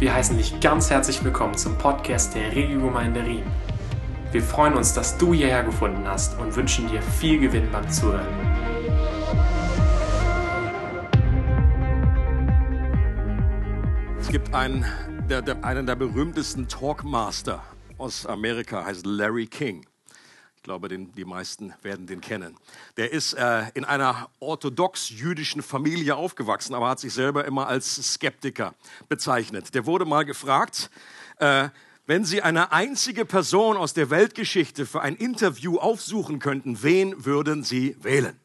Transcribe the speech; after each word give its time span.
Wir 0.00 0.14
heißen 0.14 0.38
dich 0.38 0.58
ganz 0.60 0.88
herzlich 0.88 1.22
willkommen 1.22 1.58
zum 1.58 1.76
Podcast 1.76 2.34
der 2.34 2.56
Regiogemeinde 2.56 3.22
Riem. 3.22 3.44
Wir 4.32 4.42
freuen 4.42 4.72
uns, 4.72 4.94
dass 4.94 5.18
du 5.18 5.34
hierher 5.34 5.62
gefunden 5.62 6.08
hast 6.08 6.40
und 6.40 6.56
wünschen 6.56 6.88
dir 6.88 7.02
viel 7.02 7.38
Gewinn 7.38 7.70
beim 7.70 7.86
Zuhören. 7.90 8.26
Es 14.18 14.28
gibt 14.28 14.54
einen 14.54 14.86
der, 15.28 15.42
der, 15.42 15.62
einen 15.62 15.84
der 15.84 15.96
berühmtesten 15.96 16.66
Talkmaster 16.66 17.62
aus 17.98 18.24
Amerika, 18.24 18.86
heißt 18.86 19.04
Larry 19.04 19.48
King. 19.48 19.84
Ich 20.60 20.64
glaube, 20.64 20.88
den, 20.88 21.10
die 21.14 21.24
meisten 21.24 21.72
werden 21.80 22.06
den 22.06 22.20
kennen. 22.20 22.54
Der 22.98 23.14
ist 23.14 23.32
äh, 23.32 23.62
in 23.72 23.86
einer 23.86 24.28
orthodox-jüdischen 24.40 25.62
Familie 25.62 26.16
aufgewachsen, 26.16 26.74
aber 26.74 26.90
hat 26.90 27.00
sich 27.00 27.14
selber 27.14 27.46
immer 27.46 27.66
als 27.66 28.12
Skeptiker 28.12 28.74
bezeichnet. 29.08 29.74
Der 29.74 29.86
wurde 29.86 30.04
mal 30.04 30.26
gefragt, 30.26 30.90
äh, 31.38 31.70
wenn 32.04 32.26
Sie 32.26 32.42
eine 32.42 32.72
einzige 32.72 33.24
Person 33.24 33.78
aus 33.78 33.94
der 33.94 34.10
Weltgeschichte 34.10 34.84
für 34.84 35.00
ein 35.00 35.16
Interview 35.16 35.78
aufsuchen 35.78 36.40
könnten, 36.40 36.82
wen 36.82 37.24
würden 37.24 37.64
Sie 37.64 37.96
wählen? 38.02 38.38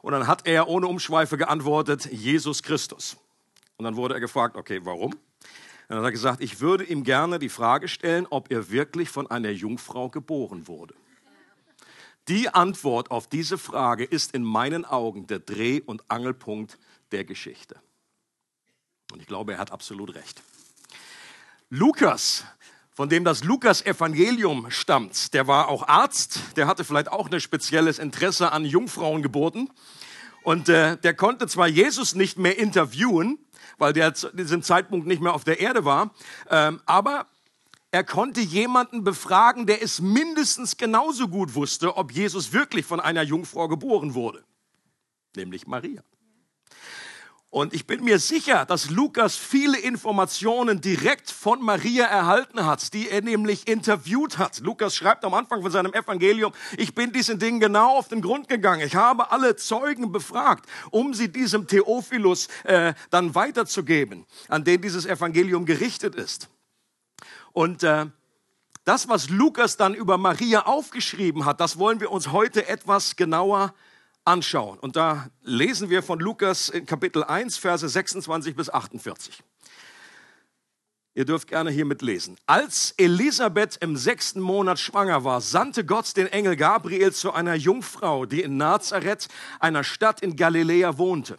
Und 0.00 0.12
dann 0.12 0.26
hat 0.26 0.46
er 0.46 0.68
ohne 0.68 0.86
Umschweife 0.86 1.36
geantwortet, 1.36 2.06
Jesus 2.10 2.62
Christus. 2.62 3.18
Und 3.76 3.84
dann 3.84 3.96
wurde 3.96 4.14
er 4.14 4.20
gefragt, 4.20 4.56
okay, 4.56 4.80
warum? 4.84 5.14
Dann 5.88 5.98
hat 5.98 6.04
er 6.06 6.12
gesagt, 6.12 6.42
ich 6.42 6.60
würde 6.60 6.84
ihm 6.84 7.04
gerne 7.04 7.38
die 7.38 7.50
Frage 7.50 7.88
stellen, 7.88 8.26
ob 8.30 8.50
er 8.50 8.70
wirklich 8.70 9.10
von 9.10 9.30
einer 9.30 9.50
Jungfrau 9.50 10.08
geboren 10.08 10.66
wurde. 10.66 10.94
Die 12.28 12.48
Antwort 12.48 13.10
auf 13.10 13.28
diese 13.28 13.56
Frage 13.56 14.04
ist 14.04 14.34
in 14.34 14.42
meinen 14.42 14.84
Augen 14.84 15.26
der 15.26 15.38
Dreh- 15.38 15.82
und 15.84 16.02
Angelpunkt 16.10 16.78
der 17.12 17.24
Geschichte. 17.24 17.76
Und 19.12 19.20
ich 19.20 19.28
glaube, 19.28 19.52
er 19.52 19.58
hat 19.58 19.70
absolut 19.70 20.14
recht. 20.14 20.42
Lukas, 21.70 22.44
von 22.92 23.08
dem 23.08 23.24
das 23.24 23.44
Lukas-Evangelium 23.44 24.70
stammt, 24.70 25.34
der 25.34 25.46
war 25.46 25.68
auch 25.68 25.86
Arzt, 25.86 26.40
der 26.56 26.66
hatte 26.66 26.82
vielleicht 26.82 27.12
auch 27.12 27.30
ein 27.30 27.40
spezielles 27.40 27.98
Interesse 27.98 28.50
an 28.50 28.64
Jungfrauengeburten. 28.64 29.70
Und 30.42 30.68
äh, 30.68 30.96
der 30.96 31.14
konnte 31.14 31.46
zwar 31.46 31.68
Jesus 31.68 32.14
nicht 32.14 32.38
mehr 32.38 32.58
interviewen, 32.58 33.38
weil 33.78 33.92
der 33.92 34.14
zu 34.14 34.34
diesem 34.34 34.62
Zeitpunkt 34.62 35.06
nicht 35.06 35.20
mehr 35.20 35.34
auf 35.34 35.44
der 35.44 35.60
Erde 35.60 35.84
war, 35.84 36.14
ähm, 36.50 36.80
aber 36.86 37.26
er 37.90 38.04
konnte 38.04 38.40
jemanden 38.40 39.04
befragen, 39.04 39.66
der 39.66 39.82
es 39.82 40.00
mindestens 40.00 40.76
genauso 40.76 41.28
gut 41.28 41.54
wusste, 41.54 41.96
ob 41.96 42.12
Jesus 42.12 42.52
wirklich 42.52 42.84
von 42.84 43.00
einer 43.00 43.22
Jungfrau 43.22 43.68
geboren 43.68 44.14
wurde, 44.14 44.44
nämlich 45.34 45.66
Maria. 45.66 46.02
Und 47.48 47.72
ich 47.72 47.86
bin 47.86 48.04
mir 48.04 48.18
sicher, 48.18 48.66
dass 48.66 48.90
Lukas 48.90 49.36
viele 49.36 49.78
Informationen 49.78 50.82
direkt 50.82 51.30
von 51.30 51.62
Maria 51.62 52.04
erhalten 52.04 52.66
hat, 52.66 52.92
die 52.92 53.08
er 53.08 53.22
nämlich 53.22 53.66
interviewt 53.66 54.36
hat. 54.36 54.58
Lukas 54.58 54.94
schreibt 54.94 55.24
am 55.24 55.32
Anfang 55.32 55.62
von 55.62 55.70
seinem 55.70 55.94
Evangelium, 55.94 56.52
ich 56.76 56.94
bin 56.94 57.12
diesen 57.12 57.38
Dingen 57.38 57.60
genau 57.60 57.96
auf 57.96 58.08
den 58.08 58.20
Grund 58.20 58.48
gegangen. 58.48 58.86
Ich 58.86 58.96
habe 58.96 59.30
alle 59.30 59.56
Zeugen 59.56 60.12
befragt, 60.12 60.68
um 60.90 61.14
sie 61.14 61.32
diesem 61.32 61.66
Theophilus 61.66 62.48
äh, 62.64 62.92
dann 63.08 63.34
weiterzugeben, 63.34 64.26
an 64.48 64.64
den 64.64 64.82
dieses 64.82 65.06
Evangelium 65.06 65.64
gerichtet 65.64 66.14
ist. 66.14 66.50
Und 67.56 67.84
äh, 67.84 68.04
das, 68.84 69.08
was 69.08 69.30
Lukas 69.30 69.78
dann 69.78 69.94
über 69.94 70.18
Maria 70.18 70.66
aufgeschrieben 70.66 71.46
hat, 71.46 71.58
das 71.58 71.78
wollen 71.78 72.00
wir 72.00 72.12
uns 72.12 72.30
heute 72.30 72.68
etwas 72.68 73.16
genauer 73.16 73.72
anschauen. 74.26 74.78
Und 74.78 74.94
da 74.94 75.30
lesen 75.40 75.88
wir 75.88 76.02
von 76.02 76.20
Lukas 76.20 76.68
in 76.68 76.84
Kapitel 76.84 77.24
1, 77.24 77.56
Verse 77.56 77.88
26 77.88 78.54
bis 78.54 78.68
48. 78.68 79.42
Ihr 81.14 81.24
dürft 81.24 81.48
gerne 81.48 81.70
hier 81.70 81.86
mitlesen. 81.86 82.36
Als 82.44 82.92
Elisabeth 82.98 83.78
im 83.80 83.96
sechsten 83.96 84.40
Monat 84.40 84.78
schwanger 84.78 85.24
war, 85.24 85.40
sandte 85.40 85.86
Gott 85.86 86.14
den 86.14 86.26
Engel 86.26 86.56
Gabriel 86.56 87.14
zu 87.14 87.32
einer 87.32 87.54
Jungfrau, 87.54 88.26
die 88.26 88.42
in 88.42 88.58
Nazareth, 88.58 89.28
einer 89.60 89.82
Stadt 89.82 90.20
in 90.20 90.36
Galiläa, 90.36 90.98
wohnte. 90.98 91.38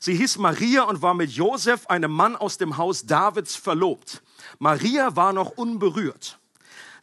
Sie 0.00 0.16
hieß 0.16 0.38
Maria 0.38 0.82
und 0.82 1.02
war 1.02 1.14
mit 1.14 1.30
Josef, 1.30 1.86
einem 1.86 2.10
Mann 2.10 2.34
aus 2.34 2.58
dem 2.58 2.78
Haus 2.78 3.06
Davids, 3.06 3.54
verlobt. 3.54 4.22
Maria 4.62 5.16
war 5.16 5.32
noch 5.32 5.50
unberührt. 5.56 6.38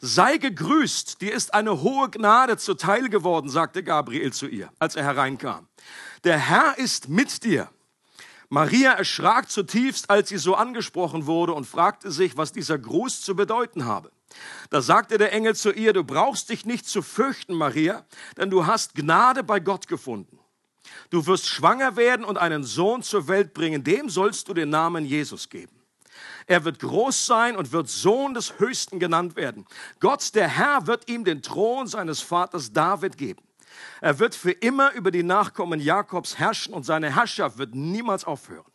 Sei 0.00 0.38
gegrüßt, 0.38 1.20
dir 1.20 1.34
ist 1.34 1.52
eine 1.52 1.82
hohe 1.82 2.08
Gnade 2.08 2.56
zuteil 2.56 3.10
geworden, 3.10 3.50
sagte 3.50 3.84
Gabriel 3.84 4.32
zu 4.32 4.46
ihr, 4.46 4.70
als 4.78 4.96
er 4.96 5.04
hereinkam. 5.04 5.68
Der 6.24 6.38
Herr 6.38 6.78
ist 6.78 7.10
mit 7.10 7.44
dir. 7.44 7.68
Maria 8.48 8.92
erschrak 8.92 9.50
zutiefst, 9.50 10.08
als 10.08 10.30
sie 10.30 10.38
so 10.38 10.54
angesprochen 10.54 11.26
wurde 11.26 11.52
und 11.52 11.66
fragte 11.66 12.10
sich, 12.10 12.38
was 12.38 12.50
dieser 12.50 12.78
Gruß 12.78 13.20
zu 13.20 13.36
bedeuten 13.36 13.84
habe. 13.84 14.10
Da 14.70 14.80
sagte 14.80 15.18
der 15.18 15.34
Engel 15.34 15.54
zu 15.54 15.70
ihr, 15.70 15.92
du 15.92 16.02
brauchst 16.02 16.48
dich 16.48 16.64
nicht 16.64 16.88
zu 16.88 17.02
fürchten, 17.02 17.52
Maria, 17.52 18.06
denn 18.38 18.48
du 18.48 18.64
hast 18.64 18.94
Gnade 18.94 19.44
bei 19.44 19.60
Gott 19.60 19.86
gefunden. 19.86 20.38
Du 21.10 21.26
wirst 21.26 21.46
schwanger 21.46 21.96
werden 21.96 22.24
und 22.24 22.38
einen 22.38 22.64
Sohn 22.64 23.02
zur 23.02 23.28
Welt 23.28 23.52
bringen, 23.52 23.84
dem 23.84 24.08
sollst 24.08 24.48
du 24.48 24.54
den 24.54 24.70
Namen 24.70 25.04
Jesus 25.04 25.50
geben. 25.50 25.79
Er 26.46 26.64
wird 26.64 26.78
groß 26.78 27.26
sein 27.26 27.56
und 27.56 27.72
wird 27.72 27.88
Sohn 27.88 28.34
des 28.34 28.58
Höchsten 28.58 28.98
genannt 28.98 29.36
werden. 29.36 29.66
Gott, 30.00 30.34
der 30.34 30.48
Herr, 30.48 30.86
wird 30.86 31.08
ihm 31.08 31.24
den 31.24 31.42
Thron 31.42 31.86
seines 31.86 32.20
Vaters 32.20 32.72
David 32.72 33.16
geben. 33.16 33.42
Er 34.00 34.18
wird 34.18 34.34
für 34.34 34.50
immer 34.50 34.92
über 34.92 35.10
die 35.10 35.22
Nachkommen 35.22 35.80
Jakobs 35.80 36.38
herrschen 36.38 36.74
und 36.74 36.84
seine 36.84 37.14
Herrschaft 37.14 37.58
wird 37.58 37.74
niemals 37.74 38.24
aufhören. 38.24 38.70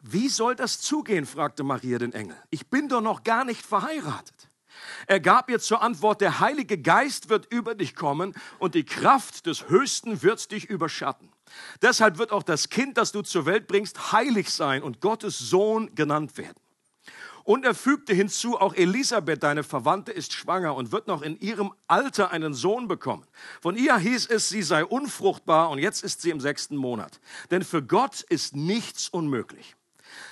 Wie 0.00 0.28
soll 0.28 0.56
das 0.56 0.80
zugehen? 0.80 1.26
fragte 1.26 1.62
Maria 1.62 1.98
den 1.98 2.12
Engel. 2.12 2.36
Ich 2.50 2.68
bin 2.68 2.88
doch 2.88 3.00
noch 3.00 3.22
gar 3.22 3.44
nicht 3.44 3.64
verheiratet. 3.64 4.50
Er 5.06 5.20
gab 5.20 5.48
ihr 5.48 5.60
zur 5.60 5.80
Antwort, 5.82 6.20
der 6.20 6.40
Heilige 6.40 6.78
Geist 6.78 7.28
wird 7.28 7.52
über 7.52 7.74
dich 7.74 7.94
kommen 7.94 8.34
und 8.58 8.74
die 8.74 8.84
Kraft 8.84 9.46
des 9.46 9.68
Höchsten 9.68 10.22
wird 10.22 10.50
dich 10.50 10.68
überschatten. 10.68 11.31
Deshalb 11.80 12.18
wird 12.18 12.32
auch 12.32 12.42
das 12.42 12.68
Kind, 12.68 12.98
das 12.98 13.12
du 13.12 13.22
zur 13.22 13.46
Welt 13.46 13.66
bringst, 13.66 14.12
heilig 14.12 14.50
sein 14.50 14.82
und 14.82 15.00
Gottes 15.00 15.38
Sohn 15.38 15.94
genannt 15.94 16.36
werden. 16.38 16.60
Und 17.44 17.64
er 17.64 17.74
fügte 17.74 18.14
hinzu, 18.14 18.58
auch 18.58 18.74
Elisabeth, 18.74 19.42
deine 19.42 19.64
Verwandte, 19.64 20.12
ist 20.12 20.32
schwanger 20.32 20.76
und 20.76 20.92
wird 20.92 21.08
noch 21.08 21.22
in 21.22 21.38
ihrem 21.40 21.72
Alter 21.88 22.30
einen 22.30 22.54
Sohn 22.54 22.86
bekommen. 22.86 23.26
Von 23.60 23.76
ihr 23.76 23.96
hieß 23.96 24.26
es, 24.26 24.48
sie 24.48 24.62
sei 24.62 24.84
unfruchtbar 24.84 25.70
und 25.70 25.78
jetzt 25.78 26.04
ist 26.04 26.22
sie 26.22 26.30
im 26.30 26.40
sechsten 26.40 26.76
Monat. 26.76 27.20
Denn 27.50 27.64
für 27.64 27.82
Gott 27.82 28.22
ist 28.22 28.54
nichts 28.54 29.08
unmöglich. 29.08 29.74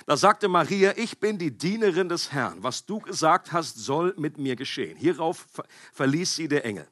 Da 0.05 0.15
sagte 0.15 0.47
Maria, 0.47 0.93
ich 0.95 1.19
bin 1.19 1.37
die 1.37 1.57
Dienerin 1.57 2.07
des 2.07 2.31
Herrn. 2.31 2.63
Was 2.63 2.85
du 2.85 2.99
gesagt 2.99 3.51
hast, 3.51 3.77
soll 3.77 4.13
mit 4.17 4.37
mir 4.37 4.55
geschehen. 4.55 4.95
Hierauf 4.97 5.47
verließ 5.93 6.35
sie 6.35 6.47
der 6.47 6.65
Engel. 6.65 6.87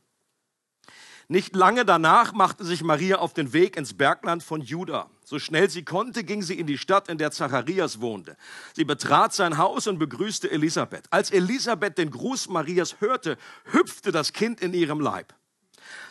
Nicht 1.31 1.55
lange 1.55 1.85
danach 1.85 2.33
machte 2.33 2.65
sich 2.65 2.83
Maria 2.83 3.19
auf 3.19 3.35
den 3.35 3.53
Weg 3.53 3.77
ins 3.77 3.93
Bergland 3.93 4.41
von 4.41 4.61
Juda. 4.61 5.11
So 5.23 5.37
schnell 5.37 5.69
sie 5.69 5.85
konnte, 5.85 6.23
ging 6.23 6.41
sie 6.41 6.57
in 6.59 6.65
die 6.65 6.79
Stadt, 6.79 7.07
in 7.07 7.19
der 7.19 7.29
Zacharias 7.29 8.01
wohnte. 8.01 8.35
Sie 8.73 8.83
betrat 8.83 9.31
sein 9.31 9.59
Haus 9.59 9.85
und 9.85 9.99
begrüßte 9.99 10.49
Elisabeth. 10.49 11.05
Als 11.11 11.29
Elisabeth 11.29 11.99
den 11.99 12.09
Gruß 12.09 12.49
Marias 12.49 12.99
hörte, 12.99 13.37
hüpfte 13.65 14.11
das 14.11 14.33
Kind 14.33 14.59
in 14.59 14.73
ihrem 14.73 14.99
Leib. 14.99 15.35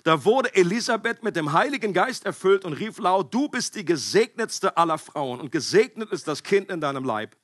Da 0.05 0.25
wurde 0.25 0.55
Elisabeth 0.55 1.25
mit 1.25 1.35
dem 1.35 1.53
Heiligen 1.53 1.93
Geist 1.93 2.25
erfüllt 2.25 2.65
und 2.65 2.75
rief 2.75 2.99
laut, 2.99 3.35
du 3.35 3.49
bist 3.49 3.75
die 3.75 3.85
gesegnetste 3.85 4.77
aller 4.77 4.99
Frauen 4.99 5.41
und 5.41 5.51
gesegnet 5.51 6.13
ist 6.13 6.29
das 6.29 6.45
Kind 6.45 6.71
in 6.71 6.81
deinem 6.81 7.03
Leib. 7.03 7.35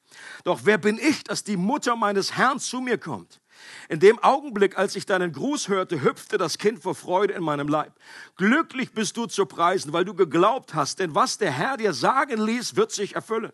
Doch 0.44 0.60
wer 0.62 0.78
bin 0.78 0.96
ich, 0.96 1.24
dass 1.24 1.42
die 1.42 1.56
Mutter 1.56 1.96
meines 1.96 2.36
Herrn 2.36 2.60
zu 2.60 2.80
mir 2.80 2.98
kommt? 2.98 3.40
In 3.88 4.00
dem 4.00 4.18
Augenblick, 4.18 4.78
als 4.78 4.96
ich 4.96 5.06
deinen 5.06 5.32
Gruß 5.32 5.68
hörte, 5.68 6.02
hüpfte 6.02 6.38
das 6.38 6.58
Kind 6.58 6.82
vor 6.82 6.94
Freude 6.94 7.34
in 7.34 7.42
meinem 7.42 7.68
Leib. 7.68 7.92
Glücklich 8.36 8.92
bist 8.92 9.16
du 9.16 9.26
zu 9.26 9.46
preisen, 9.46 9.92
weil 9.92 10.04
du 10.04 10.14
geglaubt 10.14 10.74
hast, 10.74 10.98
denn 10.98 11.14
was 11.14 11.38
der 11.38 11.50
Herr 11.50 11.76
dir 11.76 11.92
sagen 11.92 12.40
ließ, 12.40 12.76
wird 12.76 12.92
sich 12.92 13.14
erfüllen. 13.14 13.52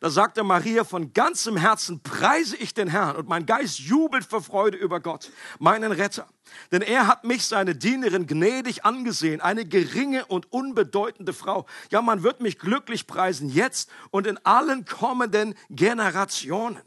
Da 0.00 0.10
sagte 0.10 0.42
Maria, 0.42 0.84
von 0.84 1.12
ganzem 1.12 1.56
Herzen 1.56 2.02
preise 2.02 2.56
ich 2.56 2.74
den 2.74 2.88
Herrn 2.88 3.16
und 3.16 3.28
mein 3.28 3.46
Geist 3.46 3.78
jubelt 3.78 4.24
vor 4.24 4.42
Freude 4.42 4.76
über 4.76 5.00
Gott, 5.00 5.30
meinen 5.58 5.92
Retter. 5.92 6.26
Denn 6.70 6.82
er 6.82 7.06
hat 7.06 7.24
mich, 7.24 7.46
seine 7.46 7.74
Dienerin, 7.74 8.26
gnädig 8.26 8.84
angesehen, 8.84 9.40
eine 9.40 9.64
geringe 9.64 10.26
und 10.26 10.52
unbedeutende 10.52 11.32
Frau. 11.32 11.66
Ja, 11.90 12.02
man 12.02 12.22
wird 12.22 12.40
mich 12.40 12.58
glücklich 12.58 13.06
preisen, 13.06 13.48
jetzt 13.48 13.90
und 14.10 14.26
in 14.26 14.38
allen 14.44 14.84
kommenden 14.84 15.54
Generationen. 15.70 16.80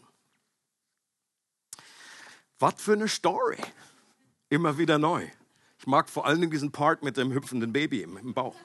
Was 2.59 2.75
für 2.77 2.93
eine 2.93 3.07
Story. 3.07 3.57
Immer 4.49 4.77
wieder 4.77 4.97
neu. 4.97 5.27
Ich 5.79 5.87
mag 5.87 6.09
vor 6.09 6.25
allen 6.25 6.39
Dingen 6.41 6.51
diesen 6.51 6.71
Part 6.71 7.03
mit 7.03 7.17
dem 7.17 7.31
hüpfenden 7.31 7.71
Baby 7.71 8.01
im, 8.01 8.33
Bauch. 8.33 8.55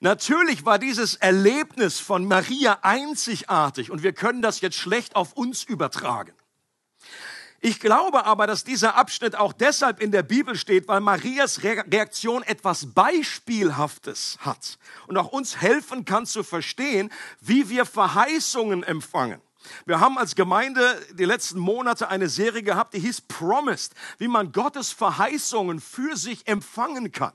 Natürlich 0.00 0.64
war 0.64 0.80
dieses 0.80 1.14
Erlebnis 1.14 2.00
von 2.00 2.26
Maria 2.26 2.80
einzigartig 2.82 3.92
und 3.92 4.02
wir 4.02 4.12
können 4.12 4.42
das 4.42 4.60
jetzt 4.60 4.76
schlecht 4.76 5.14
auf 5.14 5.34
uns 5.34 5.62
übertragen. 5.62 6.32
Ich 7.60 7.78
glaube 7.78 8.24
aber, 8.24 8.48
dass 8.48 8.64
dieser 8.64 8.96
Abschnitt 8.96 9.36
auch 9.36 9.52
deshalb 9.52 10.00
in 10.02 10.10
der 10.10 10.24
Bibel 10.24 10.56
steht, 10.56 10.88
weil 10.88 11.00
Marias 11.00 11.62
Reaktion 11.62 12.42
etwas 12.42 12.92
Beispielhaftes 12.92 14.38
hat 14.40 14.78
und 15.06 15.16
auch 15.16 15.28
uns 15.28 15.60
helfen 15.60 16.04
kann 16.04 16.26
zu 16.26 16.42
verstehen, 16.42 17.12
wie 17.40 17.68
wir 17.68 17.86
Verheißungen 17.86 18.82
empfangen. 18.82 19.40
Wir 19.86 20.00
haben 20.00 20.18
als 20.18 20.34
Gemeinde 20.34 21.00
die 21.12 21.24
letzten 21.24 21.58
Monate 21.58 22.08
eine 22.08 22.28
Serie 22.28 22.62
gehabt, 22.62 22.94
die 22.94 23.00
hieß 23.00 23.22
Promised, 23.22 23.94
wie 24.18 24.28
man 24.28 24.52
Gottes 24.52 24.92
Verheißungen 24.92 25.80
für 25.80 26.16
sich 26.16 26.46
empfangen 26.46 27.12
kann. 27.12 27.32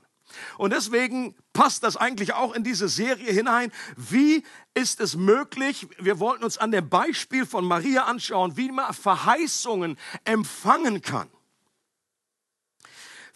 Und 0.58 0.72
deswegen 0.72 1.34
passt 1.52 1.82
das 1.82 1.96
eigentlich 1.96 2.34
auch 2.34 2.54
in 2.54 2.62
diese 2.62 2.88
Serie 2.88 3.32
hinein. 3.32 3.72
Wie 3.96 4.44
ist 4.74 5.00
es 5.00 5.16
möglich? 5.16 5.88
Wir 5.98 6.20
wollten 6.20 6.44
uns 6.44 6.58
an 6.58 6.70
dem 6.70 6.88
Beispiel 6.88 7.46
von 7.46 7.64
Maria 7.64 8.04
anschauen, 8.04 8.56
wie 8.56 8.70
man 8.70 8.92
Verheißungen 8.92 9.98
empfangen 10.24 11.00
kann 11.00 11.30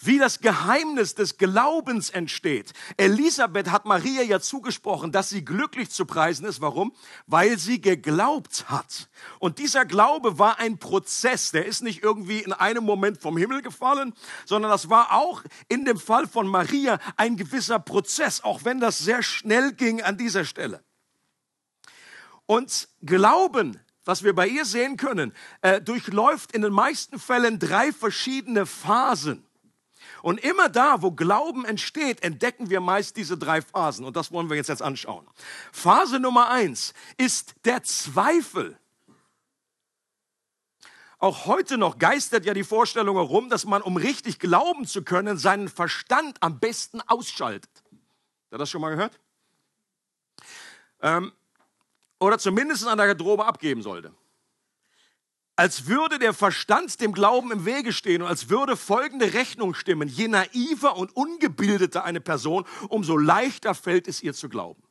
wie 0.06 0.18
das 0.18 0.40
Geheimnis 0.40 1.14
des 1.14 1.38
Glaubens 1.38 2.10
entsteht. 2.10 2.72
Elisabeth 2.96 3.70
hat 3.70 3.84
Maria 3.84 4.22
ja 4.22 4.40
zugesprochen, 4.40 5.12
dass 5.12 5.28
sie 5.28 5.44
glücklich 5.44 5.90
zu 5.90 6.04
preisen 6.06 6.44
ist. 6.46 6.60
Warum? 6.60 6.92
Weil 7.26 7.58
sie 7.58 7.80
geglaubt 7.80 8.66
hat. 8.68 9.08
Und 9.38 9.58
dieser 9.58 9.84
Glaube 9.84 10.38
war 10.38 10.58
ein 10.58 10.78
Prozess. 10.78 11.50
Der 11.52 11.66
ist 11.66 11.82
nicht 11.82 12.02
irgendwie 12.02 12.40
in 12.40 12.52
einem 12.52 12.84
Moment 12.84 13.20
vom 13.20 13.36
Himmel 13.36 13.62
gefallen, 13.62 14.12
sondern 14.44 14.70
das 14.70 14.90
war 14.90 15.12
auch 15.12 15.42
in 15.68 15.84
dem 15.84 15.98
Fall 15.98 16.26
von 16.26 16.46
Maria 16.46 16.98
ein 17.16 17.36
gewisser 17.36 17.78
Prozess, 17.78 18.42
auch 18.42 18.64
wenn 18.64 18.80
das 18.80 18.98
sehr 18.98 19.22
schnell 19.22 19.72
ging 19.72 20.02
an 20.02 20.16
dieser 20.18 20.44
Stelle. 20.44 20.82
Und 22.46 22.88
Glauben 23.02 23.78
was 24.04 24.24
wir 24.24 24.34
bei 24.34 24.48
ihr 24.48 24.64
sehen 24.64 24.96
können, 24.96 25.32
äh, 25.60 25.80
durchläuft 25.80 26.52
in 26.52 26.62
den 26.62 26.72
meisten 26.72 27.18
Fällen 27.18 27.58
drei 27.58 27.92
verschiedene 27.92 28.66
Phasen. 28.66 29.46
Und 30.22 30.38
immer 30.38 30.68
da, 30.68 31.02
wo 31.02 31.10
Glauben 31.10 31.64
entsteht, 31.64 32.22
entdecken 32.22 32.70
wir 32.70 32.80
meist 32.80 33.16
diese 33.16 33.36
drei 33.36 33.60
Phasen. 33.60 34.04
Und 34.04 34.16
das 34.16 34.30
wollen 34.30 34.48
wir 34.48 34.56
jetzt, 34.56 34.68
jetzt 34.68 34.82
anschauen. 34.82 35.26
Phase 35.72 36.20
Nummer 36.20 36.48
eins 36.48 36.94
ist 37.16 37.54
der 37.64 37.82
Zweifel. 37.82 38.78
Auch 41.18 41.46
heute 41.46 41.78
noch 41.78 41.98
geistert 41.98 42.44
ja 42.44 42.54
die 42.54 42.64
Vorstellung 42.64 43.16
herum, 43.16 43.48
dass 43.48 43.64
man, 43.64 43.82
um 43.82 43.96
richtig 43.96 44.38
glauben 44.38 44.86
zu 44.86 45.02
können, 45.02 45.38
seinen 45.38 45.68
Verstand 45.68 46.42
am 46.42 46.58
besten 46.58 47.00
ausschaltet. 47.00 47.70
Hat 48.50 48.60
das 48.60 48.70
schon 48.70 48.80
mal 48.80 48.90
gehört? 48.90 49.18
Ähm, 51.00 51.32
oder 52.18 52.38
zumindest 52.38 52.86
an 52.86 52.98
der 52.98 53.06
Garderobe 53.06 53.44
abgeben 53.44 53.82
sollte 53.82 54.12
als 55.62 55.86
würde 55.86 56.18
der 56.18 56.34
Verstand 56.34 57.00
dem 57.00 57.12
Glauben 57.12 57.52
im 57.52 57.64
Wege 57.64 57.92
stehen 57.92 58.20
und 58.20 58.26
als 58.26 58.48
würde 58.48 58.76
folgende 58.76 59.32
Rechnung 59.32 59.74
stimmen. 59.74 60.08
Je 60.08 60.26
naiver 60.26 60.96
und 60.96 61.14
ungebildeter 61.14 62.02
eine 62.02 62.20
Person, 62.20 62.64
umso 62.88 63.16
leichter 63.16 63.72
fällt 63.76 64.08
es 64.08 64.24
ihr 64.24 64.34
zu 64.34 64.48
glauben. 64.48 64.82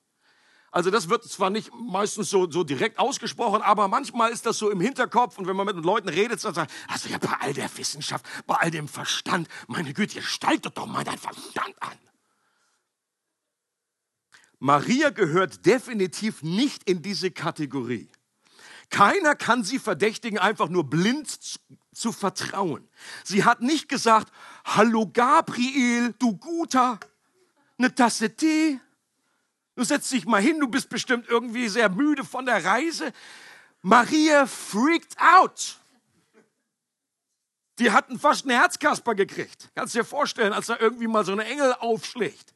Also 0.71 0.89
das 0.89 1.09
wird 1.09 1.25
zwar 1.25 1.49
nicht 1.49 1.71
meistens 1.73 2.29
so, 2.29 2.49
so 2.49 2.63
direkt 2.63 2.99
ausgesprochen, 2.99 3.61
aber 3.61 3.89
manchmal 3.89 4.31
ist 4.31 4.45
das 4.45 4.59
so 4.59 4.69
im 4.69 4.79
Hinterkopf 4.79 5.37
und 5.37 5.45
wenn 5.45 5.57
man 5.57 5.65
mit 5.65 5.75
Leuten 5.75 6.07
redet, 6.07 6.41
dann 6.41 6.53
sagt, 6.53 6.71
also 6.87 7.09
ja, 7.09 7.17
bei 7.17 7.35
all 7.41 7.53
der 7.53 7.69
Wissenschaft, 7.77 8.25
bei 8.47 8.55
all 8.55 8.71
dem 8.71 8.87
Verstand, 8.87 9.49
meine 9.67 9.93
Güte, 9.93 10.21
steigt 10.21 10.67
doch 10.77 10.85
mal 10.85 11.03
dein 11.03 11.17
Verstand 11.17 11.75
an. 11.81 11.97
Maria 14.59 15.09
gehört 15.09 15.65
definitiv 15.65 16.43
nicht 16.43 16.89
in 16.89 17.01
diese 17.01 17.29
Kategorie. 17.29 18.07
Keiner 18.91 19.35
kann 19.35 19.63
sie 19.63 19.79
verdächtigen, 19.79 20.37
einfach 20.37 20.69
nur 20.69 20.83
blind 20.83 21.39
zu, 21.93 22.11
vertrauen. 22.11 22.87
Sie 23.23 23.43
hat 23.43 23.61
nicht 23.61 23.89
gesagt, 23.89 24.31
hallo 24.65 25.09
Gabriel, 25.11 26.13
du 26.19 26.37
Guter, 26.37 26.99
eine 27.77 27.95
Tasse 27.95 28.35
Tee. 28.35 28.79
Du 29.75 29.83
setzt 29.83 30.11
dich 30.11 30.25
mal 30.25 30.41
hin, 30.41 30.59
du 30.59 30.67
bist 30.67 30.89
bestimmt 30.89 31.27
irgendwie 31.27 31.69
sehr 31.69 31.89
müde 31.89 32.23
von 32.25 32.45
der 32.45 32.63
Reise. 32.63 33.13
Maria 33.81 34.45
freaked 34.45 35.17
out. 35.19 35.77
Die 37.79 37.91
hatten 37.91 38.19
fast 38.19 38.45
einen 38.45 38.57
Herzkasper 38.57 39.15
gekriegt. 39.15 39.69
Kannst 39.73 39.95
dir 39.95 40.03
vorstellen, 40.03 40.53
als 40.53 40.67
da 40.67 40.77
irgendwie 40.77 41.07
mal 41.07 41.25
so 41.25 41.31
ein 41.31 41.39
Engel 41.39 41.73
aufschlägt. 41.73 42.53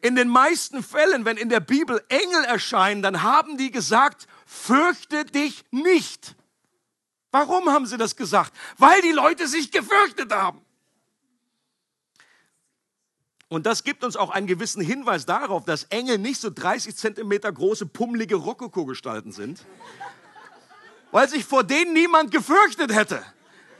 In 0.00 0.14
den 0.14 0.28
meisten 0.28 0.82
Fällen, 0.82 1.24
wenn 1.24 1.36
in 1.36 1.48
der 1.48 1.60
Bibel 1.60 2.02
Engel 2.08 2.44
erscheinen, 2.44 3.02
dann 3.02 3.22
haben 3.22 3.56
die 3.56 3.70
gesagt, 3.70 4.26
fürchte 4.46 5.24
dich 5.24 5.64
nicht. 5.70 6.36
Warum 7.30 7.68
haben 7.70 7.86
sie 7.86 7.96
das 7.96 8.16
gesagt? 8.16 8.52
Weil 8.78 9.00
die 9.02 9.12
Leute 9.12 9.48
sich 9.48 9.70
gefürchtet 9.70 10.32
haben. 10.32 10.64
Und 13.48 13.64
das 13.64 13.82
gibt 13.82 14.04
uns 14.04 14.16
auch 14.16 14.30
einen 14.30 14.46
gewissen 14.46 14.82
Hinweis 14.82 15.24
darauf, 15.24 15.64
dass 15.64 15.84
Engel 15.84 16.18
nicht 16.18 16.40
so 16.40 16.50
30 16.50 16.94
Zentimeter 16.94 17.50
große, 17.50 17.86
pummelige 17.86 18.36
Rokoko-Gestalten 18.36 19.32
sind, 19.32 19.64
weil 21.12 21.28
sich 21.28 21.46
vor 21.46 21.64
denen 21.64 21.94
niemand 21.94 22.30
gefürchtet 22.30 22.94
hätte. 22.94 23.22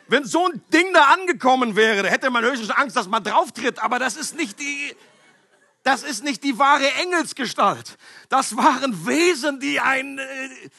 Wenn 0.09 0.25
so 0.25 0.47
ein 0.47 0.63
Ding 0.73 0.87
da 0.95 1.05
angekommen 1.05 1.77
wäre, 1.77 2.09
hätte 2.09 2.31
man 2.31 2.43
höchstens 2.45 2.71
Angst, 2.71 2.97
dass 2.97 3.09
man 3.09 3.23
drauftritt, 3.23 3.79
aber 3.79 3.99
das 3.99 4.17
ist 4.17 4.37
nicht 4.37 4.59
die, 4.59 4.97
das 5.83 6.03
ist 6.03 6.23
nicht 6.25 6.45
die 6.45 6.59
wahre 6.59 6.93
Engelsgestalt. 6.95 7.97
Das 8.29 8.57
waren 8.57 9.07
Wesen, 9.07 9.61
die 9.61 9.81
ein 9.81 10.19
äh, 10.19 10.71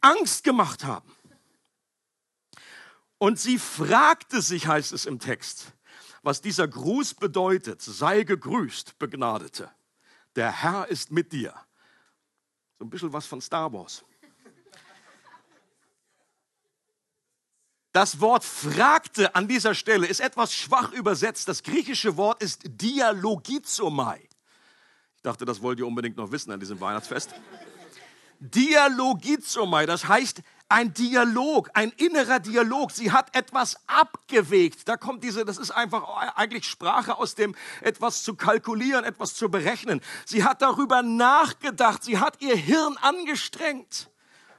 Angst 0.00 0.44
gemacht 0.44 0.84
haben. 0.84 1.12
Und 3.18 3.38
sie 3.40 3.58
fragte 3.58 4.40
sich, 4.40 4.66
heißt 4.66 4.92
es 4.92 5.04
im 5.04 5.18
Text, 5.18 5.72
was 6.22 6.40
dieser 6.40 6.68
Gruß 6.68 7.14
bedeutet. 7.14 7.82
Sei 7.82 8.22
gegrüßt, 8.22 8.98
Begnadete. 8.98 9.70
Der 10.36 10.52
Herr 10.52 10.86
ist 10.88 11.10
mit 11.10 11.32
dir. 11.32 11.52
So 12.78 12.84
ein 12.84 12.90
bisschen 12.90 13.12
was 13.12 13.26
von 13.26 13.40
Star 13.40 13.72
Wars. 13.72 14.04
Das 17.92 18.20
Wort 18.20 18.44
fragte 18.44 19.34
an 19.34 19.48
dieser 19.48 19.74
Stelle 19.74 20.06
ist 20.06 20.20
etwas 20.20 20.54
schwach 20.54 20.92
übersetzt. 20.92 21.48
Das 21.48 21.64
griechische 21.64 22.16
Wort 22.16 22.40
ist 22.40 22.60
dialogizomai. 22.64 24.27
Dachte, 25.28 25.44
das 25.44 25.60
wollt 25.60 25.78
ihr 25.78 25.86
unbedingt 25.86 26.16
noch 26.16 26.32
wissen 26.32 26.50
an 26.52 26.58
diesem 26.58 26.80
Weihnachtsfest. 26.80 27.34
Dialogizomai, 28.40 29.84
das 29.84 30.08
heißt 30.08 30.40
ein 30.70 30.94
Dialog, 30.94 31.68
ein 31.74 31.90
innerer 31.98 32.40
Dialog. 32.40 32.92
Sie 32.92 33.12
hat 33.12 33.36
etwas 33.36 33.76
abgewegt. 33.86 34.88
Da 34.88 34.96
kommt 34.96 35.22
diese, 35.22 35.44
das 35.44 35.58
ist 35.58 35.70
einfach 35.70 36.08
eigentlich 36.34 36.64
Sprache 36.64 37.18
aus 37.18 37.34
dem 37.34 37.54
etwas 37.82 38.22
zu 38.22 38.36
kalkulieren, 38.36 39.04
etwas 39.04 39.34
zu 39.34 39.50
berechnen. 39.50 40.00
Sie 40.24 40.44
hat 40.44 40.62
darüber 40.62 41.02
nachgedacht. 41.02 42.02
Sie 42.02 42.16
hat 42.16 42.40
ihr 42.40 42.56
Hirn 42.56 42.96
angestrengt 43.02 44.08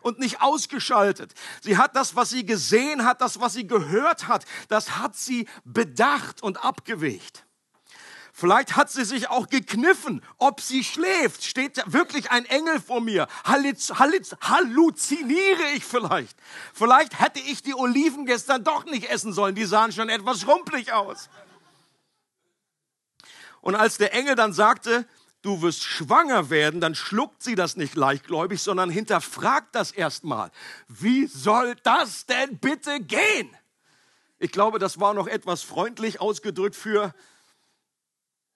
und 0.01 0.19
nicht 0.19 0.39
ausgeschaltet. 0.39 1.33
Sie 1.61 1.77
hat 1.77 1.95
das, 1.95 2.15
was 2.15 2.29
sie 2.29 2.45
gesehen 2.45 3.05
hat, 3.05 3.21
das, 3.21 3.41
was 3.41 3.53
sie 3.53 3.65
gehört 3.65 4.27
hat, 4.27 4.45
das 4.67 4.99
hat 4.99 5.15
sie 5.15 5.47
bedacht 5.65 6.43
und 6.43 6.63
abgewegt. 6.63 7.43
Vielleicht 8.39 8.77
hat 8.77 8.89
sie 8.89 9.03
sich 9.03 9.29
auch 9.29 9.49
gekniffen, 9.49 10.23
ob 10.37 10.61
sie 10.61 10.85
schläft. 10.85 11.43
Steht 11.43 11.83
wirklich 11.91 12.31
ein 12.31 12.45
Engel 12.45 12.79
vor 12.79 13.01
mir? 13.01 13.27
Halluz, 13.43 13.91
halluz, 13.95 14.33
halluziniere 14.39 15.71
ich 15.75 15.83
vielleicht? 15.83 16.37
Vielleicht 16.73 17.19
hätte 17.19 17.41
ich 17.41 17.63
die 17.63 17.73
Oliven 17.73 18.25
gestern 18.25 18.63
doch 18.63 18.85
nicht 18.85 19.09
essen 19.09 19.33
sollen. 19.33 19.55
Die 19.55 19.65
sahen 19.65 19.91
schon 19.91 20.07
etwas 20.07 20.39
schrumpelig 20.39 20.93
aus. 20.93 21.29
Und 23.59 23.75
als 23.75 23.97
der 23.97 24.13
Engel 24.13 24.35
dann 24.35 24.53
sagte, 24.53 25.05
du 25.41 25.61
wirst 25.61 25.83
schwanger 25.83 26.49
werden, 26.49 26.79
dann 26.79 26.95
schluckt 26.95 27.43
sie 27.43 27.55
das 27.55 27.75
nicht 27.75 27.95
leichtgläubig, 27.95 28.61
sondern 28.63 28.89
hinterfragt 28.89 29.75
das 29.75 29.91
erstmal. 29.91 30.49
Wie 30.87 31.27
soll 31.27 31.75
das 31.83 32.25
denn 32.25 32.57
bitte 32.57 33.01
gehen? 33.01 33.49
Ich 34.37 34.53
glaube, 34.53 34.79
das 34.79 35.01
war 35.01 35.13
noch 35.13 35.27
etwas 35.27 35.61
freundlich 35.61 36.21
ausgedrückt 36.21 36.77
für, 36.77 37.13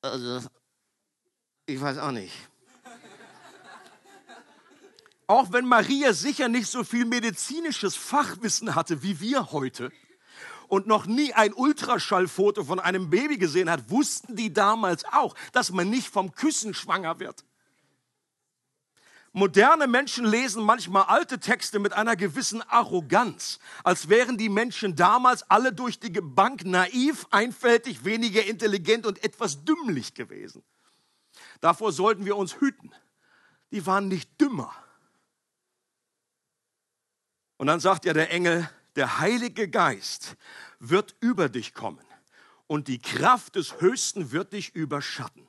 also, 0.03 0.41
ich 1.65 1.79
weiß 1.79 1.97
auch 1.97 2.11
nicht. 2.11 2.33
Auch 5.27 5.51
wenn 5.51 5.65
Maria 5.65 6.13
sicher 6.13 6.49
nicht 6.49 6.67
so 6.67 6.83
viel 6.83 7.05
medizinisches 7.05 7.95
Fachwissen 7.95 8.75
hatte 8.75 9.01
wie 9.01 9.19
wir 9.19 9.51
heute 9.51 9.91
und 10.67 10.85
noch 10.85 11.05
nie 11.05 11.33
ein 11.33 11.53
Ultraschallfoto 11.53 12.65
von 12.65 12.79
einem 12.79 13.09
Baby 13.09 13.37
gesehen 13.37 13.69
hat, 13.69 13.89
wussten 13.89 14.35
die 14.35 14.51
damals 14.51 15.05
auch, 15.05 15.35
dass 15.53 15.71
man 15.71 15.89
nicht 15.89 16.09
vom 16.09 16.33
Küssen 16.33 16.73
schwanger 16.73 17.19
wird. 17.19 17.45
Moderne 19.35 19.87
Menschen 19.87 20.25
lesen 20.25 20.63
manchmal 20.63 21.05
alte 21.05 21.39
Texte 21.39 21.79
mit 21.79 21.93
einer 21.93 22.15
gewissen 22.15 22.61
Arroganz, 22.61 23.57
als 23.83 24.07
wären 24.07 24.37
die 24.37 24.47
Menschen 24.47 24.95
damals 24.95 25.49
alle 25.49 25.73
durch 25.73 25.99
die 25.99 26.11
Bank 26.11 26.63
naiv, 26.65 27.25
einfältig, 27.31 28.05
weniger 28.05 28.45
intelligent 28.45 29.07
und 29.07 29.23
etwas 29.23 29.65
dümmlich 29.65 30.13
gewesen. 30.13 30.63
Davor 31.61 31.91
sollten 31.91 32.25
wir 32.25 32.37
uns 32.37 32.59
hüten. 32.59 32.91
Die 33.71 33.83
waren 33.87 34.07
nicht 34.07 34.39
dümmer. 34.39 34.71
Und 37.57 37.65
dann 37.65 37.79
sagt 37.79 38.05
ja 38.05 38.13
der 38.13 38.29
Engel, 38.29 38.69
der 38.95 39.17
Heilige 39.17 39.67
Geist 39.67 40.35
wird 40.77 41.15
über 41.21 41.49
dich 41.49 41.73
kommen 41.73 42.05
und 42.67 42.87
die 42.87 42.99
Kraft 42.99 43.55
des 43.55 43.81
Höchsten 43.81 44.31
wird 44.31 44.53
dich 44.53 44.75
überschatten. 44.75 45.47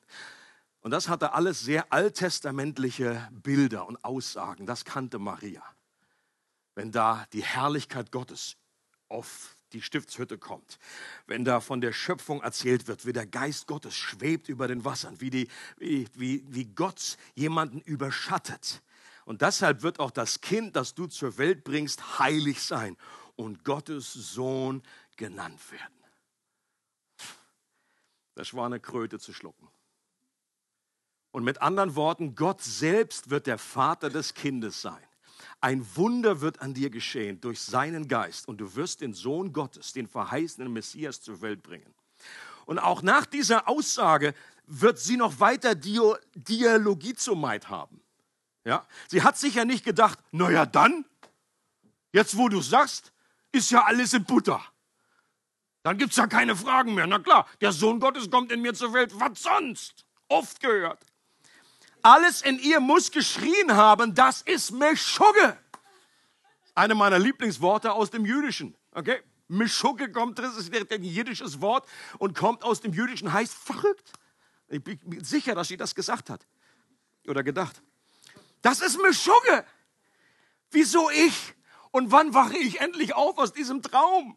Und 0.84 0.90
das 0.90 1.08
hatte 1.08 1.32
alles 1.32 1.60
sehr 1.60 1.90
alttestamentliche 1.94 3.26
Bilder 3.32 3.88
und 3.88 4.04
Aussagen. 4.04 4.66
Das 4.66 4.84
kannte 4.84 5.18
Maria. 5.18 5.62
Wenn 6.74 6.92
da 6.92 7.26
die 7.32 7.42
Herrlichkeit 7.42 8.12
Gottes 8.12 8.58
auf 9.08 9.56
die 9.72 9.80
Stiftshütte 9.80 10.36
kommt, 10.36 10.78
wenn 11.26 11.42
da 11.42 11.60
von 11.60 11.80
der 11.80 11.94
Schöpfung 11.94 12.42
erzählt 12.42 12.86
wird, 12.86 13.06
wie 13.06 13.14
der 13.14 13.26
Geist 13.26 13.66
Gottes 13.66 13.94
schwebt 13.94 14.50
über 14.50 14.68
den 14.68 14.84
Wassern, 14.84 15.22
wie, 15.22 15.30
die, 15.30 15.48
wie, 15.78 16.06
wie, 16.12 16.44
wie 16.48 16.66
Gott 16.66 17.16
jemanden 17.34 17.80
überschattet. 17.80 18.82
Und 19.24 19.40
deshalb 19.40 19.80
wird 19.80 20.00
auch 20.00 20.10
das 20.10 20.42
Kind, 20.42 20.76
das 20.76 20.94
du 20.94 21.06
zur 21.06 21.38
Welt 21.38 21.64
bringst, 21.64 22.18
heilig 22.18 22.62
sein 22.62 22.98
und 23.36 23.64
Gottes 23.64 24.12
Sohn 24.12 24.82
genannt 25.16 25.62
werden. 25.72 25.94
Das 28.34 28.52
war 28.52 28.66
eine 28.66 28.80
Kröte 28.80 29.18
zu 29.18 29.32
schlucken. 29.32 29.66
Und 31.34 31.42
mit 31.42 31.62
anderen 31.62 31.96
Worten, 31.96 32.36
Gott 32.36 32.62
selbst 32.62 33.28
wird 33.28 33.48
der 33.48 33.58
Vater 33.58 34.08
des 34.08 34.34
Kindes 34.34 34.80
sein. 34.80 35.02
Ein 35.60 35.84
Wunder 35.96 36.40
wird 36.40 36.62
an 36.62 36.74
dir 36.74 36.90
geschehen 36.90 37.40
durch 37.40 37.58
seinen 37.60 38.06
Geist 38.06 38.46
und 38.46 38.58
du 38.58 38.76
wirst 38.76 39.00
den 39.00 39.14
Sohn 39.14 39.52
Gottes, 39.52 39.92
den 39.92 40.06
verheißenen 40.06 40.72
Messias 40.72 41.20
zur 41.22 41.40
Welt 41.40 41.64
bringen. 41.64 41.92
Und 42.66 42.78
auch 42.78 43.02
nach 43.02 43.26
dieser 43.26 43.68
Aussage 43.68 44.32
wird 44.68 45.00
sie 45.00 45.16
noch 45.16 45.40
weiter 45.40 45.74
Dialogie 45.74 47.14
zum 47.14 47.40
Maid 47.40 47.68
haben. 47.68 48.00
Ja? 48.64 48.86
Sie 49.08 49.24
hat 49.24 49.36
sich 49.36 49.56
ja 49.56 49.64
nicht 49.64 49.84
gedacht, 49.84 50.20
naja 50.30 50.66
dann, 50.66 51.04
jetzt 52.12 52.36
wo 52.36 52.48
du 52.48 52.60
sagst, 52.60 53.12
ist 53.50 53.72
ja 53.72 53.82
alles 53.82 54.12
in 54.12 54.22
Butter. 54.22 54.64
Dann 55.82 55.98
gibt 55.98 56.12
es 56.12 56.16
ja 56.16 56.28
keine 56.28 56.54
Fragen 56.54 56.94
mehr. 56.94 57.08
Na 57.08 57.18
klar, 57.18 57.48
der 57.60 57.72
Sohn 57.72 57.98
Gottes 57.98 58.30
kommt 58.30 58.52
in 58.52 58.62
mir 58.62 58.74
zur 58.74 58.92
Welt. 58.92 59.10
Was 59.18 59.42
sonst? 59.42 60.06
Oft 60.28 60.60
gehört. 60.60 61.00
Alles 62.04 62.42
in 62.42 62.58
ihr 62.58 62.80
muss 62.80 63.10
geschrien 63.10 63.74
haben, 63.74 64.14
das 64.14 64.42
ist 64.42 64.72
Meschugge. 64.72 65.56
Eine 66.74 66.94
meiner 66.94 67.18
Lieblingsworte 67.18 67.92
aus 67.92 68.10
dem 68.10 68.26
Jüdischen. 68.26 68.76
Okay? 68.92 69.22
Meschugge 69.48 70.12
kommt, 70.12 70.38
das 70.38 70.54
ist 70.54 70.70
ein 70.74 71.02
jiddisches 71.02 71.62
Wort 71.62 71.88
und 72.18 72.36
kommt 72.36 72.62
aus 72.62 72.82
dem 72.82 72.92
Jüdischen, 72.92 73.32
heißt 73.32 73.54
verrückt. 73.54 74.12
Ich 74.68 74.84
bin 74.84 75.24
sicher, 75.24 75.54
dass 75.54 75.68
sie 75.68 75.78
das 75.78 75.94
gesagt 75.94 76.28
hat 76.28 76.46
oder 77.26 77.42
gedacht. 77.42 77.80
Das 78.60 78.82
ist 78.82 79.00
Meschugge. 79.00 79.64
Wieso 80.72 81.08
ich? 81.08 81.54
Und 81.90 82.12
wann 82.12 82.34
wache 82.34 82.58
ich 82.58 82.82
endlich 82.82 83.14
auf 83.14 83.38
aus 83.38 83.54
diesem 83.54 83.80
Traum? 83.80 84.36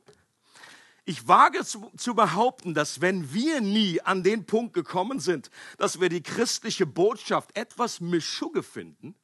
Ich 1.10 1.26
wage 1.26 1.64
zu, 1.64 1.90
zu, 1.96 2.16
behaupten, 2.16 2.74
dass 2.74 3.00
wenn 3.00 3.34
wir 3.34 3.62
nie 3.62 4.02
an 4.02 4.24
den 4.24 4.46
Punkt 4.46 4.74
gekommen 4.74 5.22
sind, 5.22 5.50
dass 5.78 6.02
wir 6.02 6.10
die 6.10 6.22
christliche 6.22 6.86
Botschaft 6.86 7.56
etwas 7.56 8.02
Mischugge 8.02 8.62
finden, 8.62 9.16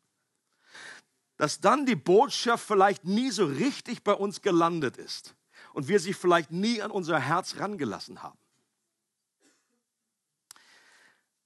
dass 1.35 1.59
dann 1.59 1.85
die 1.85 1.97
Botschaft 1.97 2.65
vielleicht 2.65 3.03
nie 3.03 3.31
so 3.31 3.45
richtig 3.45 4.01
bei 4.01 4.13
uns 4.13 4.41
gelandet 4.41 4.95
ist 4.95 5.35
und 5.73 5.89
wir 5.89 5.99
sie 5.99 6.13
vielleicht 6.13 6.51
nie 6.51 6.81
an 6.81 6.89
unser 6.89 7.19
Herz 7.19 7.57
rangelassen 7.57 8.23
haben. 8.23 8.39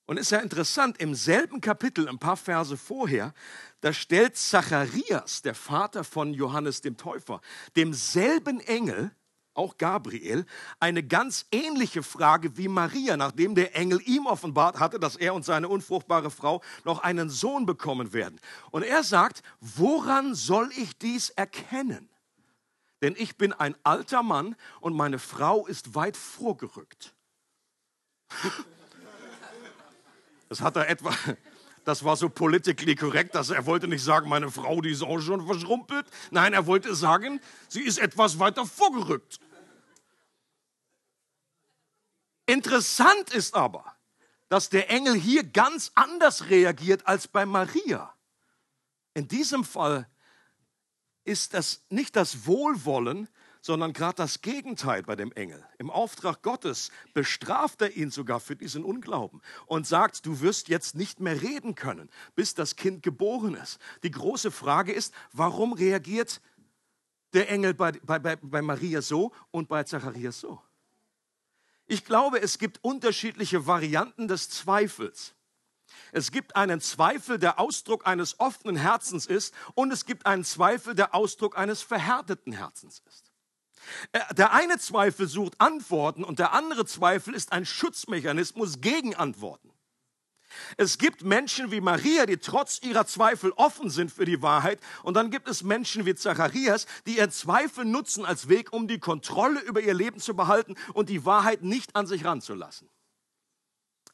Und 0.06 0.18
ist 0.18 0.30
ja 0.30 0.38
interessant, 0.38 1.00
im 1.00 1.16
selben 1.16 1.62
Kapitel, 1.62 2.08
ein 2.08 2.20
paar 2.20 2.38
Verse 2.38 2.78
vorher, 2.78 3.34
da 3.82 3.92
stellt 3.92 4.38
Zacharias, 4.38 5.42
der 5.42 5.56
Vater 5.56 6.04
von 6.04 6.36
Johannes 6.36 6.82
dem 6.82 6.96
Täufer, 6.96 7.42
demselben 7.76 8.60
Engel, 8.60 9.16
auch 9.58 9.78
Gabriel, 9.78 10.46
eine 10.80 11.04
ganz 11.04 11.46
ähnliche 11.52 12.04
Frage 12.04 12.58
wie 12.58 12.68
Maria, 12.68 13.18
nachdem 13.18 13.56
der 13.56 13.76
Engel 13.76 14.02
ihm 14.06 14.26
offenbart 14.26 14.80
hatte, 14.80 15.00
dass 15.00 15.16
er 15.16 15.34
und 15.34 15.46
seine 15.46 15.68
unfruchtbare 15.68 16.32
Frau 16.32 16.62
noch 16.86 17.00
einen 17.00 17.30
Sohn 17.30 17.66
bekommen 17.66 18.14
werden. 18.14 18.40
Und 18.72 18.84
er 18.84 19.04
sagt, 19.04 19.44
woran 19.60 20.36
soll 20.36 20.70
ich 20.78 20.98
dies 20.98 21.30
erkennen? 21.30 22.10
Denn 23.02 23.16
ich 23.18 23.38
bin 23.38 23.54
ein 23.54 23.76
alter 23.84 24.24
Mann 24.24 24.56
und 24.82 24.96
meine 24.96 25.20
Frau 25.20 25.68
ist 25.68 25.96
weit 25.96 26.18
vorgerückt. 26.18 27.14
Das 30.50 30.62
hat 30.62 30.78
er 30.78 30.90
etwa, 30.90 31.14
das 31.84 32.04
war 32.04 32.16
so 32.16 32.30
politically 32.30 32.96
korrekt, 32.96 33.36
dass 33.36 33.50
er 33.50 33.66
wollte 33.66 33.88
nicht 33.88 34.04
sagen, 34.04 34.30
meine 34.30 34.52
Frau, 34.52 34.82
die 34.82 34.92
ist 34.92 35.04
auch 35.04 35.20
schon 35.20 35.46
verschrumpelt. 35.46 36.06
Nein, 36.32 36.54
er 36.54 36.68
wollte 36.68 36.96
sagen, 36.96 37.40
sie 37.68 37.82
ist 37.82 37.98
etwas 37.98 38.40
weiter 38.40 38.66
vorgerückt. 38.66 39.40
Interessant 42.48 43.30
ist 43.32 43.56
aber, 43.56 43.86
dass 44.50 44.70
der 44.70 44.90
Engel 44.90 45.16
hier 45.16 45.44
ganz 45.44 45.92
anders 45.96 46.50
reagiert 46.50 47.06
als 47.06 47.28
bei 47.28 47.46
Maria. 47.46 48.14
In 49.14 49.28
diesem 49.28 49.64
Fall 49.64 50.08
ist 51.26 51.54
das 51.54 51.84
nicht 51.90 52.16
das 52.16 52.48
Wohlwollen, 52.48 53.28
sondern 53.62 53.92
gerade 53.92 54.16
das 54.16 54.42
Gegenteil 54.42 55.04
bei 55.04 55.18
dem 55.18 55.34
Engel. 55.34 55.62
Im 55.78 55.90
Auftrag 55.90 56.42
Gottes 56.42 56.90
bestraft 57.14 57.82
er 57.82 57.98
ihn 57.98 58.12
sogar 58.12 58.40
für 58.40 58.56
diesen 58.56 58.86
Unglauben 58.86 59.42
und 59.66 59.86
sagt, 59.86 60.26
du 60.26 60.40
wirst 60.40 60.70
jetzt 60.70 60.96
nicht 60.96 61.20
mehr 61.20 61.42
reden 61.42 61.76
können, 61.76 62.10
bis 62.34 62.54
das 62.54 62.78
Kind 62.78 63.04
geboren 63.04 63.56
ist. 63.56 63.80
Die 64.04 64.12
große 64.12 64.52
Frage 64.52 64.94
ist, 64.94 65.14
warum 65.34 65.74
reagiert 65.74 66.40
der 67.34 67.50
Engel 67.50 67.74
bei, 67.74 67.92
bei, 67.92 68.38
bei 68.38 68.62
Maria 68.62 69.02
so 69.02 69.34
und 69.52 69.68
bei 69.68 69.84
Zacharias 69.84 70.40
so? 70.40 70.62
Ich 71.88 72.04
glaube, 72.06 72.42
es 72.42 72.60
gibt 72.60 72.84
unterschiedliche 72.84 73.66
Varianten 73.66 74.28
des 74.28 74.50
Zweifels. 74.50 75.34
Es 76.12 76.32
gibt 76.32 76.56
einen 76.56 76.82
Zweifel, 76.82 77.40
der 77.40 77.60
Ausdruck 77.60 78.06
eines 78.06 78.40
offenen 78.40 78.76
Herzens 78.76 79.26
ist, 79.26 79.54
und 79.74 79.92
es 79.92 80.06
gibt 80.06 80.26
einen 80.26 80.44
Zweifel, 80.44 80.96
der 80.96 81.16
Ausdruck 81.16 81.58
eines 81.58 81.82
verhärteten 81.82 82.54
Herzens 82.54 83.02
ist. 83.06 83.32
Äh, 84.12 84.34
der 84.34 84.52
eine 84.52 84.78
Zweifel 84.80 85.28
sucht 85.28 85.60
Antworten 85.60 86.24
und 86.24 86.40
der 86.40 86.54
andere 86.54 86.86
Zweifel 86.86 87.34
ist 87.34 87.52
ein 87.52 87.66
Schutzmechanismus 87.66 88.82
gegen 88.82 89.16
Antworten. 89.16 89.72
Es 90.78 90.98
gibt 90.98 91.24
Menschen 91.24 91.72
wie 91.72 91.82
Maria, 91.82 92.26
die 92.26 92.38
trotz 92.38 92.82
ihrer 92.82 93.06
Zweifel 93.06 93.52
offen 93.56 93.90
sind 93.90 94.12
für 94.12 94.26
die 94.26 94.42
Wahrheit. 94.42 94.80
Und 95.04 95.16
dann 95.16 95.32
gibt 95.32 95.48
es 95.48 95.64
Menschen 95.64 96.06
wie 96.06 96.16
Zacharias, 96.16 96.86
die 97.06 97.18
ihren 97.18 97.32
Zweifel 97.32 97.86
nutzen 97.86 98.26
als 98.26 98.50
Weg, 98.50 98.74
um 98.74 98.88
die 98.88 99.00
Kontrolle 99.00 99.60
über 99.62 99.82
ihr 99.82 99.94
Leben 99.94 100.20
zu 100.20 100.36
behalten 100.36 100.76
und 100.94 101.10
die 101.10 101.26
Wahrheit 101.26 101.64
nicht 101.64 101.96
an 101.96 102.08
sich 102.08 102.26
ranzulassen. 102.26 102.90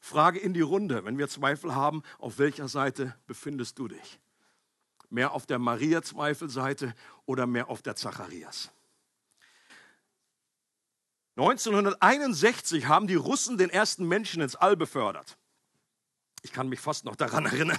Frage 0.00 0.38
in 0.38 0.52
die 0.52 0.60
Runde, 0.60 1.04
wenn 1.04 1.16
wir 1.16 1.28
Zweifel 1.28 1.74
haben, 1.74 2.02
auf 2.18 2.38
welcher 2.38 2.68
Seite 2.68 3.14
befindest 3.26 3.78
du 3.78 3.88
dich? 3.88 4.20
Mehr 5.08 5.32
auf 5.32 5.46
der 5.46 5.58
Maria-Zweifelseite 5.58 6.94
oder 7.24 7.46
mehr 7.46 7.70
auf 7.70 7.80
der 7.80 7.96
Zacharias? 7.96 8.70
1961 11.36 12.86
haben 12.86 13.06
die 13.06 13.14
Russen 13.14 13.58
den 13.58 13.70
ersten 13.70 14.06
Menschen 14.06 14.42
ins 14.42 14.56
All 14.56 14.76
befördert. 14.76 15.36
Ich 16.44 16.52
kann 16.52 16.68
mich 16.68 16.78
fast 16.78 17.06
noch 17.06 17.16
daran 17.16 17.46
erinnern. 17.46 17.78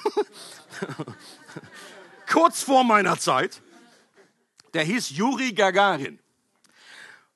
Kurz 2.27 2.63
vor 2.63 2.83
meiner 2.83 3.17
Zeit. 3.19 3.61
Der 4.73 4.83
hieß 4.83 5.11
Juri 5.11 5.53
Gagarin. 5.53 6.19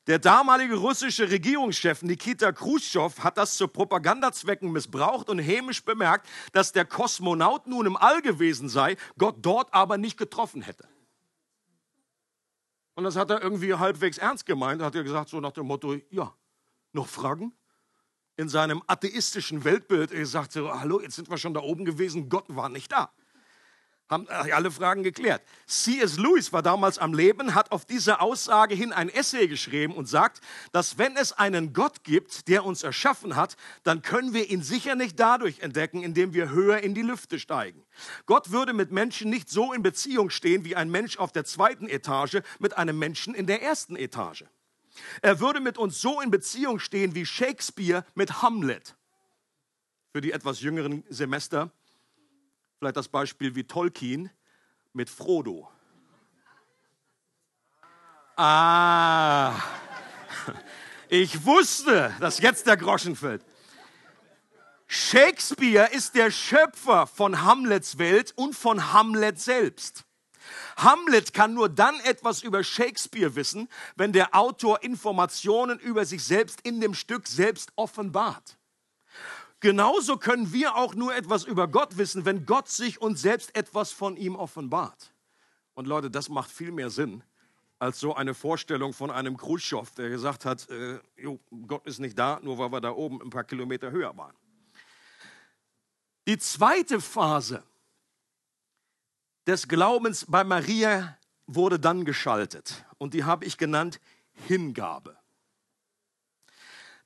Der 0.07 0.17
damalige 0.17 0.75
russische 0.75 1.29
Regierungschef 1.29 2.01
Nikita 2.01 2.51
Khrushchev 2.51 3.21
hat 3.21 3.37
das 3.37 3.57
zu 3.57 3.67
Propagandazwecken 3.67 4.71
missbraucht 4.71 5.29
und 5.29 5.37
hämisch 5.37 5.85
bemerkt, 5.85 6.27
dass 6.51 6.71
der 6.71 6.85
Kosmonaut 6.85 7.67
nun 7.67 7.85
im 7.85 7.95
All 7.95 8.23
gewesen 8.23 8.67
sei, 8.67 8.97
Gott 9.19 9.35
dort 9.43 9.71
aber 9.71 9.99
nicht 9.99 10.17
getroffen 10.17 10.63
hätte. 10.63 10.87
Und 12.95 13.03
das 13.03 13.15
hat 13.15 13.29
er 13.29 13.43
irgendwie 13.43 13.75
halbwegs 13.75 14.17
ernst 14.17 14.47
gemeint. 14.47 14.81
Hat 14.81 14.95
er 14.95 15.03
gesagt, 15.03 15.29
so 15.29 15.39
nach 15.39 15.51
dem 15.51 15.67
Motto, 15.67 15.95
ja, 16.09 16.33
noch 16.91 17.07
Fragen? 17.07 17.53
In 18.39 18.47
seinem 18.47 18.81
atheistischen 18.87 19.65
Weltbild, 19.65 20.13
er 20.13 20.25
sagte, 20.25 20.79
hallo, 20.79 21.01
jetzt 21.01 21.17
sind 21.17 21.29
wir 21.29 21.37
schon 21.37 21.53
da 21.53 21.59
oben 21.59 21.83
gewesen, 21.83 22.29
Gott 22.29 22.45
war 22.47 22.69
nicht 22.69 22.89
da 22.89 23.11
haben 24.09 24.27
äh, 24.27 24.51
alle 24.51 24.71
Fragen 24.71 25.03
geklärt. 25.03 25.41
C.S. 25.67 26.17
Lewis 26.17 26.51
war 26.51 26.63
damals 26.63 26.97
am 26.97 27.13
Leben, 27.13 27.53
hat 27.53 27.71
auf 27.71 27.85
diese 27.85 28.21
Aussage 28.21 28.73
hin 28.73 28.91
ein 28.91 29.09
Essay 29.09 29.47
geschrieben 29.47 29.93
und 29.93 30.07
sagt, 30.07 30.41
dass 30.71 30.97
wenn 30.97 31.15
es 31.15 31.31
einen 31.33 31.73
Gott 31.73 32.03
gibt, 32.03 32.47
der 32.47 32.65
uns 32.65 32.83
erschaffen 32.83 33.35
hat, 33.35 33.55
dann 33.83 34.01
können 34.01 34.33
wir 34.33 34.49
ihn 34.49 34.63
sicher 34.63 34.95
nicht 34.95 35.19
dadurch 35.19 35.59
entdecken, 35.59 36.01
indem 36.01 36.33
wir 36.33 36.49
höher 36.49 36.79
in 36.79 36.95
die 36.95 37.03
Lüfte 37.03 37.39
steigen. 37.39 37.85
Gott 38.25 38.51
würde 38.51 38.73
mit 38.73 38.91
Menschen 38.91 39.29
nicht 39.29 39.49
so 39.49 39.73
in 39.73 39.83
Beziehung 39.83 40.31
stehen 40.31 40.65
wie 40.65 40.75
ein 40.75 40.89
Mensch 40.89 41.17
auf 41.17 41.31
der 41.31 41.45
zweiten 41.45 41.87
Etage 41.87 42.39
mit 42.57 42.77
einem 42.77 42.97
Menschen 42.97 43.35
in 43.35 43.45
der 43.45 43.61
ersten 43.61 43.95
Etage. 43.95 44.45
Er 45.21 45.39
würde 45.39 45.59
mit 45.59 45.77
uns 45.77 46.01
so 46.01 46.21
in 46.21 46.31
Beziehung 46.31 46.79
stehen 46.79 47.15
wie 47.15 47.25
Shakespeare 47.25 48.05
mit 48.15 48.41
Hamlet. 48.41 48.95
Für 50.11 50.21
die 50.21 50.31
etwas 50.31 50.61
jüngeren 50.61 51.03
Semester 51.09 51.71
Vielleicht 52.79 52.95
das 52.95 53.09
Beispiel 53.09 53.55
wie 53.55 53.65
Tolkien 53.65 54.29
mit 54.93 55.09
Frodo. 55.09 55.69
Ah, 58.37 59.53
ich 61.09 61.43
wusste, 61.43 62.15
dass 62.21 62.39
jetzt 62.39 62.67
der 62.67 62.77
Groschen 62.77 63.17
fällt. 63.17 63.43
Shakespeare 64.87 65.89
ist 65.91 66.15
der 66.15 66.31
Schöpfer 66.31 67.05
von 67.05 67.43
Hamlets 67.43 67.97
Welt 67.97 68.31
und 68.37 68.55
von 68.55 68.93
Hamlet 68.93 69.41
selbst. 69.41 70.05
Hamlet 70.83 71.33
kann 71.33 71.53
nur 71.53 71.69
dann 71.69 71.99
etwas 72.01 72.43
über 72.43 72.63
Shakespeare 72.63 73.35
wissen, 73.35 73.69
wenn 73.95 74.13
der 74.13 74.35
Autor 74.35 74.83
Informationen 74.83 75.79
über 75.79 76.05
sich 76.05 76.23
selbst 76.23 76.61
in 76.61 76.81
dem 76.81 76.93
Stück 76.93 77.27
selbst 77.27 77.71
offenbart. 77.75 78.57
Genauso 79.59 80.17
können 80.17 80.53
wir 80.53 80.75
auch 80.75 80.95
nur 80.95 81.13
etwas 81.13 81.43
über 81.43 81.67
Gott 81.67 81.97
wissen, 81.97 82.25
wenn 82.25 82.45
Gott 82.45 82.69
sich 82.69 83.01
uns 83.01 83.21
selbst 83.21 83.55
etwas 83.55 83.91
von 83.91 84.15
ihm 84.15 84.35
offenbart. 84.35 85.13
Und 85.73 85.85
Leute, 85.85 86.09
das 86.09 86.29
macht 86.29 86.49
viel 86.49 86.71
mehr 86.71 86.89
Sinn 86.89 87.23
als 87.79 87.99
so 87.99 88.13
eine 88.13 88.33
Vorstellung 88.33 88.93
von 88.93 89.09
einem 89.09 89.37
Khrushchev, 89.37 89.93
der 89.95 90.09
gesagt 90.09 90.43
hat, 90.45 90.69
äh, 90.69 90.99
jo, 91.15 91.39
Gott 91.65 91.85
ist 91.87 91.99
nicht 91.99 92.19
da, 92.19 92.39
nur 92.43 92.57
weil 92.57 92.71
wir 92.71 92.81
da 92.81 92.91
oben 92.91 93.21
ein 93.21 93.29
paar 93.29 93.45
Kilometer 93.45 93.89
höher 93.89 94.15
waren. 94.17 94.35
Die 96.27 96.37
zweite 96.37 96.99
Phase 96.99 97.63
des 99.49 99.67
Glaubens 99.67 100.27
bei 100.27 100.43
Maria 100.43 101.17
wurde 101.47 101.79
dann 101.79 102.05
geschaltet 102.05 102.85
und 102.99 103.15
die 103.15 103.23
habe 103.23 103.45
ich 103.45 103.57
genannt 103.57 103.99
Hingabe. 104.47 105.17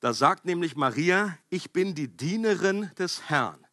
Da 0.02 0.12
sagt 0.12 0.44
nämlich 0.44 0.76
Maria, 0.76 1.38
ich 1.50 1.72
bin 1.72 1.96
die 1.96 2.10
Dienerin 2.10 2.92
des 3.00 3.30
Herrn. 3.30 3.66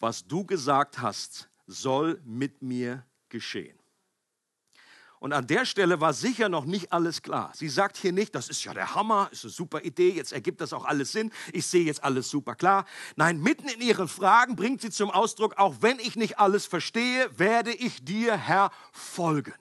Was 0.00 0.26
du 0.26 0.44
gesagt 0.44 1.00
hast, 1.00 1.48
soll 1.68 2.20
mit 2.24 2.60
mir 2.60 3.06
geschehen. 3.28 3.77
Und 5.20 5.32
an 5.32 5.46
der 5.46 5.64
Stelle 5.64 6.00
war 6.00 6.12
sicher 6.12 6.48
noch 6.48 6.64
nicht 6.64 6.92
alles 6.92 7.22
klar. 7.22 7.50
Sie 7.54 7.68
sagt 7.68 7.96
hier 7.96 8.12
nicht, 8.12 8.34
das 8.34 8.48
ist 8.48 8.62
ja 8.64 8.72
der 8.72 8.94
Hammer, 8.94 9.28
ist 9.32 9.44
eine 9.44 9.52
super 9.52 9.82
Idee, 9.82 10.10
jetzt 10.10 10.32
ergibt 10.32 10.60
das 10.60 10.72
auch 10.72 10.84
alles 10.84 11.12
Sinn, 11.12 11.32
ich 11.52 11.66
sehe 11.66 11.84
jetzt 11.84 12.04
alles 12.04 12.30
super 12.30 12.54
klar. 12.54 12.84
Nein, 13.16 13.40
mitten 13.40 13.68
in 13.68 13.80
ihren 13.80 14.08
Fragen 14.08 14.54
bringt 14.54 14.80
sie 14.80 14.90
zum 14.90 15.10
Ausdruck, 15.10 15.58
auch 15.58 15.76
wenn 15.80 15.98
ich 15.98 16.16
nicht 16.16 16.38
alles 16.38 16.66
verstehe, 16.66 17.28
werde 17.38 17.72
ich 17.72 18.04
dir, 18.04 18.36
Herr, 18.36 18.70
folgen. 18.92 19.54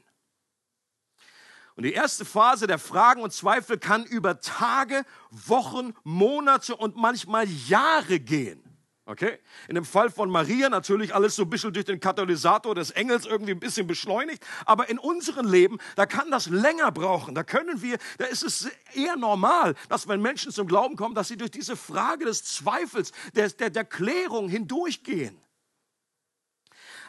Und 1.75 1.83
die 1.83 1.93
erste 1.93 2.25
Phase 2.25 2.65
der 2.65 2.79
Fragen 2.79 3.21
und 3.21 3.33
Zweifel 3.33 3.77
kann 3.77 4.03
über 4.03 4.39
Tage, 4.39 5.05
Wochen, 5.29 5.93
Monate 6.03 6.75
und 6.75 6.95
manchmal 6.95 7.47
Jahre 7.47 8.19
gehen. 8.19 8.66
Okay? 9.07 9.39
In 9.69 9.75
dem 9.75 9.85
Fall 9.85 10.09
von 10.09 10.29
Maria 10.29 10.67
natürlich 10.67 11.15
alles 11.15 11.37
so 11.37 11.43
ein 11.43 11.49
bisschen 11.49 11.71
durch 11.71 11.85
den 11.85 12.01
Katalysator 12.01 12.75
des 12.75 12.91
Engels 12.91 13.25
irgendwie 13.25 13.53
ein 13.53 13.59
bisschen 13.59 13.87
beschleunigt. 13.87 14.45
Aber 14.65 14.89
in 14.89 14.99
unserem 14.99 15.49
Leben, 15.49 15.77
da 15.95 16.05
kann 16.05 16.29
das 16.29 16.47
länger 16.47 16.91
brauchen. 16.91 17.33
Da 17.33 17.43
können 17.43 17.81
wir, 17.81 17.99
da 18.17 18.25
ist 18.25 18.43
es 18.43 18.69
eher 18.93 19.15
normal, 19.15 19.75
dass 19.87 20.09
wenn 20.09 20.21
Menschen 20.21 20.51
zum 20.51 20.67
Glauben 20.67 20.97
kommen, 20.97 21.15
dass 21.15 21.29
sie 21.29 21.37
durch 21.37 21.51
diese 21.51 21.77
Frage 21.77 22.25
des 22.25 22.43
Zweifels, 22.43 23.13
der, 23.33 23.47
der, 23.49 23.69
der 23.69 23.85
Klärung 23.85 24.49
hindurchgehen. 24.49 25.39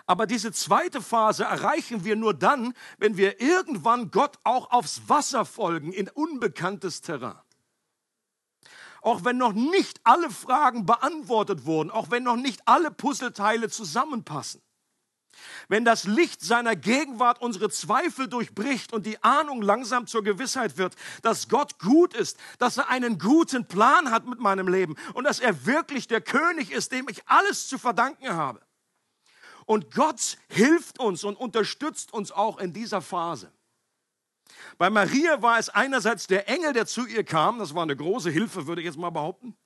Aber 0.06 0.26
diese 0.26 0.52
zweite 0.52 1.02
Phase 1.02 1.44
erreichen 1.44 2.04
wir 2.04 2.14
nur 2.14 2.32
dann, 2.32 2.74
wenn 2.98 3.16
wir 3.16 3.40
irgendwann 3.40 4.12
Gott 4.12 4.38
auch 4.44 4.70
aufs 4.70 5.02
Wasser 5.08 5.44
folgen, 5.44 5.92
in 5.92 6.08
unbekanntes 6.08 7.00
Terrain 7.00 7.34
auch 9.08 9.24
wenn 9.24 9.38
noch 9.38 9.52
nicht 9.52 10.00
alle 10.04 10.30
Fragen 10.30 10.86
beantwortet 10.86 11.66
wurden, 11.66 11.90
auch 11.90 12.10
wenn 12.10 12.22
noch 12.22 12.36
nicht 12.36 12.60
alle 12.66 12.90
Puzzleteile 12.90 13.68
zusammenpassen. 13.68 14.62
Wenn 15.68 15.84
das 15.84 16.04
Licht 16.04 16.40
seiner 16.40 16.76
Gegenwart 16.76 17.40
unsere 17.40 17.70
Zweifel 17.70 18.28
durchbricht 18.28 18.92
und 18.92 19.06
die 19.06 19.22
Ahnung 19.22 19.62
langsam 19.62 20.06
zur 20.06 20.24
Gewissheit 20.24 20.78
wird, 20.78 20.96
dass 21.22 21.48
Gott 21.48 21.78
gut 21.78 22.14
ist, 22.14 22.38
dass 22.58 22.76
er 22.76 22.88
einen 22.88 23.18
guten 23.18 23.66
Plan 23.66 24.10
hat 24.10 24.26
mit 24.26 24.40
meinem 24.40 24.68
Leben 24.68 24.96
und 25.14 25.24
dass 25.24 25.40
er 25.40 25.66
wirklich 25.66 26.08
der 26.08 26.20
König 26.20 26.70
ist, 26.70 26.92
dem 26.92 27.08
ich 27.08 27.26
alles 27.28 27.68
zu 27.68 27.78
verdanken 27.78 28.34
habe. 28.34 28.60
Und 29.64 29.94
Gott 29.94 30.38
hilft 30.48 30.98
uns 30.98 31.24
und 31.24 31.36
unterstützt 31.36 32.12
uns 32.12 32.32
auch 32.32 32.58
in 32.58 32.72
dieser 32.72 33.02
Phase. 33.02 33.52
Bei 34.78 34.90
Maria 34.90 35.42
war 35.42 35.58
es 35.58 35.68
einerseits 35.68 36.28
der 36.28 36.48
Engel, 36.48 36.72
der 36.72 36.86
zu 36.86 37.04
ihr 37.06 37.24
kam, 37.24 37.58
das 37.58 37.74
war 37.74 37.82
eine 37.82 37.96
große 37.96 38.30
Hilfe, 38.30 38.68
würde 38.68 38.80
ich 38.80 38.86
jetzt 38.86 38.96
mal 38.96 39.10
behaupten. 39.10 39.56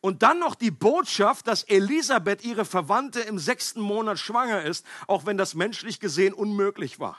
Und 0.00 0.22
dann 0.22 0.38
noch 0.38 0.54
die 0.54 0.70
Botschaft, 0.70 1.46
dass 1.46 1.62
Elisabeth, 1.64 2.42
ihre 2.42 2.64
Verwandte, 2.64 3.20
im 3.20 3.38
sechsten 3.38 3.82
Monat 3.82 4.18
schwanger 4.18 4.62
ist, 4.62 4.86
auch 5.06 5.26
wenn 5.26 5.36
das 5.36 5.54
menschlich 5.54 6.00
gesehen 6.00 6.32
unmöglich 6.32 6.98
war. 6.98 7.18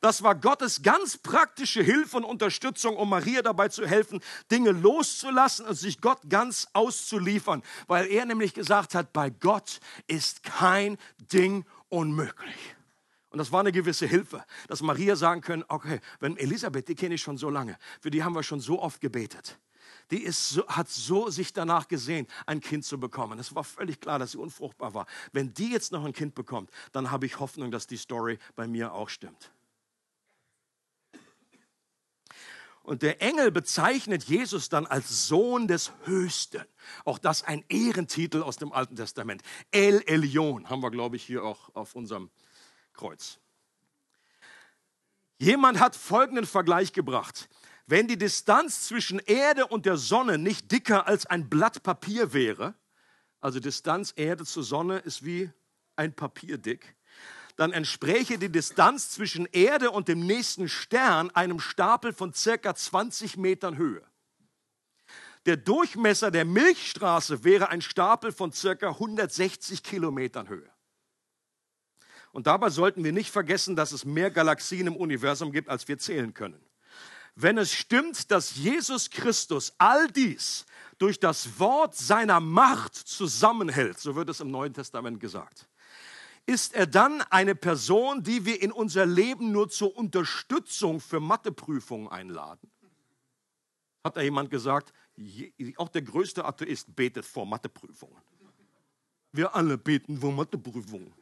Das 0.00 0.22
war 0.24 0.34
Gottes 0.34 0.82
ganz 0.82 1.18
praktische 1.18 1.82
Hilfe 1.82 2.16
und 2.16 2.24
Unterstützung, 2.24 2.96
um 2.96 3.10
Maria 3.10 3.42
dabei 3.42 3.68
zu 3.68 3.86
helfen, 3.86 4.20
Dinge 4.50 4.72
loszulassen 4.72 5.66
und 5.66 5.76
sich 5.76 6.00
Gott 6.00 6.18
ganz 6.28 6.66
auszuliefern, 6.72 7.62
weil 7.86 8.06
er 8.06 8.24
nämlich 8.24 8.54
gesagt 8.54 8.94
hat, 8.94 9.12
bei 9.12 9.30
Gott 9.30 9.80
ist 10.08 10.42
kein 10.42 10.98
Ding 11.32 11.64
unmöglich. 11.88 12.75
Und 13.36 13.40
das 13.40 13.52
war 13.52 13.60
eine 13.60 13.70
gewisse 13.70 14.06
Hilfe, 14.06 14.42
dass 14.66 14.80
Maria 14.80 15.14
sagen 15.14 15.42
können, 15.42 15.62
okay, 15.68 16.00
wenn 16.20 16.38
Elisabeth, 16.38 16.88
die 16.88 16.94
kenne 16.94 17.16
ich 17.16 17.20
schon 17.20 17.36
so 17.36 17.50
lange, 17.50 17.76
für 18.00 18.10
die 18.10 18.24
haben 18.24 18.34
wir 18.34 18.42
schon 18.42 18.60
so 18.60 18.80
oft 18.80 18.98
gebetet. 18.98 19.58
Die 20.10 20.22
ist 20.22 20.48
so, 20.48 20.66
hat 20.68 20.88
so 20.88 21.28
sich 21.28 21.52
danach 21.52 21.86
gesehen, 21.86 22.26
ein 22.46 22.62
Kind 22.62 22.86
zu 22.86 22.98
bekommen. 22.98 23.38
Es 23.38 23.54
war 23.54 23.62
völlig 23.62 24.00
klar, 24.00 24.18
dass 24.18 24.30
sie 24.30 24.38
unfruchtbar 24.38 24.94
war. 24.94 25.06
Wenn 25.32 25.52
die 25.52 25.70
jetzt 25.70 25.92
noch 25.92 26.06
ein 26.06 26.14
Kind 26.14 26.34
bekommt, 26.34 26.70
dann 26.92 27.10
habe 27.10 27.26
ich 27.26 27.38
Hoffnung, 27.38 27.70
dass 27.70 27.86
die 27.86 27.98
Story 27.98 28.38
bei 28.54 28.66
mir 28.66 28.94
auch 28.94 29.10
stimmt. 29.10 29.52
Und 32.84 33.02
der 33.02 33.20
Engel 33.20 33.50
bezeichnet 33.50 34.24
Jesus 34.24 34.70
dann 34.70 34.86
als 34.86 35.28
Sohn 35.28 35.68
des 35.68 35.92
Höchsten. 36.04 36.64
Auch 37.04 37.18
das 37.18 37.42
ein 37.42 37.66
Ehrentitel 37.68 38.42
aus 38.42 38.56
dem 38.56 38.72
Alten 38.72 38.96
Testament. 38.96 39.42
El 39.72 40.00
Elion 40.06 40.70
haben 40.70 40.82
wir, 40.82 40.90
glaube 40.90 41.16
ich, 41.16 41.22
hier 41.22 41.44
auch 41.44 41.74
auf 41.74 41.94
unserem 41.94 42.30
Kreuz. 42.96 43.38
Jemand 45.38 45.78
hat 45.78 45.94
folgenden 45.94 46.46
Vergleich 46.46 46.92
gebracht. 46.92 47.48
Wenn 47.86 48.08
die 48.08 48.18
Distanz 48.18 48.88
zwischen 48.88 49.18
Erde 49.20 49.66
und 49.66 49.86
der 49.86 49.96
Sonne 49.96 50.38
nicht 50.38 50.72
dicker 50.72 51.06
als 51.06 51.26
ein 51.26 51.48
Blatt 51.48 51.82
Papier 51.82 52.32
wäre, 52.32 52.74
also 53.40 53.60
Distanz 53.60 54.12
Erde 54.16 54.44
zur 54.44 54.64
Sonne 54.64 54.98
ist 54.98 55.24
wie 55.24 55.50
ein 55.94 56.12
Papier 56.14 56.58
dick, 56.58 56.96
dann 57.56 57.72
entspräche 57.72 58.38
die 58.38 58.50
Distanz 58.50 59.10
zwischen 59.10 59.46
Erde 59.46 59.90
und 59.90 60.08
dem 60.08 60.26
nächsten 60.26 60.68
Stern 60.68 61.30
einem 61.30 61.60
Stapel 61.60 62.12
von 62.12 62.32
circa 62.32 62.74
20 62.74 63.36
Metern 63.36 63.76
Höhe. 63.76 64.02
Der 65.46 65.56
Durchmesser 65.56 66.30
der 66.30 66.44
Milchstraße 66.44 67.44
wäre 67.44 67.68
ein 67.68 67.80
Stapel 67.80 68.32
von 68.32 68.52
circa 68.52 68.88
160 68.88 69.82
Kilometern 69.82 70.48
Höhe. 70.48 70.70
Und 72.36 72.46
dabei 72.46 72.68
sollten 72.68 73.02
wir 73.02 73.12
nicht 73.12 73.30
vergessen, 73.30 73.76
dass 73.76 73.92
es 73.92 74.04
mehr 74.04 74.30
Galaxien 74.30 74.88
im 74.88 74.96
Universum 74.96 75.52
gibt, 75.52 75.70
als 75.70 75.88
wir 75.88 75.96
zählen 75.96 76.34
können. 76.34 76.62
Wenn 77.34 77.56
es 77.56 77.72
stimmt, 77.72 78.30
dass 78.30 78.56
Jesus 78.56 79.08
Christus 79.08 79.72
all 79.78 80.06
dies 80.08 80.66
durch 80.98 81.18
das 81.18 81.58
Wort 81.58 81.96
seiner 81.96 82.40
Macht 82.40 82.94
zusammenhält, 82.94 83.98
so 83.98 84.16
wird 84.16 84.28
es 84.28 84.40
im 84.40 84.50
Neuen 84.50 84.74
Testament 84.74 85.18
gesagt, 85.18 85.66
ist 86.44 86.74
er 86.74 86.86
dann 86.86 87.22
eine 87.22 87.54
Person, 87.54 88.22
die 88.22 88.44
wir 88.44 88.60
in 88.60 88.70
unser 88.70 89.06
Leben 89.06 89.50
nur 89.50 89.70
zur 89.70 89.96
Unterstützung 89.96 91.00
für 91.00 91.20
Matheprüfungen 91.20 92.08
einladen? 92.08 92.70
Hat 94.04 94.18
da 94.18 94.20
jemand 94.20 94.50
gesagt, 94.50 94.92
auch 95.78 95.88
der 95.88 96.02
größte 96.02 96.44
Atheist 96.44 96.94
betet 96.94 97.24
vor 97.24 97.46
Matheprüfungen. 97.46 98.20
Wir 99.32 99.54
alle 99.54 99.78
beten 99.78 100.18
vor 100.18 100.32
Matheprüfungen. 100.32 101.14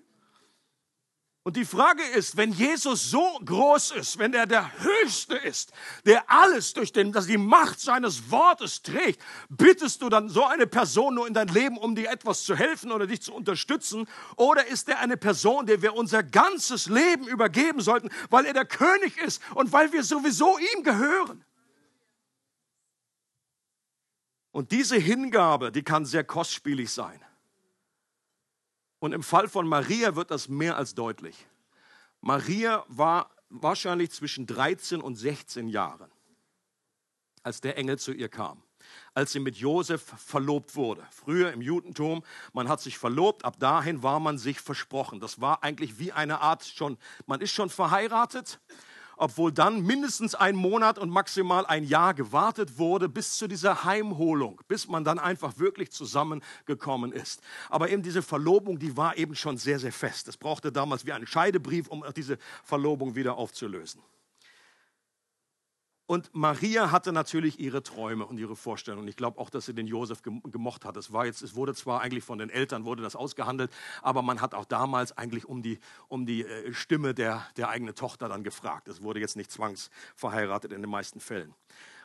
Und 1.47 1.57
die 1.57 1.67
Frage 1.67 2.03
ist, 2.03 2.39
wenn 2.39 2.53
Jesus 2.53 3.11
so 3.11 3.39
groß 3.45 3.91
ist, 3.91 4.19
wenn 4.19 4.33
er 4.33 4.47
der 4.47 4.73
Höchste 4.81 5.37
ist, 5.37 5.73
der 6.07 6.31
alles 6.31 6.73
durch 6.73 6.91
den, 6.91 7.13
dass 7.13 7.27
die 7.27 7.37
Macht 7.37 7.81
seines 7.81 8.31
Wortes 8.31 8.81
trägt, 8.81 9.21
bittest 9.51 10.01
du 10.01 10.09
dann 10.09 10.31
so 10.31 10.47
eine 10.47 10.67
Person 10.67 11.17
nur 11.17 11.29
in 11.29 11.35
dein 11.35 11.49
Leben, 11.49 11.77
um 11.77 11.95
dir 11.95 12.11
etwas 12.11 12.45
zu 12.45 12.57
helfen 12.57 12.91
oder 12.91 13.07
dich 13.07 13.21
zu 13.21 13.35
unterstützen? 13.35 14.09
Oder 14.37 14.67
ist 14.69 14.89
er 14.89 15.01
eine 15.01 15.19
Person, 15.19 15.67
der 15.67 15.83
wir 15.83 15.93
unser 15.93 16.23
ganzes 16.23 16.87
Leben 16.87 17.29
übergeben 17.29 17.83
sollten, 17.83 18.09
weil 18.31 18.47
er 18.47 18.55
der 18.55 18.65
König 18.65 19.19
ist 19.19 19.43
und 19.55 19.71
weil 19.71 19.93
wir 19.93 20.03
sowieso 20.03 20.57
ihm 20.75 20.83
gehören? 20.83 21.45
Und 24.51 24.73
diese 24.73 24.97
Hingabe, 24.97 25.71
die 25.71 25.83
kann 25.83 26.07
sehr 26.07 26.25
kostspielig 26.25 26.91
sein. 26.91 27.21
Und 29.05 29.13
im 29.13 29.23
Fall 29.23 29.49
von 29.49 29.69
Maria 29.69 30.17
wird 30.17 30.31
das 30.31 30.49
mehr 30.49 30.79
als 30.79 30.95
deutlich. 30.95 31.37
Maria 32.23 32.87
war 32.89 33.29
wahrscheinlich 33.51 34.11
zwischen 34.13 34.47
13 34.47 35.03
und 35.03 35.17
16 35.17 35.69
Jahren, 35.69 36.11
als 37.43 37.61
der 37.61 37.77
Engel 37.77 37.99
zu 37.99 38.15
ihr 38.15 38.31
kam 38.31 38.63
als 39.15 39.33
sie 39.33 39.41
mit 39.41 39.57
Josef 39.57 40.03
verlobt 40.03 40.77
wurde. 40.77 41.07
Früher 41.11 41.53
im 41.53 41.63
Judentum, 41.63 42.23
man 42.53 42.69
hat 42.69 42.81
sich 42.81 42.99
verlobt, 42.99 43.45
ab 43.45 43.59
dahin 43.59 44.03
war 44.03 44.21
man 44.21 44.37
sich 44.37 44.61
versprochen. 44.61 45.21
Das 45.21 45.41
war 45.41 45.63
eigentlich 45.63 45.99
wie 45.99 46.13
eine 46.13 46.41
Art 46.41 46.65
schon, 46.65 46.99
man 47.27 47.41
ist 47.41 47.53
schon 47.53 47.71
verheiratet 47.71 48.61
obwohl 49.17 49.53
dann 49.53 49.83
mindestens 49.83 50.35
ein 50.35 50.57
Monat 50.57 50.99
und 50.99 51.11
maximal 51.11 51.67
ein 51.67 51.85
Jahr 51.85 52.15
gewartet 52.15 52.79
wurde 52.79 53.09
bis 53.09 53.37
zu 53.39 53.49
dieser 53.49 53.85
Heimholung, 53.85 54.61
bis 54.69 54.89
man 54.89 55.05
dann 55.05 55.19
einfach 55.19 55.59
wirklich 55.59 55.91
zusammengekommen 55.91 57.13
ist. 57.13 57.41
Aber 57.69 57.91
eben 57.91 58.03
diese 58.03 58.23
Verlobung, 58.23 58.79
die 58.79 58.97
war 58.97 59.17
eben 59.17 59.35
schon 59.35 59.57
sehr, 59.57 59.79
sehr 59.79 59.93
fest. 59.93 60.29
Es 60.29 60.37
brauchte 60.37 60.73
damals 60.73 61.07
wie 61.07 61.13
einen 61.13 61.27
Scheidebrief, 61.27 61.89
um 61.89 62.05
diese 62.17 62.39
Verlobung 62.63 63.15
wieder 63.15 63.37
aufzulösen. 63.37 64.01
Und 66.07 66.35
Maria 66.35 66.91
hatte 66.91 67.13
natürlich 67.13 67.59
ihre 67.59 67.83
Träume 67.83 68.27
und 68.27 68.39
ihre 68.39 68.57
Vorstellungen. 68.57 69.09
Ich 69.09 69.17
glaube 69.17 69.39
auch, 69.39 69.49
dass 69.49 69.65
sie 69.65 69.75
den 69.75 69.87
Josef 69.87 70.21
gemocht 70.23 70.85
hat. 70.85 70.99
Es, 70.99 71.13
war 71.13 71.25
jetzt, 71.25 71.41
es 71.43 71.55
wurde 71.55 71.75
zwar 71.75 72.03
eigentlich 72.03 72.25
von 72.25 72.39
den 72.39 72.51
Eltern 72.51 72.85
wurde 72.85 73.03
das 73.03 73.17
ausgehandelt, 73.17 73.71
aber 74.03 74.21
man 74.21 74.43
hat 74.43 74.55
auch 74.55 74.67
damals 74.67 75.17
eigentlich 75.17 75.47
um 75.47 75.63
die, 75.63 75.79
um 76.09 76.27
die 76.27 76.45
äh, 76.45 76.75
Stimme 76.75 77.15
der, 77.15 77.47
der 77.57 77.71
eigenen 77.71 77.95
Tochter 77.95 78.29
dann 78.29 78.45
gefragt. 78.45 78.89
Es 78.89 79.03
wurde 79.03 79.21
jetzt 79.21 79.37
nicht 79.37 79.51
zwangsverheiratet 79.51 80.73
in 80.73 80.83
den 80.83 80.91
meisten 80.91 81.21
Fällen. 81.21 81.55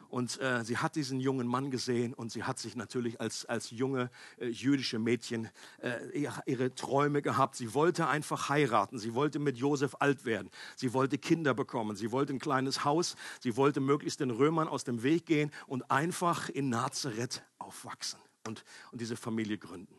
Und 0.10 0.42
äh, 0.42 0.66
sie 0.66 0.78
hat 0.78 0.96
diesen 0.96 1.20
jungen 1.20 1.48
Mann 1.48 1.70
gesehen 1.70 2.16
und 2.16 2.32
sie 2.32 2.44
hat 2.44 2.58
sich 2.58 2.76
natürlich 2.76 3.22
als, 3.22 3.46
als 3.46 3.70
junge 3.70 4.10
äh, 4.38 4.48
jüdische 4.48 4.98
Mädchen 4.98 5.50
äh, 5.82 6.28
ihre, 6.46 6.74
Träume 6.74 7.22
gehabt. 7.22 7.56
Sie 7.56 7.74
wollte 7.76 8.08
einfach 8.08 8.50
heiraten. 8.50 8.98
Sie 8.98 9.14
wollte 9.14 9.38
mit 9.38 9.58
Josef 9.58 9.96
alt 10.00 10.26
werden. 10.26 10.50
Sie 10.76 10.94
wollte 10.94 11.20
Kinder 11.20 11.54
bekommen. 11.54 11.96
Sie 11.96 12.12
wollte 12.12 12.34
ein 12.34 12.40
kleines 12.40 12.84
Haus. 12.84 13.16
Sie 13.40 13.56
wollte 13.56 13.80
möglichst 13.80 14.20
den 14.20 14.32
Römern 14.32 14.68
aus 14.68 14.84
dem 14.84 15.04
Weg 15.04 15.28
gehen 15.28 15.52
und 15.68 15.90
einfach 15.92 16.50
in 16.50 16.70
Nazareth 16.70 17.44
aufwachsen 17.60 18.20
und, 18.48 18.64
und 18.92 19.00
diese 19.00 19.16
Familie 19.16 19.60
gründen. 19.60 19.96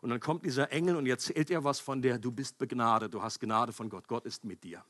Und 0.00 0.10
dann 0.10 0.20
kommt 0.20 0.44
dieser 0.44 0.70
Engel 0.70 0.96
und 0.96 1.06
erzählt 1.06 1.50
ihr 1.50 1.64
was 1.64 1.80
von 1.80 2.02
der, 2.02 2.18
du 2.18 2.30
bist 2.30 2.58
begnadet, 2.58 3.14
du 3.14 3.22
hast 3.22 3.40
Gnade 3.40 3.72
von 3.72 3.88
Gott, 3.88 4.06
Gott 4.06 4.26
ist 4.26 4.44
mit 4.44 4.62
dir. 4.62 4.84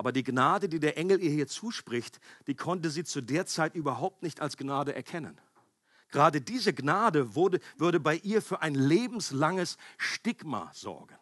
Aber 0.00 0.12
die 0.12 0.24
Gnade, 0.24 0.70
die 0.70 0.80
der 0.80 0.96
Engel 0.96 1.20
ihr 1.20 1.28
hier 1.28 1.46
zuspricht, 1.46 2.20
die 2.46 2.54
konnte 2.54 2.88
sie 2.88 3.04
zu 3.04 3.20
der 3.20 3.44
Zeit 3.44 3.74
überhaupt 3.74 4.22
nicht 4.22 4.40
als 4.40 4.56
Gnade 4.56 4.94
erkennen. 4.94 5.38
Gerade 6.08 6.40
diese 6.40 6.72
Gnade 6.72 7.34
wurde, 7.34 7.60
würde 7.76 8.00
bei 8.00 8.16
ihr 8.16 8.40
für 8.40 8.62
ein 8.62 8.74
lebenslanges 8.74 9.76
Stigma 9.98 10.70
sorgen. 10.72 11.18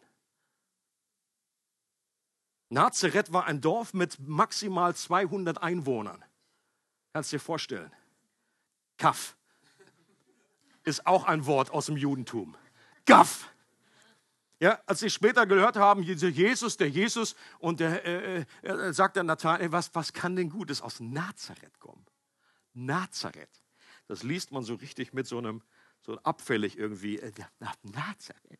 Nazareth 2.69 3.33
war 3.33 3.47
ein 3.47 3.59
Dorf 3.59 3.93
mit 3.93 4.17
maximal 4.17 4.95
200 4.95 5.61
Einwohnern. 5.61 6.23
Kannst 7.11 7.33
du 7.33 7.35
dir 7.35 7.41
vorstellen? 7.41 7.91
Kaff 8.97 9.35
ist 10.85 11.05
auch 11.05 11.25
ein 11.25 11.45
Wort 11.47 11.69
aus 11.71 11.87
dem 11.87 11.97
Judentum. 11.97 12.55
Gaff. 13.05 13.51
Ja, 14.59 14.81
als 14.85 14.99
sie 14.99 15.09
später 15.09 15.45
gehört 15.45 15.77
haben, 15.77 16.03
Jesus, 16.03 16.75
der 16.75 16.89
Jesus, 16.89 17.35
und 17.59 17.79
der 17.79 18.05
äh, 18.05 18.45
äh, 18.61 18.93
sagt 18.93 19.15
dann 19.15 19.25
Nathanael, 19.25 19.71
was, 19.71 19.95
was 19.95 20.11
kann 20.11 20.35
denn 20.35 20.49
Gutes 20.49 20.81
aus 20.81 20.99
Nazareth 20.99 21.79
kommen? 21.79 22.05
Nazareth. 22.73 23.63
Das 24.07 24.23
liest 24.23 24.51
man 24.51 24.63
so 24.63 24.75
richtig 24.75 25.13
mit 25.13 25.27
so 25.27 25.37
einem, 25.37 25.61
so 26.01 26.17
abfällig 26.19 26.77
irgendwie. 26.77 27.19
Äh, 27.19 27.31
Nazareth. 27.83 28.59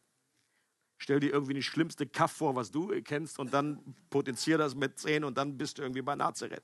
Stell 0.98 1.20
dir 1.20 1.32
irgendwie 1.32 1.54
die 1.54 1.64
schlimmste 1.64 2.08
Kaff 2.08 2.32
vor, 2.32 2.56
was 2.56 2.72
du 2.72 2.90
kennst, 3.02 3.38
und 3.38 3.54
dann 3.54 3.96
potenzier 4.10 4.58
das 4.58 4.76
mit 4.76 5.00
zehn 5.00 5.26
und 5.26 5.38
dann 5.38 5.58
bist 5.58 5.78
du 5.78 5.82
irgendwie 5.82 6.02
bei 6.02 6.16
Nazareth. 6.16 6.64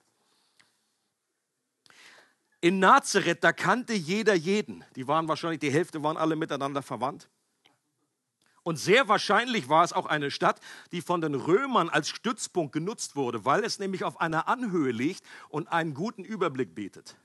In 2.61 2.79
Nazareth, 2.79 3.43
da 3.43 3.51
kannte 3.51 3.93
jeder 3.93 4.33
jeden. 4.33 4.83
Die 4.95 5.07
waren 5.07 5.27
wahrscheinlich, 5.27 5.59
die 5.59 5.71
Hälfte 5.71 6.01
waren 6.03 6.17
alle 6.17 6.35
miteinander 6.35 6.81
verwandt. 6.81 7.29
Und 8.65 8.77
sehr 8.77 9.07
wahrscheinlich 9.07 9.69
war 9.69 9.83
es 9.83 9.93
auch 9.93 10.07
eine 10.07 10.31
Stadt, 10.31 10.59
die 10.91 11.01
von 11.01 11.21
den 11.21 11.35
Römern 11.35 11.87
als 11.87 12.09
Stützpunkt 12.09 12.73
genutzt 12.73 13.15
wurde, 13.15 13.45
weil 13.45 13.63
es 13.63 13.77
nämlich 13.77 14.03
auf 14.03 14.19
einer 14.19 14.47
Anhöhe 14.47 14.91
liegt 14.91 15.23
und 15.49 15.67
einen 15.67 15.93
guten 15.93 16.23
Überblick 16.23 16.73
bietet. 16.73 17.15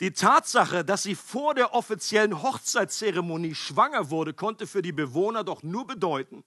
Die 0.00 0.10
Tatsache, 0.10 0.84
dass 0.84 1.04
sie 1.04 1.14
vor 1.14 1.54
der 1.54 1.72
offiziellen 1.72 2.42
Hochzeitszeremonie 2.42 3.54
schwanger 3.54 4.10
wurde, 4.10 4.34
konnte 4.34 4.66
für 4.66 4.82
die 4.82 4.90
Bewohner 4.90 5.44
doch 5.44 5.62
nur 5.62 5.86
bedeuten, 5.86 6.42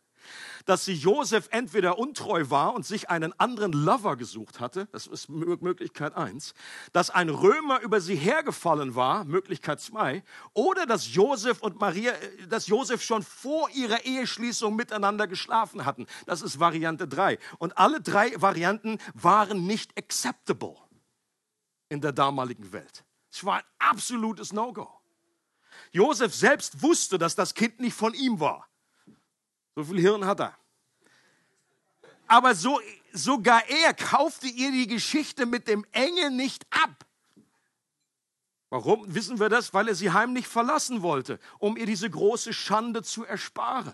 dass 0.66 0.86
sie 0.86 0.94
Josef 0.94 1.48
entweder 1.52 1.98
untreu 1.98 2.50
war 2.50 2.74
und 2.74 2.86
sich 2.86 3.10
einen 3.10 3.38
anderen 3.40 3.72
Lover 3.72 4.16
gesucht 4.16 4.60
hatte, 4.60 4.88
das 4.92 5.08
ist 5.08 5.30
Möglichkeit 5.30 6.16
eins, 6.16 6.54
dass 6.94 7.10
ein 7.10 7.30
Römer 7.30 7.82
über 7.82 8.02
sie 8.02 8.16
hergefallen 8.16 8.96
war, 8.96 9.26
Möglichkeit 9.26 9.80
zwei, 9.82 10.24
oder 10.54 10.86
dass 10.86 11.14
Josef 11.14 11.62
und 11.62 11.80
Maria, 11.80 12.12
äh, 12.12 12.48
dass 12.48 12.68
Josef 12.68 13.02
schon 13.02 13.24
vor 13.24 13.70
ihrer 13.72 14.06
Eheschließung 14.06 14.76
miteinander 14.76 15.28
geschlafen 15.28 15.86
hatten. 15.86 16.06
Das 16.26 16.42
ist 16.42 16.60
Variante 16.60 17.08
drei. 17.08 17.38
Und 17.58 17.78
alle 17.78 18.02
drei 18.02 18.34
Varianten 18.42 19.00
waren 19.14 19.66
nicht 19.66 19.98
acceptable 19.98 20.76
in 21.90 22.02
der 22.02 22.12
damaligen 22.12 22.72
Welt. 22.72 23.04
Es 23.32 23.44
war 23.44 23.58
ein 23.58 23.64
absolutes 23.80 24.54
No-Go. 24.54 24.90
Josef 25.92 26.34
selbst 26.34 26.82
wusste, 26.82 27.18
dass 27.18 27.36
das 27.36 27.54
Kind 27.54 27.80
nicht 27.80 27.96
von 27.96 28.14
ihm 28.14 28.40
war. 28.40 28.68
So 29.76 29.84
viel 29.84 30.00
Hirn 30.00 30.26
hat 30.26 30.40
er. 30.40 30.58
Aber 32.28 32.56
so, 32.56 32.80
sogar 33.14 33.68
er 33.70 33.94
kaufte 33.94 34.48
ihr 34.48 34.72
die 34.72 34.88
Geschichte 34.88 35.46
mit 35.46 35.68
dem 35.68 35.86
Engel 35.92 36.32
nicht 36.32 36.66
ab. 36.72 37.06
Warum 38.70 39.14
wissen 39.14 39.40
wir 39.40 39.50
das? 39.50 39.74
Weil 39.74 39.90
er 39.90 39.96
sie 39.96 40.12
heimlich 40.12 40.48
verlassen 40.48 41.02
wollte, 41.02 41.40
um 41.60 41.78
ihr 41.78 41.86
diese 41.86 42.10
große 42.10 42.54
Schande 42.54 43.04
zu 43.04 43.24
ersparen. 43.24 43.94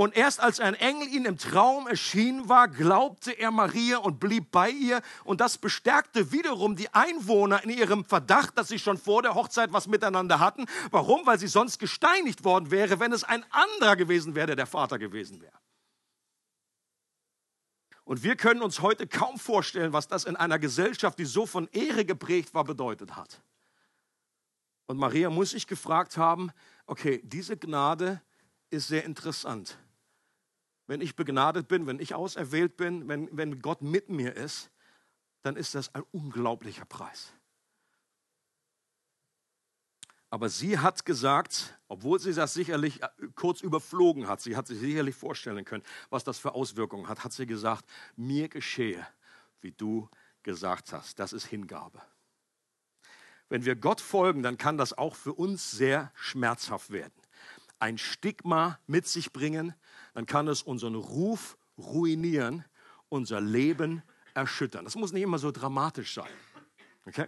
Und 0.00 0.16
erst 0.16 0.40
als 0.40 0.60
ein 0.60 0.72
Engel 0.72 1.08
ihm 1.08 1.26
im 1.26 1.36
Traum 1.36 1.86
erschienen 1.86 2.48
war, 2.48 2.68
glaubte 2.68 3.32
er 3.32 3.50
Maria 3.50 3.98
und 3.98 4.18
blieb 4.18 4.50
bei 4.50 4.70
ihr. 4.70 5.02
Und 5.24 5.42
das 5.42 5.58
bestärkte 5.58 6.32
wiederum 6.32 6.74
die 6.74 6.88
Einwohner 6.94 7.62
in 7.64 7.68
ihrem 7.68 8.06
Verdacht, 8.06 8.56
dass 8.56 8.68
sie 8.68 8.78
schon 8.78 8.96
vor 8.96 9.20
der 9.20 9.34
Hochzeit 9.34 9.74
was 9.74 9.88
miteinander 9.88 10.40
hatten. 10.40 10.64
Warum? 10.90 11.26
Weil 11.26 11.38
sie 11.38 11.48
sonst 11.48 11.78
gesteinigt 11.78 12.44
worden 12.44 12.70
wäre, 12.70 12.98
wenn 12.98 13.12
es 13.12 13.24
ein 13.24 13.44
anderer 13.50 13.94
gewesen 13.94 14.34
wäre, 14.34 14.46
der 14.46 14.56
der 14.56 14.66
Vater 14.66 14.98
gewesen 14.98 15.42
wäre. 15.42 15.52
Und 18.04 18.22
wir 18.22 18.36
können 18.36 18.62
uns 18.62 18.80
heute 18.80 19.06
kaum 19.06 19.38
vorstellen, 19.38 19.92
was 19.92 20.08
das 20.08 20.24
in 20.24 20.34
einer 20.34 20.58
Gesellschaft, 20.58 21.18
die 21.18 21.26
so 21.26 21.44
von 21.44 21.68
Ehre 21.72 22.06
geprägt 22.06 22.54
war, 22.54 22.64
bedeutet 22.64 23.16
hat. 23.16 23.42
Und 24.86 24.96
Maria 24.96 25.28
muss 25.28 25.50
sich 25.50 25.66
gefragt 25.66 26.16
haben, 26.16 26.52
okay, 26.86 27.20
diese 27.22 27.58
Gnade 27.58 28.22
ist 28.70 28.88
sehr 28.88 29.04
interessant. 29.04 29.76
Wenn 30.90 31.02
ich 31.02 31.14
begnadet 31.14 31.68
bin, 31.68 31.86
wenn 31.86 32.00
ich 32.00 32.16
auserwählt 32.16 32.76
bin, 32.76 33.06
wenn, 33.06 33.28
wenn 33.30 33.62
Gott 33.62 33.80
mit 33.80 34.08
mir 34.08 34.34
ist, 34.34 34.72
dann 35.42 35.54
ist 35.54 35.76
das 35.76 35.94
ein 35.94 36.02
unglaublicher 36.10 36.84
Preis. 36.84 37.32
Aber 40.30 40.48
sie 40.48 40.80
hat 40.80 41.04
gesagt, 41.04 41.78
obwohl 41.86 42.18
sie 42.18 42.34
das 42.34 42.54
sicherlich 42.54 43.04
äh, 43.04 43.08
kurz 43.36 43.60
überflogen 43.60 44.26
hat, 44.26 44.40
sie 44.40 44.56
hat 44.56 44.66
sich 44.66 44.80
sicherlich 44.80 45.14
vorstellen 45.14 45.64
können, 45.64 45.84
was 46.08 46.24
das 46.24 46.40
für 46.40 46.56
Auswirkungen 46.56 47.06
hat, 47.06 47.22
hat 47.22 47.32
sie 47.32 47.46
gesagt, 47.46 47.84
mir 48.16 48.48
geschehe, 48.48 49.06
wie 49.60 49.70
du 49.70 50.08
gesagt 50.42 50.92
hast. 50.92 51.20
Das 51.20 51.32
ist 51.32 51.46
Hingabe. 51.46 52.02
Wenn 53.48 53.64
wir 53.64 53.76
Gott 53.76 54.00
folgen, 54.00 54.42
dann 54.42 54.58
kann 54.58 54.76
das 54.76 54.98
auch 54.98 55.14
für 55.14 55.34
uns 55.34 55.70
sehr 55.70 56.10
schmerzhaft 56.16 56.90
werden 56.90 57.22
ein 57.80 57.98
Stigma 57.98 58.78
mit 58.86 59.08
sich 59.08 59.32
bringen, 59.32 59.74
dann 60.14 60.26
kann 60.26 60.48
es 60.48 60.62
unseren 60.62 60.94
Ruf 60.94 61.56
ruinieren, 61.78 62.64
unser 63.08 63.40
Leben 63.40 64.02
erschüttern. 64.34 64.84
Das 64.84 64.96
muss 64.96 65.12
nicht 65.12 65.22
immer 65.22 65.38
so 65.38 65.50
dramatisch 65.50 66.14
sein. 66.14 66.30
Okay? 67.06 67.26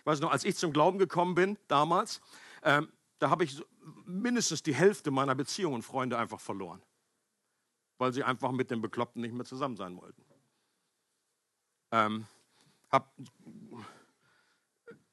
Ich 0.00 0.06
weiß 0.06 0.20
noch, 0.20 0.30
als 0.30 0.44
ich 0.44 0.56
zum 0.56 0.72
Glauben 0.72 0.98
gekommen 0.98 1.34
bin 1.34 1.58
damals, 1.66 2.20
ähm, 2.62 2.92
da 3.18 3.30
habe 3.30 3.44
ich 3.44 3.62
mindestens 4.04 4.62
die 4.62 4.74
Hälfte 4.74 5.10
meiner 5.10 5.34
Beziehungen 5.34 5.76
und 5.76 5.82
Freunde 5.82 6.18
einfach 6.18 6.40
verloren, 6.40 6.82
weil 7.98 8.12
sie 8.12 8.22
einfach 8.22 8.52
mit 8.52 8.70
den 8.70 8.82
Bekloppten 8.82 9.22
nicht 9.22 9.34
mehr 9.34 9.46
zusammen 9.46 9.76
sein 9.76 9.96
wollten. 9.96 10.22
Ähm, 11.90 12.26
hab, 12.90 13.14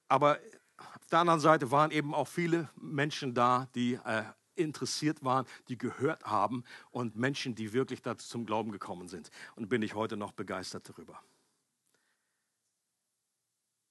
aber 0.07 0.39
auf 0.77 1.07
der 1.11 1.19
anderen 1.19 1.39
Seite 1.39 1.71
waren 1.71 1.91
eben 1.91 2.13
auch 2.13 2.27
viele 2.27 2.69
Menschen 2.75 3.33
da, 3.33 3.67
die 3.75 3.93
äh, 3.93 4.23
interessiert 4.61 5.23
waren, 5.23 5.45
die 5.67 5.77
gehört 5.77 6.25
haben 6.25 6.63
und 6.91 7.15
Menschen, 7.15 7.55
die 7.55 7.73
wirklich 7.73 8.01
dazu 8.01 8.27
zum 8.27 8.45
Glauben 8.45 8.71
gekommen 8.71 9.07
sind. 9.07 9.29
Und 9.55 9.69
bin 9.69 9.81
ich 9.81 9.95
heute 9.95 10.17
noch 10.17 10.31
begeistert 10.31 10.87
darüber. 10.89 11.21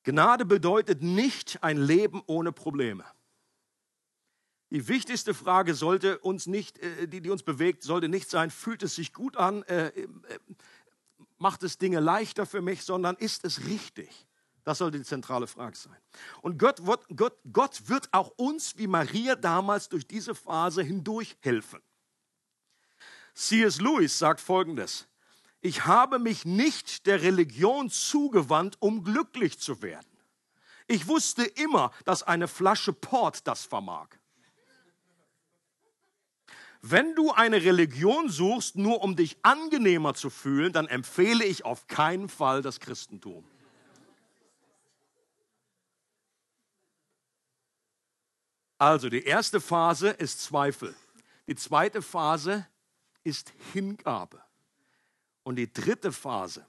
Gnade 0.03 0.47
bedeutet 0.47 1.03
nicht 1.03 1.63
ein 1.63 1.77
Leben 1.77 2.23
ohne 2.27 2.53
Probleme. 2.53 3.05
Die 4.71 4.87
wichtigste 4.87 5.35
Frage 5.35 5.75
sollte 5.75 6.19
uns 6.19 6.47
nicht, 6.47 6.79
äh, 6.79 7.09
die, 7.09 7.21
die 7.21 7.31
uns 7.31 7.43
bewegt, 7.43 7.83
sollte 7.83 8.09
nicht 8.09 8.31
sein, 8.31 8.51
fühlt 8.51 8.83
es 8.83 8.95
sich 8.95 9.13
gut 9.13 9.37
an, 9.37 9.63
äh, 9.65 9.89
äh, 9.89 10.09
macht 11.39 11.63
es 11.65 11.77
Dinge 11.77 12.01
leichter 12.01 12.47
für 12.47 12.63
mich, 12.63 12.85
sondern 12.85 13.17
ist 13.17 13.45
es 13.45 13.67
richtig? 13.67 14.27
Das 14.71 14.79
sollte 14.79 14.99
die 14.99 15.05
zentrale 15.05 15.49
Frage 15.49 15.77
sein. 15.77 15.97
Und 16.43 16.57
Gott 16.57 16.87
wird, 16.87 17.05
Gott, 17.17 17.37
Gott 17.53 17.89
wird 17.89 18.09
auch 18.13 18.29
uns, 18.37 18.79
wie 18.79 18.87
Maria 18.87 19.35
damals, 19.35 19.89
durch 19.89 20.07
diese 20.07 20.33
Phase 20.33 20.81
hindurch 20.81 21.37
helfen. 21.41 21.81
C.S. 23.35 23.81
Lewis 23.81 24.17
sagt 24.17 24.41
folgendes. 24.41 25.09
ich 25.61 25.87
habe 25.87 26.21
mich 26.21 26.45
nicht 26.45 27.07
der 27.07 27.21
Religion 27.21 27.91
zugewandt, 27.91 28.77
um 28.79 29.03
glücklich 29.03 29.59
zu 29.59 29.83
werden. 29.83 30.07
Ich 30.87 31.09
wusste 31.09 31.43
immer, 31.43 31.91
dass 32.05 32.23
eine 32.23 32.47
Flasche 32.47 32.93
Port 32.93 33.49
das 33.49 33.65
vermag. 33.65 34.11
Wenn 36.81 37.17
du 37.17 37.33
eine 37.33 37.65
Religion 37.65 38.29
suchst, 38.29 38.77
nur 38.77 39.03
um 39.03 39.17
dich 39.17 39.37
angenehmer 39.43 40.15
zu 40.15 40.31
fühlen, 40.31 40.73
dann 40.73 40.87
empfehle 40.87 41.45
ich 41.45 41.65
auf 41.65 41.89
keinen 41.89 42.29
Fall 42.29 42.63
das 42.63 42.79
Christentum. 42.79 43.50
Also 48.81 49.11
die 49.11 49.25
erste 49.25 49.61
Phase 49.61 50.09
ist 50.09 50.41
Zweifel. 50.41 50.95
Die 51.47 51.55
zweite 51.55 52.01
Phase 52.01 52.67
ist 53.23 53.53
Hingabe. 53.75 54.41
Und 55.43 55.57
die 55.57 55.71
dritte 55.71 56.13
Phase 56.13 56.65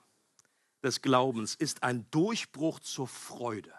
des 0.83 1.01
Glaubens 1.01 1.55
ist 1.55 1.83
ein 1.83 2.05
Durchbruch 2.11 2.81
zur 2.81 3.07
Freude. 3.07 3.73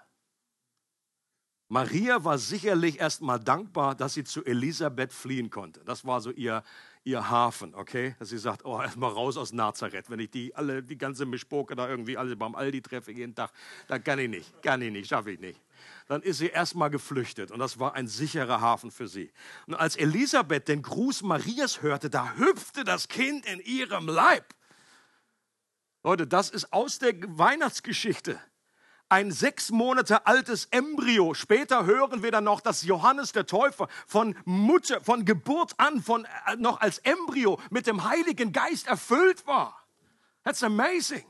Maria 1.69 2.25
war 2.25 2.39
sicherlich 2.39 3.01
erst 3.01 3.21
mal 3.21 3.39
dankbar, 3.39 3.95
dass 3.95 4.15
sie 4.15 4.25
zu 4.25 4.43
Elisabeth 4.47 5.13
fliehen 5.13 5.51
konnte. 5.51 5.85
Das 5.85 6.07
war 6.07 6.23
so 6.23 6.31
ihr, 6.31 6.65
ihr 7.05 7.29
Hafen, 7.29 7.75
okay? 7.75 8.15
Dass 8.19 8.29
sie 8.29 8.39
sagt, 8.39 8.65
oh, 8.65 8.81
erst 8.81 8.97
mal 8.97 9.09
raus 9.09 9.37
aus 9.37 9.53
Nazareth. 9.53 10.09
Wenn 10.09 10.21
ich 10.21 10.31
die 10.31 10.55
alle, 10.55 10.83
die 10.83 10.97
ganze 10.97 11.27
Mischpoke 11.27 11.75
da 11.75 11.89
irgendwie 11.89 12.17
alle 12.17 12.37
beim 12.37 12.55
Aldi 12.55 12.83
treffe 12.83 13.13
jeden 13.13 13.35
Tag, 13.35 13.51
dann 13.89 14.03
kann 14.05 14.19
ich 14.19 14.29
nicht, 14.29 14.63
kann 14.63 14.83
ich 14.83 14.93
nicht, 14.93 15.09
schaffe 15.09 15.33
ich 15.33 15.41
nicht. 15.41 15.61
Dann 16.07 16.23
ist 16.23 16.39
sie 16.39 16.49
erst 16.49 16.75
mal 16.75 16.89
geflüchtet 16.89 17.51
und 17.51 17.59
das 17.59 17.79
war 17.79 17.95
ein 17.95 18.07
sicherer 18.07 18.61
Hafen 18.61 18.91
für 18.91 19.09
sie. 19.09 19.33
Und 19.67 19.75
als 19.75 19.97
Elisabeth 19.97 20.69
den 20.69 20.83
Gruß 20.83 21.23
Marias 21.23 21.83
hörte, 21.83 22.09
da 22.09 22.35
hüpfte 22.37 22.85
das 22.85 23.09
Kind 23.09 23.47
in 23.47 23.61
ihrem 23.61 24.07
Leib. 24.07 24.55
Leute, 26.05 26.27
das 26.27 26.51
ist 26.51 26.73
aus 26.73 26.99
der 26.99 27.15
Weihnachtsgeschichte. 27.39 28.41
Ein 29.13 29.31
sechs 29.31 29.69
Monate 29.71 30.27
altes 30.27 30.69
Embryo. 30.71 31.35
Später 31.35 31.85
hören 31.85 32.23
wir 32.23 32.31
dann 32.31 32.45
noch, 32.45 32.63
dass 32.63 32.83
Johannes 32.83 33.33
der 33.33 33.45
Täufer 33.45 33.89
von 34.07 34.35
Mutter, 34.47 35.03
von 35.03 35.27
Geburt 35.27 35.75
an, 35.77 36.03
von 36.03 36.25
äh, 36.25 36.57
noch 36.57 36.81
als 36.81 36.97
Embryo 37.01 37.61
mit 37.69 37.87
dem 37.87 38.09
Heiligen 38.09 38.55
Geist 38.55 38.87
erfüllt 38.87 39.47
war. 39.47 39.87
That's 40.45 40.63
amazing. 40.63 41.27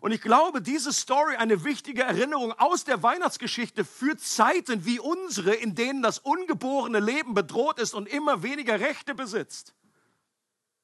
Und 0.00 0.10
ich 0.10 0.20
glaube, 0.20 0.60
diese 0.60 0.92
Story, 0.92 1.36
eine 1.36 1.62
wichtige 1.62 2.02
Erinnerung 2.02 2.52
aus 2.54 2.82
der 2.82 3.00
Weihnachtsgeschichte 3.00 3.84
für 3.84 4.16
Zeiten 4.16 4.84
wie 4.84 4.98
unsere, 4.98 5.54
in 5.54 5.76
denen 5.76 6.02
das 6.02 6.18
ungeborene 6.18 6.98
Leben 6.98 7.34
bedroht 7.34 7.78
ist 7.78 7.94
und 7.94 8.08
immer 8.08 8.42
weniger 8.42 8.80
Rechte 8.80 9.14
besitzt 9.14 9.76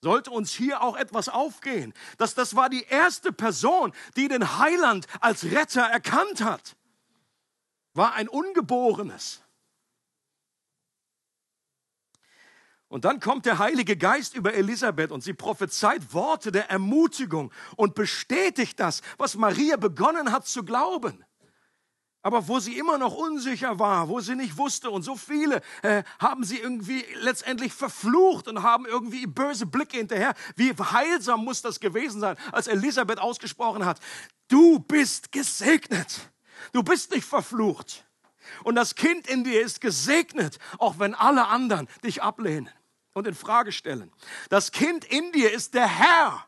sollte 0.03 0.31
uns 0.31 0.53
hier 0.53 0.83
auch 0.83 0.97
etwas 0.97 1.29
aufgehen, 1.29 1.95
dass 2.19 2.35
das 2.35 2.55
war 2.57 2.69
die 2.69 2.83
erste 2.83 3.33
Person, 3.33 3.93
die 4.17 4.29
den 4.29 4.59
Heiland 4.59 5.07
als 5.21 5.45
Retter 5.45 5.83
erkannt 5.83 6.43
hat, 6.43 6.77
war 7.95 8.15
ein 8.15 8.29
Ungeborenes. 8.29 9.43
Und 12.89 13.07
dann 13.07 13.21
kommt 13.21 13.47
der 13.47 13.59
Heilige 13.59 13.97
Geist 13.97 14.35
über 14.35 14.53
Elisabeth 14.53 15.13
und 15.13 15.23
sie 15.23 15.33
prophezeit 15.33 16.13
Worte 16.13 16.53
der 16.53 16.69
Ermutigung 16.69 17.51
und 17.77 17.95
bestätigt 17.95 18.79
das, 18.81 19.01
was 19.17 19.37
Maria 19.37 19.77
begonnen 19.77 20.31
hat 20.31 20.47
zu 20.47 20.63
glauben 20.63 21.25
aber 22.23 22.47
wo 22.49 22.61
sie 22.61 22.79
immer 22.79 22.99
noch 22.99 23.15
unsicher 23.15 23.79
war, 23.79 24.09
wo 24.09 24.21
sie 24.21 24.37
nicht 24.37 24.57
wusste 24.57 24.91
und 24.91 25.03
so 25.03 25.17
viele 25.17 25.61
äh, 25.83 26.05
haben 26.19 26.45
sie 26.45 26.59
irgendwie 26.59 27.05
letztendlich 27.21 27.73
verflucht 27.73 28.49
und 28.49 28.63
haben 28.63 28.87
irgendwie 28.87 29.27
böse 29.27 29.67
Blicke 29.67 29.99
hinterher. 29.99 30.35
Wie 30.57 30.73
heilsam 30.73 31.45
muss 31.45 31.63
das 31.63 31.81
gewesen 31.81 32.21
sein, 32.21 32.37
als 32.53 32.69
Elisabeth 32.69 33.19
ausgesprochen 33.19 33.85
hat, 33.85 33.99
du 34.49 34.79
bist 34.79 35.33
gesegnet, 35.33 36.31
du 36.73 36.83
bist 36.83 37.11
nicht 37.13 37.25
verflucht 37.25 38.05
und 38.65 38.77
das 38.77 38.95
Kind 38.95 39.27
in 39.27 39.45
dir 39.45 39.61
ist 39.61 39.81
gesegnet, 39.81 40.59
auch 40.79 40.99
wenn 40.99 41.15
alle 41.15 41.49
anderen 41.49 41.89
dich 42.05 42.23
ablehnen 42.23 42.71
und 43.15 43.27
in 43.27 43.35
Frage 43.35 43.73
stellen. 43.73 44.13
Das 44.49 44.71
Kind 44.73 45.05
in 45.05 45.33
dir 45.33 45.53
ist 45.53 45.75
der 45.75 45.87
Herr 45.87 46.47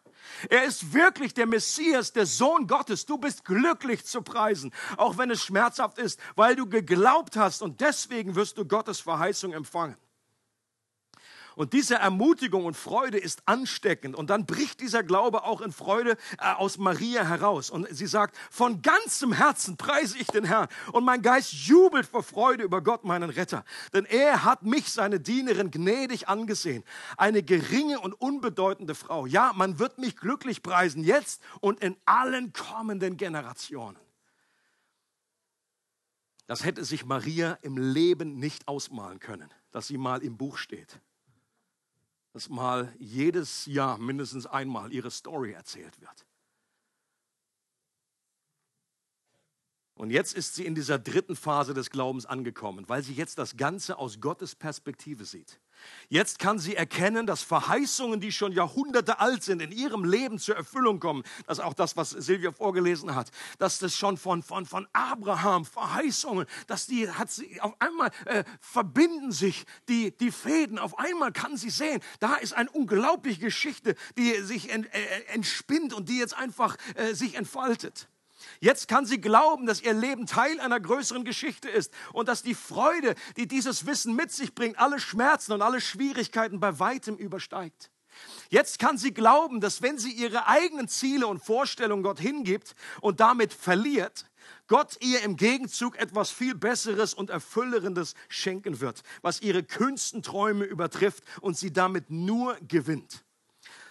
er 0.49 0.64
ist 0.64 0.92
wirklich 0.92 1.35
der 1.35 1.47
Messias, 1.47 2.12
der 2.12 2.27
Sohn 2.27 2.66
Gottes. 2.66 3.07
Du 3.07 3.18
bist 3.18 3.44
glücklich 3.44 4.05
zu 4.05 4.23
preisen, 4.23 4.73
auch 4.97 5.18
wenn 5.18 5.31
es 5.31 5.42
schmerzhaft 5.42 5.99
ist, 5.99 6.18
weil 6.37 6.57
du 6.57 6.68
geglaubt 6.68 7.37
hast 7.37 7.62
und 7.62 7.81
deswegen 7.81 8.35
wirst 8.35 8.59
du 8.59 8.64
Gottes 8.64 9.01
Verheißung 9.01 9.53
empfangen. 9.53 9.97
Und 11.57 11.73
diese 11.73 11.95
Ermutigung 11.97 12.64
und 12.64 12.77
Freude 12.77 13.19
ist 13.19 13.43
ansteckend. 13.47 14.17
Und 14.17 14.31
dann 14.31 14.45
bricht 14.45 14.81
dieser 14.81 15.03
Glaube 15.03 15.45
auch 15.45 15.61
in 15.61 15.73
Freude 15.73 16.17
äh, 16.38 16.53
aus 16.53 16.79
Maria 16.79 17.25
heraus. 17.25 17.71
Und 17.71 17.87
sie 17.90 18.07
sagt, 18.07 18.37
von 18.51 18.83
ganzem 18.83 19.33
Herzen 19.33 19.77
preise 19.77 20.19
ich 20.19 20.27
den 20.27 20.45
Herrn. 20.45 20.69
Und 20.93 21.05
mein 21.05 21.23
Geist 21.23 21.53
jubelt 21.53 22.07
vor 22.07 22.23
Freude 22.23 22.64
über 22.64 22.83
Gott, 22.83 23.05
meinen 23.05 23.31
Retter. 23.31 23.64
Denn 23.93 24.05
er 24.05 24.45
hat 24.45 24.62
mich, 24.62 24.93
seine 24.93 25.21
Dienerin, 25.21 25.71
gnädig 25.71 26.29
angesehen. 26.29 26.83
Eine 27.17 27.43
geringe 27.43 28.01
und 28.01 28.14
unbedeutende 28.14 28.95
Frau. 28.95 29.27
Ja, 29.27 29.53
man 29.55 29.79
wird 29.79 29.99
mich 29.99 30.17
glücklich 30.17 30.62
preisen, 30.62 31.05
jetzt 31.05 31.40
und 31.61 31.81
in 31.81 31.97
allen 32.05 32.53
kommenden 32.53 33.17
Generationen. 33.17 33.99
Das 36.47 36.64
hätte 36.64 36.85
sich 36.85 37.07
Maria 37.07 37.59
im 37.62 37.79
Leben 37.79 38.38
nicht 38.38 38.69
ausmalen 38.69 39.19
können, 39.19 39.51
dass 39.71 39.87
sie 39.87 39.97
mal 39.97 40.23
im 40.23 40.37
Buch 40.37 40.59
steht 40.59 41.01
dass 42.35 42.49
mal 42.49 42.92
jedes 42.99 43.64
Jahr 43.66 43.97
mindestens 43.97 44.44
einmal 44.44 44.92
ihre 44.92 45.12
Story 45.12 45.53
erzählt 45.53 46.01
wird. 46.01 46.27
Und 49.97 50.11
jetzt 50.11 50.35
ist 50.35 50.57
sie 50.57 50.67
in 50.67 50.75
dieser 50.75 50.99
dritten 50.99 51.37
Phase 51.37 51.73
des 51.73 51.89
Glaubens 51.91 52.27
angekommen, 52.27 52.85
weil 52.89 53.05
sie 53.05 53.13
jetzt 53.13 53.39
das 53.39 53.57
Ganze 53.57 53.97
aus 53.97 54.21
Gottes 54.21 54.57
Perspektive 54.57 55.25
sieht. 55.25 55.61
Jetzt 56.09 56.41
kann 56.41 56.59
sie 56.59 56.75
erkennen, 56.75 57.27
dass 57.27 57.43
Verheißungen, 57.43 58.21
die 58.21 58.33
schon 58.33 58.51
Jahrhunderte 58.51 59.21
alt 59.21 59.45
sind, 59.45 59.63
in 59.63 59.71
ihrem 59.71 60.05
Leben 60.05 60.39
zur 60.41 60.57
Erfüllung 60.57 60.99
kommen. 60.99 61.23
Das 61.47 61.59
ist 61.59 61.65
auch 61.65 61.75
das, 61.75 61.97
was 61.97 62.11
Silvia 62.11 62.51
vorgelesen 62.51 63.15
hat. 63.15 63.31
Dass 63.59 63.79
das 63.79 63.95
schon 63.95 64.17
von, 64.17 64.43
von, 64.43 64.67
von 64.67 64.89
Abraham 64.93 65.65
Verheißungen, 65.65 66.47
dass 66.67 66.87
die 66.87 67.09
hat 67.09 67.31
sie 67.31 67.61
auf 67.61 67.75
einmal 67.81 68.11
äh, 68.25 68.43
verbinden 68.61 69.31
sich 69.31 69.65
die, 69.89 70.17
die 70.17 70.33
Fäden. 70.33 70.79
Auf 70.79 70.99
einmal 70.99 71.33
kann 71.33 71.57
sie 71.57 71.71
sehen, 71.71 72.01
da 72.19 72.35
ist 72.35 72.53
eine 72.53 72.71
unglaubliche 72.71 73.41
Geschichte, 73.41 73.95
die 74.19 74.41
sich 74.43 74.71
ent, 74.71 74.93
äh, 74.93 75.33
entspinnt 75.33 75.93
und 75.93 76.09
die 76.09 76.19
jetzt 76.19 76.37
einfach 76.37 76.77
äh, 76.97 77.15
sich 77.15 77.37
entfaltet. 77.37 78.09
Jetzt 78.61 78.88
kann 78.88 79.07
sie 79.07 79.21
glauben, 79.21 79.67
dass 79.67 79.83
ihr 79.83 79.93
Leben 79.93 80.27
Teil 80.27 80.61
einer 80.61 80.81
größeren 80.81 81.25
Geschichte 81.25 81.69
ist 81.69 81.93
und 82.12 82.29
dass 82.29 82.43
die 82.43 82.55
Freude, 82.55 83.14
die 83.37 83.47
dieses 83.47 83.87
Wissen 83.87 84.14
mit 84.14 84.33
sich 84.33 84.55
bringt, 84.55 84.79
alle 84.79 85.01
Schmerzen 85.01 85.53
und 85.53 85.62
alle 85.62 85.81
Schwierigkeiten 85.81 86.61
bei 86.61 86.79
weitem 86.79 87.17
übersteigt. 87.17 87.90
Jetzt 88.49 88.79
kann 88.79 88.97
sie 88.97 89.12
glauben, 89.12 89.61
dass 89.61 89.83
wenn 89.83 89.99
sie 89.99 90.12
ihre 90.12 90.47
eigenen 90.47 90.88
Ziele 90.88 91.27
und 91.27 91.43
Vorstellungen 91.43 92.03
Gott 92.03 92.21
hingibt 92.21 92.75
und 93.01 93.21
damit 93.21 93.53
verliert, 93.53 94.27
Gott 94.67 94.97
ihr 95.01 95.23
im 95.23 95.37
Gegenzug 95.37 95.97
etwas 95.97 96.31
viel 96.31 96.55
Besseres 96.55 97.14
und 97.14 97.31
Erfüllendes 97.31 98.14
schenken 98.29 98.81
wird, 98.81 99.03
was 99.23 99.43
ihre 99.43 99.62
kühnsten 99.62 100.23
Träume 100.23 100.64
übertrifft 100.64 101.25
und 101.40 101.57
sie 101.57 101.73
damit 101.73 102.11
nur 102.11 102.57
gewinnt. 102.67 103.24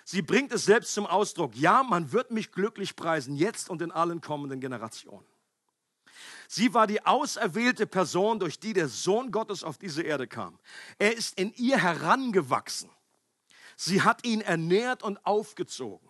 Sie 0.05 0.21
bringt 0.21 0.51
es 0.51 0.65
selbst 0.65 0.93
zum 0.93 1.05
Ausdruck. 1.05 1.55
Ja, 1.55 1.83
man 1.83 2.11
wird 2.11 2.31
mich 2.31 2.51
glücklich 2.51 2.95
preisen, 2.95 3.35
jetzt 3.35 3.69
und 3.69 3.81
in 3.81 3.91
allen 3.91 4.21
kommenden 4.21 4.59
Generationen. 4.59 5.25
Sie 6.47 6.73
war 6.73 6.87
die 6.87 7.05
auserwählte 7.05 7.87
Person, 7.87 8.39
durch 8.39 8.59
die 8.59 8.73
der 8.73 8.87
Sohn 8.87 9.31
Gottes 9.31 9.63
auf 9.63 9.77
diese 9.77 10.03
Erde 10.03 10.27
kam. 10.27 10.59
Er 10.99 11.15
ist 11.15 11.39
in 11.39 11.53
ihr 11.53 11.77
herangewachsen. 11.77 12.89
Sie 13.75 14.01
hat 14.01 14.25
ihn 14.25 14.41
ernährt 14.41 15.03
und 15.03 15.25
aufgezogen. 15.25 16.09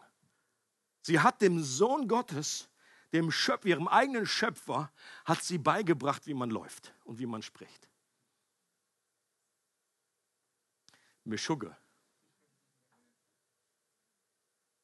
Sie 1.02 1.20
hat 1.20 1.42
dem 1.42 1.64
Sohn 1.64 2.08
Gottes, 2.08 2.70
dem 3.14 3.32
Schöpfer, 3.32 3.68
ihrem 3.68 3.88
eigenen 3.88 4.26
Schöpfer, 4.26 4.92
hat 5.26 5.44
sie 5.44 5.58
beigebracht, 5.58 6.26
wie 6.28 6.34
man 6.34 6.50
läuft 6.50 6.94
und 7.04 7.20
wie 7.20 7.26
man 7.26 7.42
spricht. 7.42 7.88
Mischugge. 11.24 11.76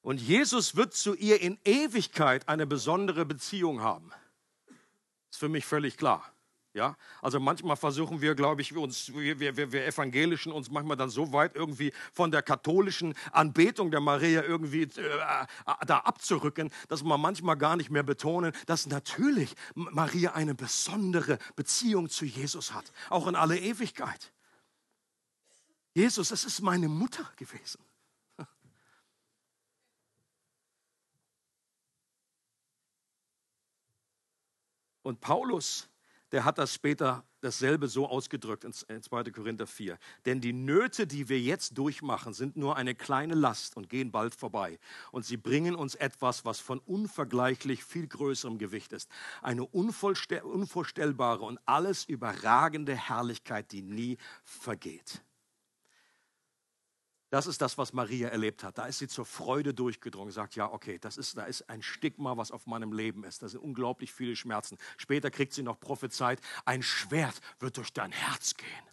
Und 0.01 0.21
Jesus 0.21 0.75
wird 0.75 0.93
zu 0.93 1.13
ihr 1.15 1.41
in 1.41 1.59
Ewigkeit 1.65 2.47
eine 2.47 2.65
besondere 2.65 3.25
Beziehung 3.25 3.81
haben. 3.81 4.11
Ist 5.29 5.39
für 5.39 5.49
mich 5.49 5.65
völlig 5.65 5.97
klar. 5.97 6.33
Ja, 6.73 6.95
also 7.21 7.39
manchmal 7.39 7.75
versuchen 7.75 8.21
wir, 8.21 8.35
glaube 8.35 8.61
ich, 8.61 8.75
wir, 8.75 8.81
uns, 8.81 9.11
wir, 9.11 9.39
wir, 9.39 9.71
wir 9.71 9.87
Evangelischen 9.87 10.51
uns 10.51 10.69
manchmal 10.69 10.97
dann 10.97 11.09
so 11.09 11.33
weit 11.33 11.55
irgendwie 11.55 11.91
von 12.13 12.29
der 12.29 12.43
katholischen 12.43 13.15
Anbetung 13.31 13.89
der 13.89 14.01
Maria 14.01 14.43
irgendwie 14.43 14.83
äh, 14.83 14.87
äh 14.87 15.45
da 15.87 15.97
abzurücken, 15.97 16.69
dass 16.87 17.03
man 17.03 17.19
manchmal 17.19 17.57
gar 17.57 17.75
nicht 17.75 17.89
mehr 17.89 18.03
betonen, 18.03 18.53
dass 18.67 18.85
natürlich 18.85 19.55
Maria 19.73 20.33
eine 20.33 20.53
besondere 20.53 21.39
Beziehung 21.55 22.07
zu 22.07 22.23
Jesus 22.25 22.71
hat, 22.71 22.91
auch 23.09 23.25
in 23.25 23.35
alle 23.35 23.57
Ewigkeit. 23.57 24.31
Jesus, 25.95 26.29
es 26.29 26.45
ist 26.45 26.61
meine 26.61 26.87
Mutter 26.87 27.29
gewesen. 27.35 27.81
Und 35.01 35.21
Paulus, 35.21 35.89
der 36.31 36.45
hat 36.45 36.57
das 36.57 36.73
später 36.73 37.23
dasselbe 37.41 37.87
so 37.87 38.07
ausgedrückt 38.07 38.63
in 38.63 38.73
2. 38.73 39.23
Korinther 39.31 39.65
4. 39.65 39.97
Denn 40.25 40.41
die 40.41 40.53
Nöte, 40.53 41.07
die 41.07 41.29
wir 41.29 41.39
jetzt 41.39 41.77
durchmachen, 41.77 42.33
sind 42.33 42.57
nur 42.57 42.75
eine 42.75 42.95
kleine 42.95 43.33
Last 43.33 43.77
und 43.77 43.89
gehen 43.89 44.11
bald 44.11 44.35
vorbei. 44.35 44.77
Und 45.11 45.25
sie 45.25 45.37
bringen 45.37 45.75
uns 45.75 45.95
etwas, 45.95 46.45
was 46.45 46.59
von 46.59 46.79
unvergleichlich 46.79 47.83
viel 47.83 48.07
größerem 48.07 48.57
Gewicht 48.57 48.93
ist. 48.93 49.09
Eine 49.41 49.65
unvorstellbare 49.65 51.43
und 51.43 51.59
alles 51.65 52.05
überragende 52.05 52.95
Herrlichkeit, 52.95 53.71
die 53.71 53.81
nie 53.81 54.17
vergeht. 54.43 55.23
Das 57.29 57.45
ist 57.45 57.61
das, 57.61 57.77
was 57.77 57.93
Maria 57.93 58.29
erlebt 58.29 58.63
hat. 58.63 58.79
Da 58.79 58.87
ist 58.87 58.97
sie 58.97 59.07
zur 59.07 59.25
Freude 59.25 59.73
durchgedrungen, 59.73 60.31
sagt, 60.31 60.55
ja, 60.55 60.71
okay, 60.71 60.97
das 60.99 61.17
ist, 61.17 61.37
da 61.37 61.43
ist 61.43 61.69
ein 61.69 61.83
Stigma, 61.83 62.37
was 62.37 62.51
auf 62.51 62.65
meinem 62.65 62.91
Leben 62.91 63.23
ist. 63.23 63.43
Da 63.43 63.49
sind 63.49 63.59
unglaublich 63.59 64.11
viele 64.11 64.35
Schmerzen. 64.35 64.77
Später 64.97 65.29
kriegt 65.29 65.53
sie 65.53 65.61
noch 65.61 65.79
prophezeit, 65.79 66.41
ein 66.65 66.81
Schwert 66.81 67.39
wird 67.59 67.77
durch 67.77 67.93
dein 67.93 68.11
Herz 68.11 68.55
gehen. 68.55 68.89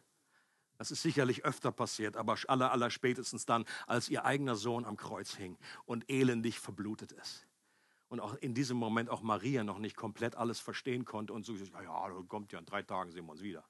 Das 0.76 0.90
ist 0.90 1.00
sicherlich 1.00 1.46
öfter 1.46 1.72
passiert, 1.72 2.18
aber 2.18 2.36
aller, 2.48 2.70
aller 2.70 2.90
spätestens 2.90 3.46
dann, 3.46 3.64
als 3.86 4.10
ihr 4.10 4.26
eigener 4.26 4.56
Sohn 4.56 4.84
am 4.84 4.98
Kreuz 4.98 5.34
hing 5.34 5.56
und 5.86 6.10
elendig 6.10 6.60
verblutet 6.60 7.12
ist. 7.12 7.46
Und 8.08 8.20
auch 8.20 8.34
in 8.36 8.52
diesem 8.52 8.76
Moment 8.76 9.08
auch 9.08 9.22
Maria 9.22 9.64
noch 9.64 9.78
nicht 9.78 9.96
komplett 9.96 10.36
alles 10.36 10.60
verstehen 10.60 11.06
konnte 11.06 11.32
und 11.32 11.44
so, 11.44 11.54
ja, 11.54 11.82
ja, 11.82 12.22
kommt 12.28 12.52
ja 12.52 12.58
in 12.58 12.66
drei 12.66 12.82
Tagen 12.82 13.10
sehen 13.10 13.24
wir 13.24 13.32
uns 13.32 13.42
wieder. 13.42 13.64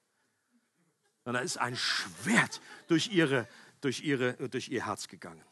Und 1.25 1.35
da 1.35 1.41
ist 1.41 1.59
ein 1.59 1.77
Schwert 1.77 2.61
durch 2.87 3.09
ihre, 3.09 3.49
durch, 3.81 4.03
ihre, 4.03 4.35
durch 4.49 4.69
ihr 4.69 4.87
Herz 4.87 5.09
gegangen. 5.09 5.45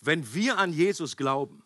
Wenn 0.00 0.34
wir 0.34 0.58
an 0.58 0.72
Jesus 0.72 1.16
glauben, 1.16 1.64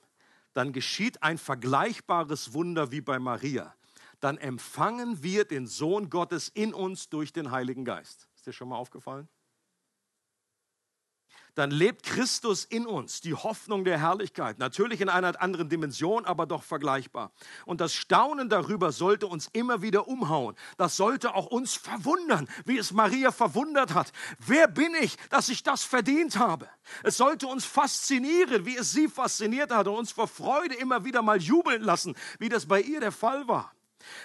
dann 0.52 0.72
geschieht 0.72 1.22
ein 1.22 1.38
vergleichbares 1.38 2.52
Wunder 2.52 2.90
wie 2.90 3.00
bei 3.00 3.18
Maria. 3.18 3.74
Dann 4.20 4.36
empfangen 4.38 5.22
wir 5.22 5.44
den 5.44 5.66
Sohn 5.66 6.10
Gottes 6.10 6.48
in 6.48 6.74
uns 6.74 7.08
durch 7.08 7.32
den 7.32 7.50
Heiligen 7.50 7.84
Geist. 7.84 8.28
Ist 8.34 8.46
dir 8.46 8.52
schon 8.52 8.68
mal 8.68 8.76
aufgefallen? 8.76 9.28
Dann 11.54 11.70
lebt 11.70 12.04
Christus 12.04 12.64
in 12.64 12.86
uns, 12.86 13.20
die 13.20 13.34
Hoffnung 13.34 13.84
der 13.84 13.98
Herrlichkeit. 13.98 14.58
Natürlich 14.58 15.00
in 15.00 15.08
einer 15.08 15.40
anderen 15.40 15.68
Dimension, 15.68 16.24
aber 16.24 16.46
doch 16.46 16.62
vergleichbar. 16.62 17.32
Und 17.66 17.80
das 17.80 17.92
Staunen 17.92 18.48
darüber 18.48 18.92
sollte 18.92 19.26
uns 19.26 19.48
immer 19.52 19.82
wieder 19.82 20.08
umhauen. 20.08 20.56
Das 20.76 20.96
sollte 20.96 21.34
auch 21.34 21.46
uns 21.46 21.74
verwundern, 21.74 22.48
wie 22.64 22.78
es 22.78 22.92
Maria 22.92 23.32
verwundert 23.32 23.94
hat. 23.94 24.12
Wer 24.38 24.68
bin 24.68 24.94
ich, 25.00 25.16
dass 25.28 25.48
ich 25.48 25.62
das 25.62 25.82
verdient 25.82 26.38
habe? 26.38 26.68
Es 27.02 27.16
sollte 27.16 27.46
uns 27.46 27.64
faszinieren, 27.64 28.66
wie 28.66 28.76
es 28.76 28.92
sie 28.92 29.08
fasziniert 29.08 29.70
hat 29.70 29.86
und 29.86 29.96
uns 29.96 30.12
vor 30.12 30.28
Freude 30.28 30.74
immer 30.74 31.04
wieder 31.04 31.22
mal 31.22 31.40
jubeln 31.40 31.82
lassen, 31.82 32.14
wie 32.38 32.48
das 32.48 32.66
bei 32.66 32.80
ihr 32.80 33.00
der 33.00 33.12
Fall 33.12 33.46
war. 33.48 33.72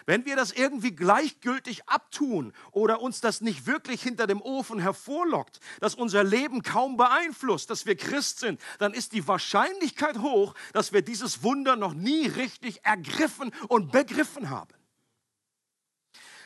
Wenn 0.06 0.26
wir 0.26 0.36
das 0.36 0.52
irgendwie 0.52 0.96
gleichgültig 0.96 1.88
abtun 1.88 2.54
oder 2.72 3.02
uns 3.02 3.22
das 3.22 3.42
nicht 3.42 3.66
wirklich 3.66 4.02
hinter 4.02 4.28
dem 4.28 4.42
Ofen 4.42 4.80
hervorlockt, 4.80 5.60
dass 5.80 5.96
unser 5.96 6.24
Leben 6.24 6.64
kaum 6.64 6.98
beeinflusst, 6.98 7.70
dass 7.70 7.86
wir 7.86 7.96
Christ 7.96 8.40
sind, 8.40 8.62
dann 8.80 8.94
ist 8.94 9.14
die 9.14 9.28
Wahrscheinlichkeit 9.28 10.20
hoch, 10.20 10.54
dass 10.74 10.94
wir 10.94 11.02
dieses 11.02 11.44
Wunder 11.44 11.76
noch 11.76 11.94
nie 11.94 12.28
richtig 12.28 12.86
ergriffen 12.86 13.52
und 13.68 13.92
begriffen 13.92 14.50
haben. 14.50 14.74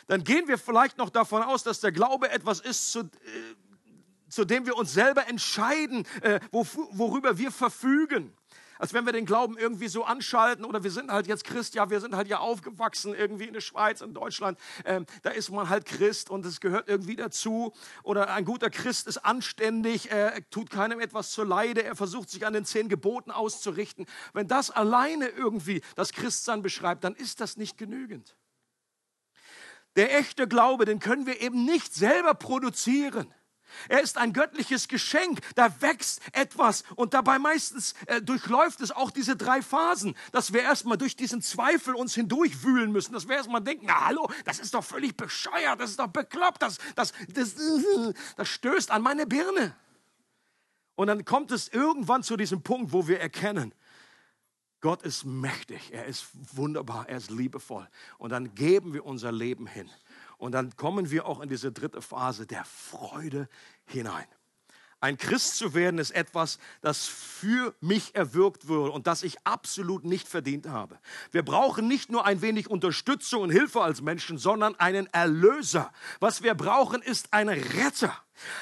Dann 0.08 0.24
gehen 0.24 0.48
wir 0.48 0.58
vielleicht 0.58 0.98
noch 0.98 1.12
davon 1.12 1.44
aus, 1.44 1.64
dass 1.64 1.82
der 1.82 1.92
Glaube 1.92 2.32
etwas 2.32 2.60
ist, 2.60 2.92
zu, 2.92 3.02
äh, 3.02 3.06
zu 4.28 4.44
dem 4.44 4.66
wir 4.66 4.76
uns 4.76 4.94
selber 4.94 5.28
entscheiden, 5.28 6.06
äh, 6.22 6.40
worüber 6.52 7.38
wir 7.38 7.52
verfügen 7.52 8.34
als 8.80 8.94
wenn 8.94 9.06
wir 9.06 9.14
den 9.14 9.26
Glauben 9.26 9.58
irgendwie 9.58 9.90
so 9.90 10.06
anschalten 10.06 10.66
oder 10.66 10.84
wir 10.84 10.90
sind 10.90 11.12
halt 11.12 11.28
jetzt 11.28 11.44
Christ, 11.44 11.76
ja, 11.76 11.90
wir 11.90 12.00
sind 12.00 12.16
halt 12.16 12.28
ja 12.28 12.40
aufgewachsen 12.40 13.14
irgendwie 13.14 13.46
in 13.46 13.54
der 13.54 13.62
Schweiz, 13.62 14.02
in 14.02 14.14
Deutschland, 14.14 14.58
ähm, 14.86 15.06
da 15.22 15.30
ist 15.30 15.52
man 15.52 15.70
halt 15.70 15.86
Christ 15.86 16.32
und 16.32 16.46
es 16.46 16.62
gehört 16.62 16.88
irgendwie 16.88 17.18
dazu 17.18 17.74
oder 18.04 18.34
ein 18.34 18.46
guter 18.46 18.70
Christ 18.70 19.08
ist 19.08 19.18
anständig, 19.20 20.10
er 20.10 20.50
tut 20.50 20.70
keinem 20.70 21.00
etwas 21.02 21.32
zur 21.32 21.46
Leide, 21.46 21.84
er 21.84 21.96
versucht 21.96 22.30
sich 22.30 22.48
an 22.48 22.54
den 22.54 22.66
zehn 22.66 22.90
Geboten 22.90 23.32
auszurichten. 23.32 24.06
Wenn 24.34 24.48
das 24.48 24.72
alleine 24.72 25.28
irgendwie 25.28 25.82
das 25.96 26.14
Christsein 26.14 26.62
beschreibt, 26.62 27.04
dann 27.04 27.16
ist 27.16 27.42
das 27.42 27.58
nicht 27.58 27.78
genügend. 27.78 28.36
Der 29.98 30.18
echte 30.18 30.48
Glaube, 30.48 30.86
den 30.86 31.00
können 31.00 31.26
wir 31.26 31.42
eben 31.42 31.66
nicht 31.66 31.94
selber 31.94 32.34
produzieren. 32.34 33.34
Er 33.88 34.02
ist 34.02 34.18
ein 34.18 34.34
göttliches 34.34 34.88
Geschenk. 34.88 35.40
Da 35.56 35.82
wächst 35.82 36.22
etwas 36.34 36.84
und 36.96 37.14
dabei 37.14 37.40
meistens 37.40 37.94
äh, 38.08 38.22
durchläuft 38.22 38.82
es 38.82 38.92
auch 38.92 39.12
diese 39.12 39.36
drei 39.36 39.62
Phasen, 39.62 40.16
dass 40.32 40.54
wir 40.54 40.62
erstmal 40.62 40.98
durch 40.98 41.16
diesen 41.16 41.42
Zweifel 41.42 41.96
uns 41.96 42.16
hindurchwühlen 42.16 42.92
müssen, 42.92 43.14
dass 43.14 43.28
wir 43.28 43.36
erstmal 43.36 43.62
denken, 43.62 43.86
na 43.88 44.08
hallo, 44.08 44.30
das 44.46 44.60
ist 44.60 44.74
doch 44.74 44.84
völlig 44.84 45.16
bescheuert, 45.16 45.80
das 45.80 45.92
ist 45.92 46.00
doch 46.00 46.08
bekloppt, 46.08 46.62
das, 46.62 46.78
das, 46.96 47.14
das, 47.34 47.56
das 48.38 48.48
stößt 48.48 48.92
an 48.92 49.02
meine 49.02 49.26
Birne. 49.26 49.76
Und 50.96 51.08
dann 51.08 51.24
kommt 51.24 51.52
es 51.52 51.70
irgendwann 51.70 52.24
zu 52.24 52.36
diesem 52.36 52.62
Punkt, 52.62 52.92
wo 52.92 53.08
wir 53.08 53.22
erkennen, 53.22 53.74
Gott 54.82 55.02
ist 55.02 55.26
mächtig, 55.26 55.94
er 55.94 56.06
ist 56.06 56.28
wunderbar, 56.56 57.08
er 57.10 57.18
ist 57.18 57.32
liebevoll. 57.32 57.88
Und 58.18 58.32
dann 58.32 58.56
geben 58.56 58.94
wir 58.94 59.06
unser 59.06 59.32
Leben 59.32 59.68
hin. 59.68 59.90
Und 60.40 60.54
dann 60.54 60.76
kommen 60.78 61.12
wir 61.12 61.28
auch 61.28 61.42
in 61.42 61.50
diese 61.50 61.72
dritte 61.72 62.02
Phase 62.02 62.48
der 62.48 62.64
Freude 62.66 63.48
hinein. 63.86 64.26
Ein 65.02 65.18
Christ 65.18 65.56
zu 65.56 65.74
werden 65.74 65.98
ist 65.98 66.12
etwas, 66.12 66.60
das 66.82 67.08
für 67.08 67.74
mich 67.80 68.16
erwirkt 68.16 68.68
wurde 68.68 68.92
und 68.92 69.08
das 69.08 69.24
ich 69.24 69.38
absolut 69.46 70.04
nicht 70.04 70.28
verdient 70.28 70.68
habe. 70.68 71.00
Wir 71.32 71.44
brauchen 71.44 71.88
nicht 71.88 72.10
nur 72.10 72.26
ein 72.26 72.42
wenig 72.42 72.70
Unterstützung 72.70 73.44
und 73.44 73.50
Hilfe 73.50 73.82
als 73.82 74.02
Menschen, 74.02 74.38
sondern 74.38 74.76
einen 74.76 75.08
Erlöser. 75.08 75.92
Was 76.20 76.42
wir 76.42 76.54
brauchen, 76.54 77.02
ist 77.02 77.34
ein 77.34 77.48
Retter. 77.48 78.14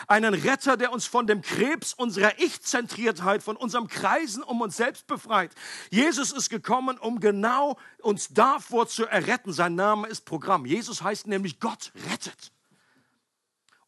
Einen 0.07 0.33
Retter, 0.33 0.77
der 0.77 0.91
uns 0.91 1.05
von 1.05 1.27
dem 1.27 1.41
Krebs 1.41 1.93
unserer 1.93 2.39
Ich-Zentriertheit, 2.39 3.43
von 3.43 3.55
unserem 3.55 3.87
Kreisen 3.87 4.43
um 4.43 4.61
uns 4.61 4.77
selbst 4.77 5.07
befreit. 5.07 5.51
Jesus 5.89 6.31
ist 6.31 6.49
gekommen, 6.49 6.97
um 6.97 7.19
genau 7.19 7.77
uns 8.01 8.29
davor 8.29 8.87
zu 8.87 9.05
erretten. 9.05 9.53
Sein 9.53 9.75
Name 9.75 10.07
ist 10.07 10.25
Programm. 10.25 10.65
Jesus 10.65 11.01
heißt 11.01 11.27
nämlich 11.27 11.59
Gott 11.59 11.91
rettet. 12.09 12.51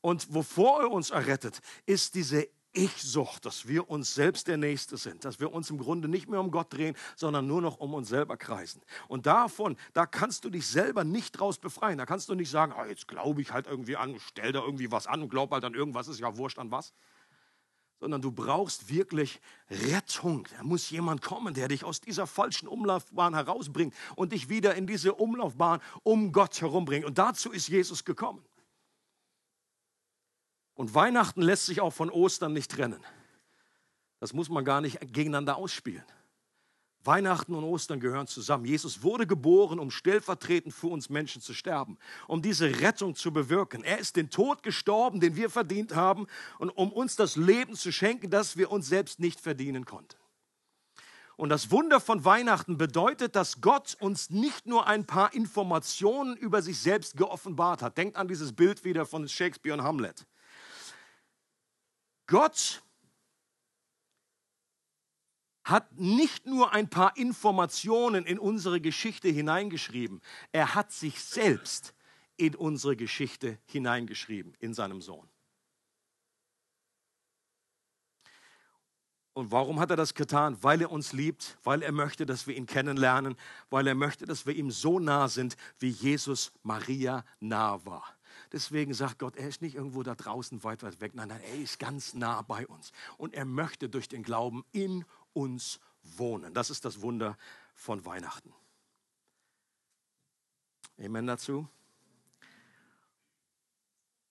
Und 0.01 0.33
wovor 0.33 0.81
er 0.81 0.91
uns 0.91 1.09
errettet, 1.09 1.59
ist 1.85 2.15
diese 2.15 2.47
ich-Sucht, 2.73 3.45
dass 3.45 3.67
wir 3.67 3.89
uns 3.89 4.13
selbst 4.13 4.47
der 4.47 4.57
Nächste 4.57 4.97
sind, 4.97 5.25
dass 5.25 5.39
wir 5.39 5.51
uns 5.51 5.69
im 5.69 5.77
Grunde 5.77 6.07
nicht 6.07 6.29
mehr 6.29 6.39
um 6.39 6.51
Gott 6.51 6.71
drehen, 6.73 6.95
sondern 7.15 7.47
nur 7.47 7.61
noch 7.61 7.77
um 7.77 7.93
uns 7.93 8.09
selber 8.09 8.37
kreisen. 8.37 8.81
Und 9.07 9.25
davon, 9.25 9.75
da 9.93 10.05
kannst 10.05 10.45
du 10.45 10.49
dich 10.49 10.67
selber 10.67 11.03
nicht 11.03 11.31
draus 11.31 11.57
befreien. 11.57 11.97
Da 11.97 12.05
kannst 12.05 12.29
du 12.29 12.35
nicht 12.35 12.49
sagen, 12.49 12.73
oh, 12.77 12.85
jetzt 12.85 13.07
glaube 13.07 13.41
ich 13.41 13.51
halt 13.51 13.67
irgendwie 13.67 13.97
an, 13.97 14.15
stell 14.19 14.51
da 14.51 14.61
irgendwie 14.61 14.91
was 14.91 15.07
an 15.07 15.21
und 15.21 15.29
glaub 15.29 15.51
halt 15.51 15.63
an 15.63 15.73
irgendwas, 15.73 16.07
ist 16.07 16.19
ja 16.19 16.37
wurscht 16.37 16.59
an 16.59 16.71
was. 16.71 16.93
Sondern 17.99 18.21
du 18.21 18.31
brauchst 18.31 18.89
wirklich 18.89 19.41
Rettung. 19.69 20.47
Da 20.55 20.63
muss 20.63 20.89
jemand 20.89 21.21
kommen, 21.21 21.53
der 21.53 21.67
dich 21.67 21.83
aus 21.83 21.99
dieser 21.99 22.27
falschen 22.27 22.67
Umlaufbahn 22.67 23.33
herausbringt 23.33 23.93
und 24.15 24.31
dich 24.31 24.47
wieder 24.47 24.75
in 24.75 24.87
diese 24.87 25.15
Umlaufbahn 25.15 25.81
um 26.03 26.31
Gott 26.31 26.61
herumbringt. 26.61 27.05
Und 27.05 27.17
dazu 27.17 27.51
ist 27.51 27.67
Jesus 27.67 28.05
gekommen. 28.05 28.45
Und 30.79 30.95
Weihnachten 30.95 31.41
lässt 31.41 31.65
sich 31.65 31.81
auch 31.81 31.89
von 31.89 32.09
Ostern 32.09 32.53
nicht 32.53 32.71
trennen. 32.71 33.05
Das 34.21 34.31
muss 34.31 34.47
man 34.47 34.63
gar 34.63 34.79
nicht 34.79 34.97
gegeneinander 35.11 35.57
ausspielen. 35.57 36.05
Weihnachten 37.03 37.53
und 37.53 37.65
Ostern 37.65 37.99
gehören 37.99 38.27
zusammen. 38.27 38.63
Jesus 38.63 39.03
wurde 39.03 39.27
geboren, 39.27 39.77
um 39.77 39.91
stellvertretend 39.91 40.73
für 40.73 40.87
uns 40.87 41.09
Menschen 41.09 41.41
zu 41.41 41.53
sterben, 41.53 41.97
um 42.29 42.41
diese 42.41 42.79
Rettung 42.79 43.13
zu 43.15 43.33
bewirken. 43.33 43.83
Er 43.83 43.99
ist 43.99 44.15
den 44.15 44.29
Tod 44.29 44.63
gestorben, 44.63 45.19
den 45.19 45.35
wir 45.35 45.49
verdient 45.49 45.97
haben, 45.97 46.27
und 46.59 46.69
um 46.69 46.93
uns 46.93 47.17
das 47.17 47.35
Leben 47.35 47.75
zu 47.75 47.91
schenken, 47.91 48.29
das 48.29 48.55
wir 48.55 48.71
uns 48.71 48.87
selbst 48.87 49.19
nicht 49.19 49.41
verdienen 49.41 49.83
konnten. 49.83 50.15
Und 51.35 51.49
das 51.49 51.71
Wunder 51.71 51.99
von 51.99 52.23
Weihnachten 52.23 52.77
bedeutet, 52.77 53.35
dass 53.35 53.59
Gott 53.59 53.97
uns 53.99 54.29
nicht 54.29 54.65
nur 54.65 54.87
ein 54.87 55.05
paar 55.05 55.33
Informationen 55.33 56.37
über 56.37 56.61
sich 56.61 56.79
selbst 56.79 57.17
geoffenbart 57.17 57.81
hat. 57.81 57.97
Denkt 57.97 58.15
an 58.15 58.29
dieses 58.29 58.53
Bild 58.53 58.85
wieder 58.85 59.05
von 59.05 59.27
Shakespeare 59.27 59.77
und 59.77 59.83
Hamlet. 59.83 60.25
Gott 62.29 62.83
hat 65.63 65.99
nicht 65.99 66.45
nur 66.45 66.73
ein 66.73 66.89
paar 66.89 67.17
Informationen 67.17 68.23
in 68.25 68.37
unsere 68.37 68.79
Geschichte 68.79 69.29
hineingeschrieben, 69.29 70.21
er 70.51 70.75
hat 70.75 70.91
sich 70.91 71.19
selbst 71.21 71.95
in 72.37 72.55
unsere 72.55 72.95
Geschichte 72.95 73.57
hineingeschrieben, 73.65 74.55
in 74.59 74.75
seinem 74.75 75.01
Sohn. 75.01 75.27
Und 79.33 79.51
warum 79.51 79.79
hat 79.79 79.89
er 79.89 79.95
das 79.95 80.13
getan? 80.13 80.61
Weil 80.61 80.81
er 80.81 80.91
uns 80.91 81.13
liebt, 81.13 81.57
weil 81.63 81.81
er 81.81 81.91
möchte, 81.91 82.25
dass 82.25 82.45
wir 82.45 82.55
ihn 82.55 82.67
kennenlernen, 82.67 83.35
weil 83.71 83.87
er 83.87 83.95
möchte, 83.95 84.25
dass 84.25 84.45
wir 84.45 84.53
ihm 84.53 84.69
so 84.69 84.99
nah 84.99 85.29
sind, 85.29 85.57
wie 85.79 85.89
Jesus 85.89 86.51
Maria 86.61 87.25
nah 87.39 87.83
war. 87.85 88.18
Deswegen 88.51 88.93
sagt 88.93 89.19
Gott, 89.19 89.35
er 89.35 89.47
ist 89.47 89.61
nicht 89.61 89.75
irgendwo 89.75 90.01
da 90.01 90.15
draußen 90.15 90.63
weit, 90.63 90.81
weit 90.81 91.01
weg. 91.01 91.13
Nein, 91.13 91.27
nein, 91.27 91.41
er 91.41 91.55
ist 91.55 91.77
ganz 91.77 92.13
nah 92.13 92.41
bei 92.41 92.65
uns. 92.67 92.91
Und 93.17 93.33
er 93.35 93.45
möchte 93.45 93.89
durch 93.89 94.07
den 94.07 94.23
Glauben 94.23 94.65
in 94.71 95.05
uns 95.33 95.79
wohnen. 96.01 96.53
Das 96.53 96.69
ist 96.69 96.85
das 96.85 97.01
Wunder 97.01 97.37
von 97.75 98.05
Weihnachten. 98.05 98.53
Amen 100.97 101.27
dazu. 101.27 101.67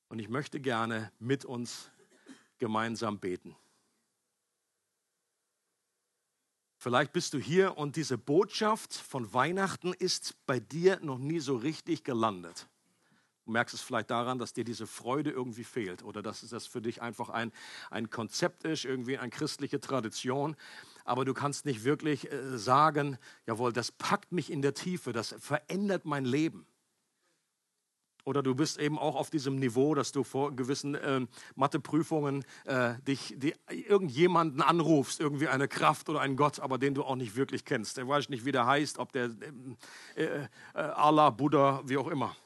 Und 0.09 0.19
ich 0.19 0.29
möchte 0.29 0.61
gerne 0.61 1.13
mit 1.19 1.45
uns 1.45 1.91
gemeinsam 2.59 3.19
beten. 3.21 3.55
Vielleicht 6.79 7.13
bist 7.13 7.35
du 7.35 7.39
hier 7.39 7.77
und 7.77 7.97
diese 7.97 8.17
Botschaft 8.19 8.95
von 8.95 9.33
Weihnachten 9.33 9.93
ist 9.93 10.37
bei 10.47 10.61
dir 10.61 11.01
noch 11.01 11.19
nie 11.19 11.41
so 11.41 11.57
richtig 11.57 12.05
gelandet. 12.05 12.69
Du 13.49 13.53
merkst 13.53 13.75
es 13.75 13.81
vielleicht 13.81 14.11
daran, 14.11 14.39
dass 14.39 14.53
dir 14.53 14.63
diese 14.63 14.87
Freude 14.87 15.31
irgendwie 15.31 15.65
fehlt 15.65 16.05
oder 16.05 16.21
dass 16.21 16.47
das 16.47 16.67
für 16.67 16.83
dich 16.83 17.01
einfach 17.01 17.31
ein, 17.31 17.51
ein 17.91 18.11
Konzept 18.11 18.65
ist, 18.65 18.85
irgendwie 18.85 19.17
eine 19.17 19.31
christliche 19.31 19.81
Tradition. 19.81 20.55
Aber 21.07 21.25
du 21.25 21.33
kannst 21.33 21.65
nicht 21.65 21.83
wirklich 21.83 22.31
äh, 22.31 22.59
sagen, 22.59 23.17
jawohl, 23.47 23.73
das 23.73 23.91
packt 23.91 24.33
mich 24.33 24.53
in 24.53 24.61
der 24.61 24.75
Tiefe, 24.75 25.15
das 25.15 25.35
verändert 25.39 26.05
mein 26.05 26.27
Leben. 26.27 26.67
Oder 28.25 28.43
du 28.43 28.55
bist 28.55 28.79
eben 28.79 28.99
auch 28.99 29.17
auf 29.17 29.31
diesem 29.31 29.57
Niveau, 29.57 29.95
dass 29.95 30.13
du 30.13 30.25
vor 30.25 30.55
gewissen 30.55 30.95
äh, 30.95 31.27
Matheprüfungen 31.55 32.45
äh, 32.67 33.01
dich 33.01 33.35
die, 33.39 33.55
irgendjemanden 33.71 34.61
anrufst, 34.61 35.21
irgendwie 35.21 35.49
eine 35.49 35.69
Kraft 35.69 36.11
oder 36.11 36.21
einen 36.21 36.37
Gott, 36.37 36.61
aber 36.61 36.77
den 36.77 36.93
du 36.93 37.03
auch 37.03 37.17
nicht 37.17 37.35
wirklich 37.35 37.65
kennst. 37.65 37.97
Der 37.97 38.07
weiß 38.07 38.29
nicht, 38.29 38.45
wie 38.45 38.53
der 38.53 38.67
heißt, 38.67 38.99
ob 38.99 39.11
der 39.13 39.31
äh, 40.17 40.25
äh, 40.25 40.49
Allah, 40.75 41.31
Buddha, 41.31 41.81
wie 41.87 41.97
auch 41.97 42.09
immer. 42.09 42.37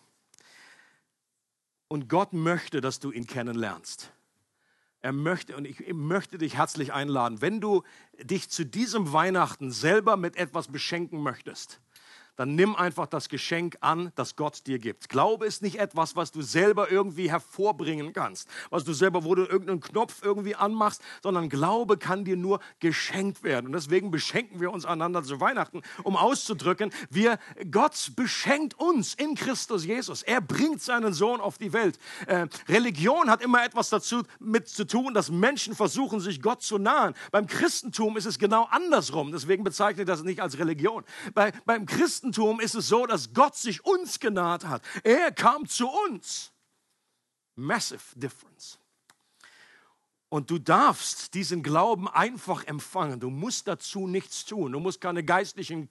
Und 1.92 2.08
Gott 2.08 2.32
möchte, 2.32 2.80
dass 2.80 3.00
du 3.00 3.10
ihn 3.10 3.26
kennenlernst. 3.26 4.14
Er 5.02 5.12
möchte, 5.12 5.54
und 5.54 5.66
ich 5.66 5.92
möchte 5.92 6.38
dich 6.38 6.56
herzlich 6.56 6.94
einladen, 6.94 7.42
wenn 7.42 7.60
du 7.60 7.82
dich 8.18 8.48
zu 8.48 8.64
diesem 8.64 9.12
Weihnachten 9.12 9.70
selber 9.70 10.16
mit 10.16 10.38
etwas 10.38 10.68
beschenken 10.68 11.22
möchtest, 11.22 11.82
dann 12.36 12.54
nimm 12.54 12.74
einfach 12.74 13.06
das 13.06 13.28
Geschenk 13.28 13.76
an, 13.80 14.12
das 14.14 14.36
Gott 14.36 14.66
dir 14.66 14.78
gibt. 14.78 15.08
Glaube 15.08 15.46
ist 15.46 15.62
nicht 15.62 15.78
etwas, 15.78 16.16
was 16.16 16.32
du 16.32 16.42
selber 16.42 16.90
irgendwie 16.90 17.30
hervorbringen 17.30 18.12
kannst, 18.12 18.48
was 18.70 18.84
du 18.84 18.92
selber, 18.92 19.24
wo 19.24 19.34
du 19.34 19.42
irgendeinen 19.42 19.80
Knopf 19.80 20.22
irgendwie 20.22 20.54
anmachst, 20.54 21.02
sondern 21.22 21.48
Glaube 21.48 21.98
kann 21.98 22.24
dir 22.24 22.36
nur 22.36 22.60
geschenkt 22.80 23.42
werden. 23.42 23.66
Und 23.66 23.72
deswegen 23.72 24.10
beschenken 24.10 24.60
wir 24.60 24.72
uns 24.72 24.84
einander 24.84 25.22
zu 25.22 25.40
Weihnachten, 25.40 25.82
um 26.02 26.16
auszudrücken, 26.16 26.90
wir, 27.10 27.38
Gott 27.70 28.12
beschenkt 28.16 28.78
uns 28.78 29.14
in 29.14 29.34
Christus 29.34 29.84
Jesus. 29.84 30.22
Er 30.22 30.40
bringt 30.40 30.80
seinen 30.80 31.12
Sohn 31.12 31.40
auf 31.40 31.58
die 31.58 31.72
Welt. 31.72 31.98
Äh, 32.26 32.46
Religion 32.68 33.30
hat 33.30 33.42
immer 33.42 33.64
etwas 33.64 33.90
dazu 33.90 34.22
mit 34.38 34.68
zu 34.68 34.86
tun, 34.86 35.14
dass 35.14 35.30
Menschen 35.30 35.74
versuchen, 35.74 36.20
sich 36.20 36.40
Gott 36.40 36.62
zu 36.62 36.78
nahen. 36.78 37.14
Beim 37.30 37.46
Christentum 37.46 38.16
ist 38.16 38.26
es 38.26 38.38
genau 38.38 38.66
andersrum. 38.70 39.32
Deswegen 39.32 39.64
bezeichne 39.64 40.02
ich 40.02 40.08
das 40.08 40.22
nicht 40.22 40.40
als 40.40 40.58
Religion. 40.58 41.04
Bei, 41.34 41.52
beim 41.66 41.86
Christentum 41.86 42.21
Christentum 42.22 42.60
ist 42.60 42.76
es 42.76 42.86
so, 42.86 43.04
dass 43.04 43.34
Gott 43.34 43.56
sich 43.56 43.84
uns 43.84 44.20
genaht 44.20 44.64
hat. 44.64 44.82
Er 45.02 45.32
kam 45.32 45.66
zu 45.66 45.88
uns. 45.88 46.52
Massive 47.56 48.00
difference. 48.14 48.78
Und 50.28 50.48
du 50.48 50.60
darfst 50.60 51.34
diesen 51.34 51.64
Glauben 51.64 52.06
einfach 52.06 52.64
empfangen. 52.64 53.18
Du 53.18 53.28
musst 53.28 53.66
dazu 53.66 54.06
nichts 54.06 54.44
tun. 54.44 54.70
Du 54.70 54.78
musst 54.78 55.00
keine 55.00 55.24
geistlichen 55.24 55.88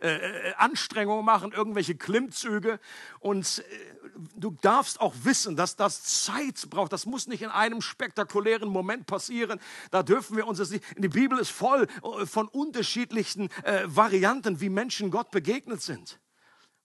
äh, 0.00 0.08
äh 0.08 0.54
Anstrengungen 0.56 1.24
machen, 1.24 1.52
irgendwelche 1.52 1.94
Klimmzüge. 1.94 2.80
Und 3.20 3.64
äh, 3.70 3.90
du 4.36 4.56
darfst 4.62 5.00
auch 5.00 5.14
wissen, 5.22 5.56
dass 5.56 5.76
das 5.76 6.24
Zeit 6.24 6.68
braucht. 6.70 6.92
Das 6.92 7.06
muss 7.06 7.26
nicht 7.26 7.42
in 7.42 7.50
einem 7.50 7.80
spektakulären 7.80 8.68
Moment 8.68 9.06
passieren. 9.06 9.60
Da 9.90 10.02
dürfen 10.02 10.36
wir 10.36 10.46
uns 10.46 10.58
das 10.58 10.70
nicht. 10.70 10.84
Die 10.96 11.08
Bibel 11.08 11.38
ist 11.38 11.50
voll 11.50 11.86
äh, 12.02 12.26
von 12.26 12.48
unterschiedlichen 12.48 13.50
äh, 13.64 13.82
Varianten, 13.84 14.60
wie 14.60 14.68
Menschen 14.68 15.10
Gott 15.10 15.30
begegnet 15.30 15.82
sind. 15.82 16.20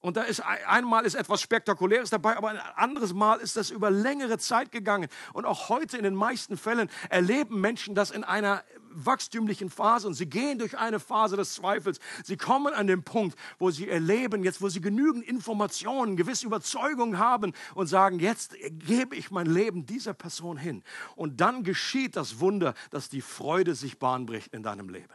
Und 0.05 0.17
da 0.17 0.21
ist 0.21 0.39
einmal 0.41 1.03
ist 1.03 1.15
etwas 1.15 1.41
Spektakuläres 1.41 2.11
dabei, 2.11 2.37
aber 2.37 2.49
ein 2.49 2.59
anderes 2.75 3.11
Mal 3.11 3.39
ist 3.39 3.57
das 3.57 3.71
über 3.71 3.89
längere 3.89 4.37
Zeit 4.37 4.71
gegangen. 4.71 5.09
Und 5.33 5.45
auch 5.45 5.69
heute 5.69 5.97
in 5.97 6.03
den 6.03 6.13
meisten 6.13 6.57
Fällen 6.57 6.91
erleben 7.09 7.59
Menschen 7.59 7.95
das 7.95 8.11
in 8.11 8.23
einer 8.23 8.63
wachstümlichen 8.95 9.69
Phase 9.69 10.07
und 10.07 10.13
sie 10.13 10.27
gehen 10.27 10.57
durch 10.57 10.77
eine 10.77 10.99
Phase 10.99 11.35
des 11.35 11.53
Zweifels. 11.53 11.99
Sie 12.23 12.37
kommen 12.37 12.73
an 12.73 12.87
den 12.87 13.03
Punkt, 13.03 13.37
wo 13.59 13.71
sie 13.71 13.89
erleben, 13.89 14.43
jetzt 14.43 14.61
wo 14.61 14.69
sie 14.69 14.81
genügend 14.81 15.23
Informationen, 15.25 16.15
gewisse 16.15 16.45
Überzeugungen 16.45 17.19
haben 17.19 17.53
und 17.73 17.87
sagen, 17.87 18.19
jetzt 18.19 18.55
gebe 18.71 19.15
ich 19.15 19.31
mein 19.31 19.47
Leben 19.47 19.85
dieser 19.85 20.13
Person 20.13 20.57
hin. 20.57 20.83
Und 21.15 21.41
dann 21.41 21.63
geschieht 21.63 22.15
das 22.15 22.39
Wunder, 22.39 22.73
dass 22.89 23.09
die 23.09 23.21
Freude 23.21 23.75
sich 23.75 23.99
bahnbricht 23.99 24.53
in 24.53 24.63
deinem 24.63 24.89
Leben. 24.89 25.13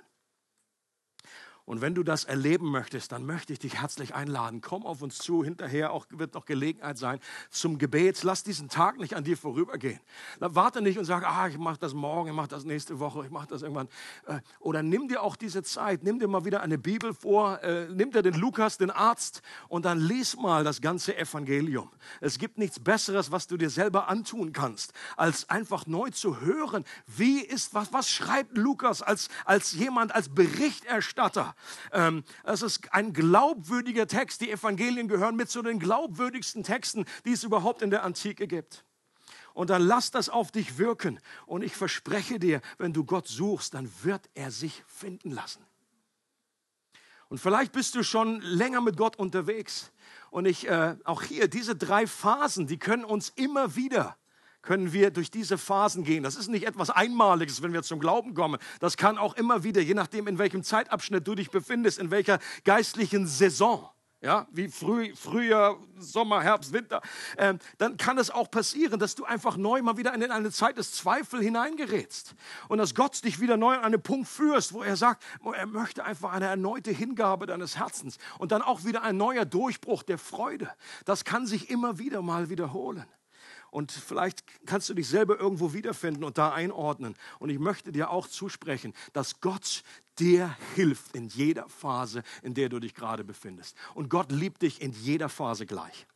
Und 1.71 1.83
wenn 1.83 1.95
du 1.95 2.03
das 2.03 2.25
erleben 2.25 2.69
möchtest, 2.73 3.13
dann 3.13 3.25
möchte 3.25 3.53
ich 3.53 3.61
dich 3.61 3.81
herzlich 3.81 4.13
einladen. 4.13 4.61
Komm 4.61 4.85
auf 4.85 5.03
uns 5.03 5.19
zu. 5.19 5.45
Hinterher 5.45 5.93
auch, 5.93 6.05
wird 6.11 6.35
noch 6.35 6.45
Gelegenheit 6.45 6.99
sein 6.99 7.21
zum 7.49 7.79
Gebet. 7.79 8.25
Lass 8.25 8.43
diesen 8.43 8.69
Tag 8.69 8.99
nicht 8.99 9.15
an 9.15 9.23
dir 9.23 9.37
vorübergehen. 9.37 10.01
Warte 10.41 10.83
nicht 10.83 10.99
und 10.99 11.05
sag, 11.05 11.23
ah, 11.23 11.47
ich 11.47 11.59
mache 11.59 11.79
das 11.79 11.95
morgen, 11.95 12.31
ich 12.31 12.35
mache 12.35 12.49
das 12.49 12.65
nächste 12.65 12.99
Woche, 12.99 13.25
ich 13.25 13.31
mache 13.31 13.47
das 13.47 13.63
irgendwann. 13.63 13.87
Äh, 14.27 14.41
oder 14.59 14.83
nimm 14.83 15.07
dir 15.07 15.23
auch 15.23 15.37
diese 15.37 15.63
Zeit, 15.63 16.03
nimm 16.03 16.19
dir 16.19 16.27
mal 16.27 16.45
wieder 16.45 16.61
eine 16.61 16.77
Bibel 16.77 17.15
vor, 17.15 17.63
äh, 17.63 17.87
nimm 17.89 18.11
dir 18.11 18.23
den 18.23 18.35
Lukas, 18.35 18.77
den 18.77 18.91
Arzt, 18.91 19.41
und 19.69 19.85
dann 19.85 20.01
lies 20.01 20.37
mal 20.37 20.65
das 20.65 20.81
ganze 20.81 21.17
Evangelium. 21.17 21.89
Es 22.21 22.41
gibt 22.41 22.59
nichts 22.59 22.81
Besseres, 22.81 23.31
was 23.31 23.47
du 23.47 23.57
dir 23.57 23.71
selber 23.71 24.09
antun 24.09 24.53
kannst, 24.53 24.93
als 25.17 25.49
einfach 25.49 25.87
neu 25.87 26.11
zu 26.11 26.41
hören, 26.41 26.85
wie 27.07 27.43
ist, 27.43 27.75
was, 27.75 27.93
was 27.93 28.11
schreibt 28.11 28.59
Lukas 28.59 29.03
als, 29.03 29.29
als 29.45 29.71
jemand, 29.71 30.13
als 30.13 30.31
Berichterstatter 30.31 31.55
es 32.45 32.63
ist 32.63 32.93
ein 32.93 33.13
glaubwürdiger 33.13 34.07
Text. 34.07 34.41
Die 34.41 34.51
Evangelien 34.51 35.09
gehören 35.09 35.37
mit 35.37 35.51
zu 35.51 35.63
den 35.63 35.79
glaubwürdigsten 35.79 36.63
Texten, 36.63 37.05
die 37.25 37.33
es 37.33 37.45
überhaupt 37.45 37.83
in 37.83 37.91
der 37.91 38.05
Antike 38.05 38.47
gibt. 38.47 38.85
Und 39.53 39.71
dann 39.71 39.83
lass 39.83 40.11
das 40.11 40.29
auf 40.29 40.53
dich 40.53 40.79
wirken. 40.79 41.21
Und 41.47 41.63
ich 41.63 41.77
verspreche 41.77 42.39
dir, 42.39 42.61
wenn 42.79 42.93
du 42.93 43.05
Gott 43.05 43.29
suchst, 43.29 43.75
dann 43.75 43.91
wird 44.03 44.29
er 44.35 44.51
sich 44.51 44.85
finden 44.87 45.31
lassen. 45.31 45.65
Und 47.29 47.39
vielleicht 47.39 47.73
bist 47.73 47.95
du 47.95 48.03
schon 48.03 48.41
länger 48.41 48.81
mit 48.81 48.97
Gott 48.97 49.17
unterwegs. 49.17 49.93
Und 50.31 50.47
ich, 50.47 50.69
äh, 50.69 50.97
auch 51.05 51.23
hier, 51.23 51.49
diese 51.49 51.77
drei 51.77 52.07
Phasen, 52.07 52.67
die 52.67 52.79
können 52.79 53.05
uns 53.05 53.31
immer 53.31 53.77
wieder 53.77 54.17
können 54.63 54.93
wir 54.93 55.11
durch 55.11 55.31
diese 55.31 55.59
Phasen 55.59 56.05
gehen. 56.05 56.23
Das 56.23 56.37
ist 56.37 56.49
nicht 56.49 56.67
etwas 56.67 56.91
Einmaliges, 56.91 57.63
wenn 57.63 57.73
wir 57.73 57.83
zum 57.83 58.01
Glauben 58.01 58.35
kommen. 58.35 58.59
Das 58.81 58.97
kann 58.97 59.19
auch 59.19 59.35
immer 59.35 59.65
wieder, 59.65 59.81
je 59.81 59.95
nachdem, 59.95 60.27
in 60.27 60.39
welchem 60.39 60.63
Zeitabschnitt 60.63 61.27
du 61.27 61.35
dich 61.35 61.51
befindest, 61.51 61.99
in 61.99 62.11
welcher 62.11 62.39
geistlichen 62.65 63.27
Saison, 63.27 63.89
ja, 64.23 64.47
wie 64.53 64.69
Früh, 64.69 65.15
Frühjahr, 65.17 65.79
Sommer, 65.97 66.43
Herbst, 66.43 66.75
Winter, 66.75 67.01
äh, 67.39 67.55
dann 67.79 67.97
kann 67.97 68.19
es 68.19 68.31
auch 68.31 68.51
passieren, 68.51 69.01
dass 69.01 69.15
du 69.15 69.25
einfach 69.25 69.57
neu 69.57 69.81
mal 69.81 69.97
wieder 69.97 70.13
in 70.13 70.23
eine 70.31 70.51
Zeit 70.51 70.77
des 70.77 70.93
Zweifels 70.93 71.43
hineingerätst 71.43 72.35
und 72.69 72.79
dass 72.79 72.95
Gott 72.95 73.25
dich 73.25 73.41
wieder 73.41 73.57
neu 73.57 73.77
an 73.77 73.85
einen 73.85 74.03
Punkt 74.03 74.29
führst, 74.29 74.75
wo 74.75 74.83
er 74.83 74.97
sagt, 74.97 75.25
er 75.55 75.67
möchte 75.67 76.05
einfach 76.05 76.33
eine 76.33 76.47
erneute 76.47 76.91
Hingabe 76.91 77.47
deines 77.47 77.79
Herzens 77.79 78.19
und 78.39 78.53
dann 78.53 78.61
auch 78.61 78.85
wieder 78.85 79.03
ein 79.03 79.17
neuer 79.17 79.47
Durchbruch 79.47 80.03
der 80.03 80.19
Freude. 80.19 80.71
Das 81.07 81.25
kann 81.25 81.47
sich 81.47 81.71
immer 81.71 81.99
wieder 81.99 82.21
mal 82.21 82.51
wiederholen. 82.51 83.07
Und 83.71 83.93
vielleicht 83.93 84.45
kannst 84.67 84.89
du 84.89 84.95
dich 84.95 85.09
selber 85.09 85.39
irgendwo 85.39 85.73
wiederfinden 85.73 86.25
und 86.25 86.39
da 86.39 86.53
einordnen. 86.53 87.15
Und 87.39 87.51
ich 87.51 87.59
möchte 87.59 87.93
dir 87.93 88.11
auch 88.11 88.27
zusprechen, 88.27 88.95
dass 89.13 89.41
Gott 89.41 89.83
dir 90.19 90.57
hilft 90.75 91.15
in 91.15 91.29
jeder 91.29 91.69
Phase, 91.69 92.23
in 92.43 92.55
der 92.55 92.69
du 92.69 92.79
dich 92.79 92.95
gerade 92.95 93.25
befindest. 93.25 93.77
Und 93.95 94.09
Gott 94.11 94.33
liebt 94.33 94.63
dich 94.63 94.83
in 94.83 94.93
jeder 94.93 95.29
Phase 95.29 95.67
gleich. 95.67 96.07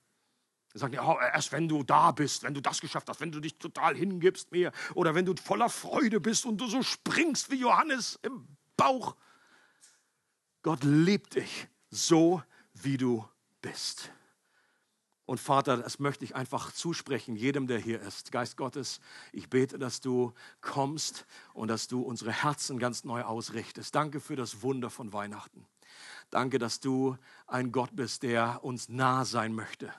Er 0.74 0.80
sagt, 0.80 0.94
ja, 0.94 1.28
erst 1.28 1.52
wenn 1.52 1.68
du 1.68 1.84
da 1.84 2.10
bist, 2.10 2.42
wenn 2.42 2.52
du 2.52 2.60
das 2.60 2.80
geschafft 2.80 3.08
hast, 3.08 3.20
wenn 3.20 3.30
du 3.30 3.38
dich 3.38 3.56
total 3.58 3.94
hingibst 3.94 4.50
mir 4.50 4.72
oder 4.94 5.14
wenn 5.14 5.24
du 5.24 5.34
voller 5.36 5.68
Freude 5.68 6.20
bist 6.20 6.44
und 6.46 6.60
du 6.60 6.66
so 6.66 6.82
springst 6.82 7.50
wie 7.52 7.60
Johannes 7.60 8.18
im 8.22 8.46
Bauch. 8.76 9.14
Gott 10.62 10.82
liebt 10.82 11.36
dich 11.36 11.68
so, 11.90 12.42
wie 12.72 12.96
du 12.96 13.24
bist. 13.62 14.10
Und 15.26 15.40
Vater, 15.40 15.78
das 15.78 15.98
möchte 15.98 16.24
ich 16.24 16.34
einfach 16.34 16.72
zusprechen, 16.72 17.34
jedem, 17.34 17.66
der 17.66 17.78
hier 17.78 18.00
ist. 18.00 18.30
Geist 18.30 18.56
Gottes, 18.56 19.00
ich 19.32 19.48
bete, 19.48 19.78
dass 19.78 20.00
du 20.00 20.34
kommst 20.60 21.24
und 21.54 21.68
dass 21.68 21.88
du 21.88 22.02
unsere 22.02 22.32
Herzen 22.32 22.78
ganz 22.78 23.04
neu 23.04 23.22
ausrichtest. 23.22 23.94
Danke 23.94 24.20
für 24.20 24.36
das 24.36 24.62
Wunder 24.62 24.90
von 24.90 25.12
Weihnachten. 25.14 25.66
Danke, 26.30 26.58
dass 26.58 26.80
du 26.80 27.16
ein 27.46 27.72
Gott 27.72 27.90
bist, 27.94 28.22
der 28.22 28.64
uns 28.64 28.88
nah 28.88 29.24
sein 29.24 29.54
möchte 29.54 29.92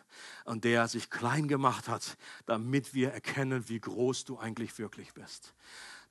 und 0.43 0.63
der 0.63 0.87
sich 0.87 1.09
klein 1.09 1.47
gemacht 1.47 1.87
hat, 1.87 2.17
damit 2.45 2.93
wir 2.93 3.11
erkennen, 3.11 3.69
wie 3.69 3.79
groß 3.79 4.25
du 4.25 4.37
eigentlich 4.37 4.77
wirklich 4.77 5.13
bist. 5.13 5.53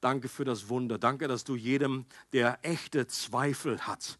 Danke 0.00 0.28
für 0.28 0.44
das 0.44 0.68
Wunder. 0.68 0.98
Danke, 0.98 1.28
dass 1.28 1.44
du 1.44 1.56
jedem, 1.56 2.06
der 2.32 2.58
echte 2.62 3.06
Zweifel 3.06 3.86
hat, 3.86 4.18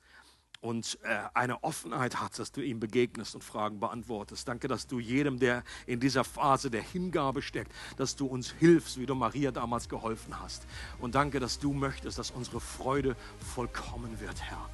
und 0.65 0.99
äh, 1.03 1.19
eine 1.35 1.63
Offenheit 1.63 2.21
hast, 2.21 2.39
dass 2.39 2.51
du 2.51 2.63
ihm 2.63 2.81
begegnest 2.81 3.35
und 3.35 3.45
Fragen 3.45 3.81
beantwortest. 3.81 4.49
Danke, 4.49 4.67
dass 4.67 4.87
du 4.87 4.99
jedem, 4.99 5.39
der 5.39 5.63
in 5.87 6.01
dieser 6.01 6.25
Phase 6.25 6.71
der 6.71 6.81
Hingabe 6.81 7.43
steckt, 7.43 7.71
dass 7.99 8.17
du 8.17 8.25
uns 8.25 8.51
hilfst, 8.51 8.99
wie 8.99 9.05
du 9.05 9.15
Maria 9.15 9.51
damals 9.51 9.91
geholfen 9.91 10.41
hast. 10.41 10.67
Und 11.01 11.17
danke, 11.17 11.39
dass 11.39 11.59
du 11.59 11.75
möchtest, 11.75 12.19
dass 12.19 12.31
unsere 12.31 12.61
Freude 12.61 13.15
vollkommen 13.55 14.19
wird, 14.21 14.41
Herr. 14.41 14.71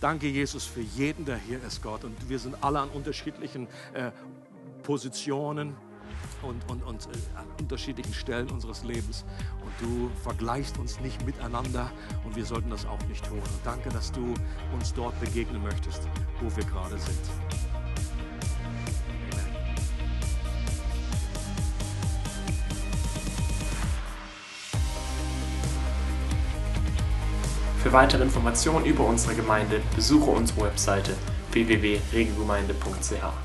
Danke, 0.00 0.28
Jesus, 0.28 0.66
für 0.66 0.82
jeden, 0.82 1.24
der 1.24 1.36
hier 1.36 1.60
ist, 1.64 1.82
Gott. 1.82 2.04
Und 2.04 2.28
wir 2.28 2.38
sind 2.38 2.62
alle 2.62 2.78
an 2.78 2.90
unterschiedlichen 2.90 3.66
äh, 3.92 4.12
Positionen 4.84 5.74
und, 6.42 6.70
und, 6.70 6.82
und 6.82 7.06
äh, 7.06 7.38
an 7.38 7.46
unterschiedlichen 7.60 8.14
Stellen 8.14 8.50
unseres 8.50 8.84
Lebens. 8.84 9.24
Und 9.62 9.72
du 9.80 10.10
vergleichst 10.22 10.78
uns 10.78 11.00
nicht 11.00 11.24
miteinander 11.24 11.90
und 12.24 12.36
wir 12.36 12.44
sollten 12.44 12.70
das 12.70 12.86
auch 12.86 13.02
nicht 13.08 13.24
tun. 13.26 13.38
Und 13.38 13.60
danke, 13.64 13.88
dass 13.90 14.12
du 14.12 14.34
uns 14.72 14.92
dort 14.94 15.18
begegnen 15.20 15.62
möchtest, 15.62 16.02
wo 16.40 16.54
wir 16.56 16.64
gerade 16.64 16.98
sind. 16.98 17.20
Für 27.84 27.92
weitere 27.92 28.22
Informationen 28.22 28.86
über 28.86 29.04
unsere 29.04 29.34
Gemeinde 29.34 29.82
besuche 29.94 30.30
unsere 30.30 30.62
Webseite 30.62 31.14
www.regelgemeinde.ch. 31.52 33.43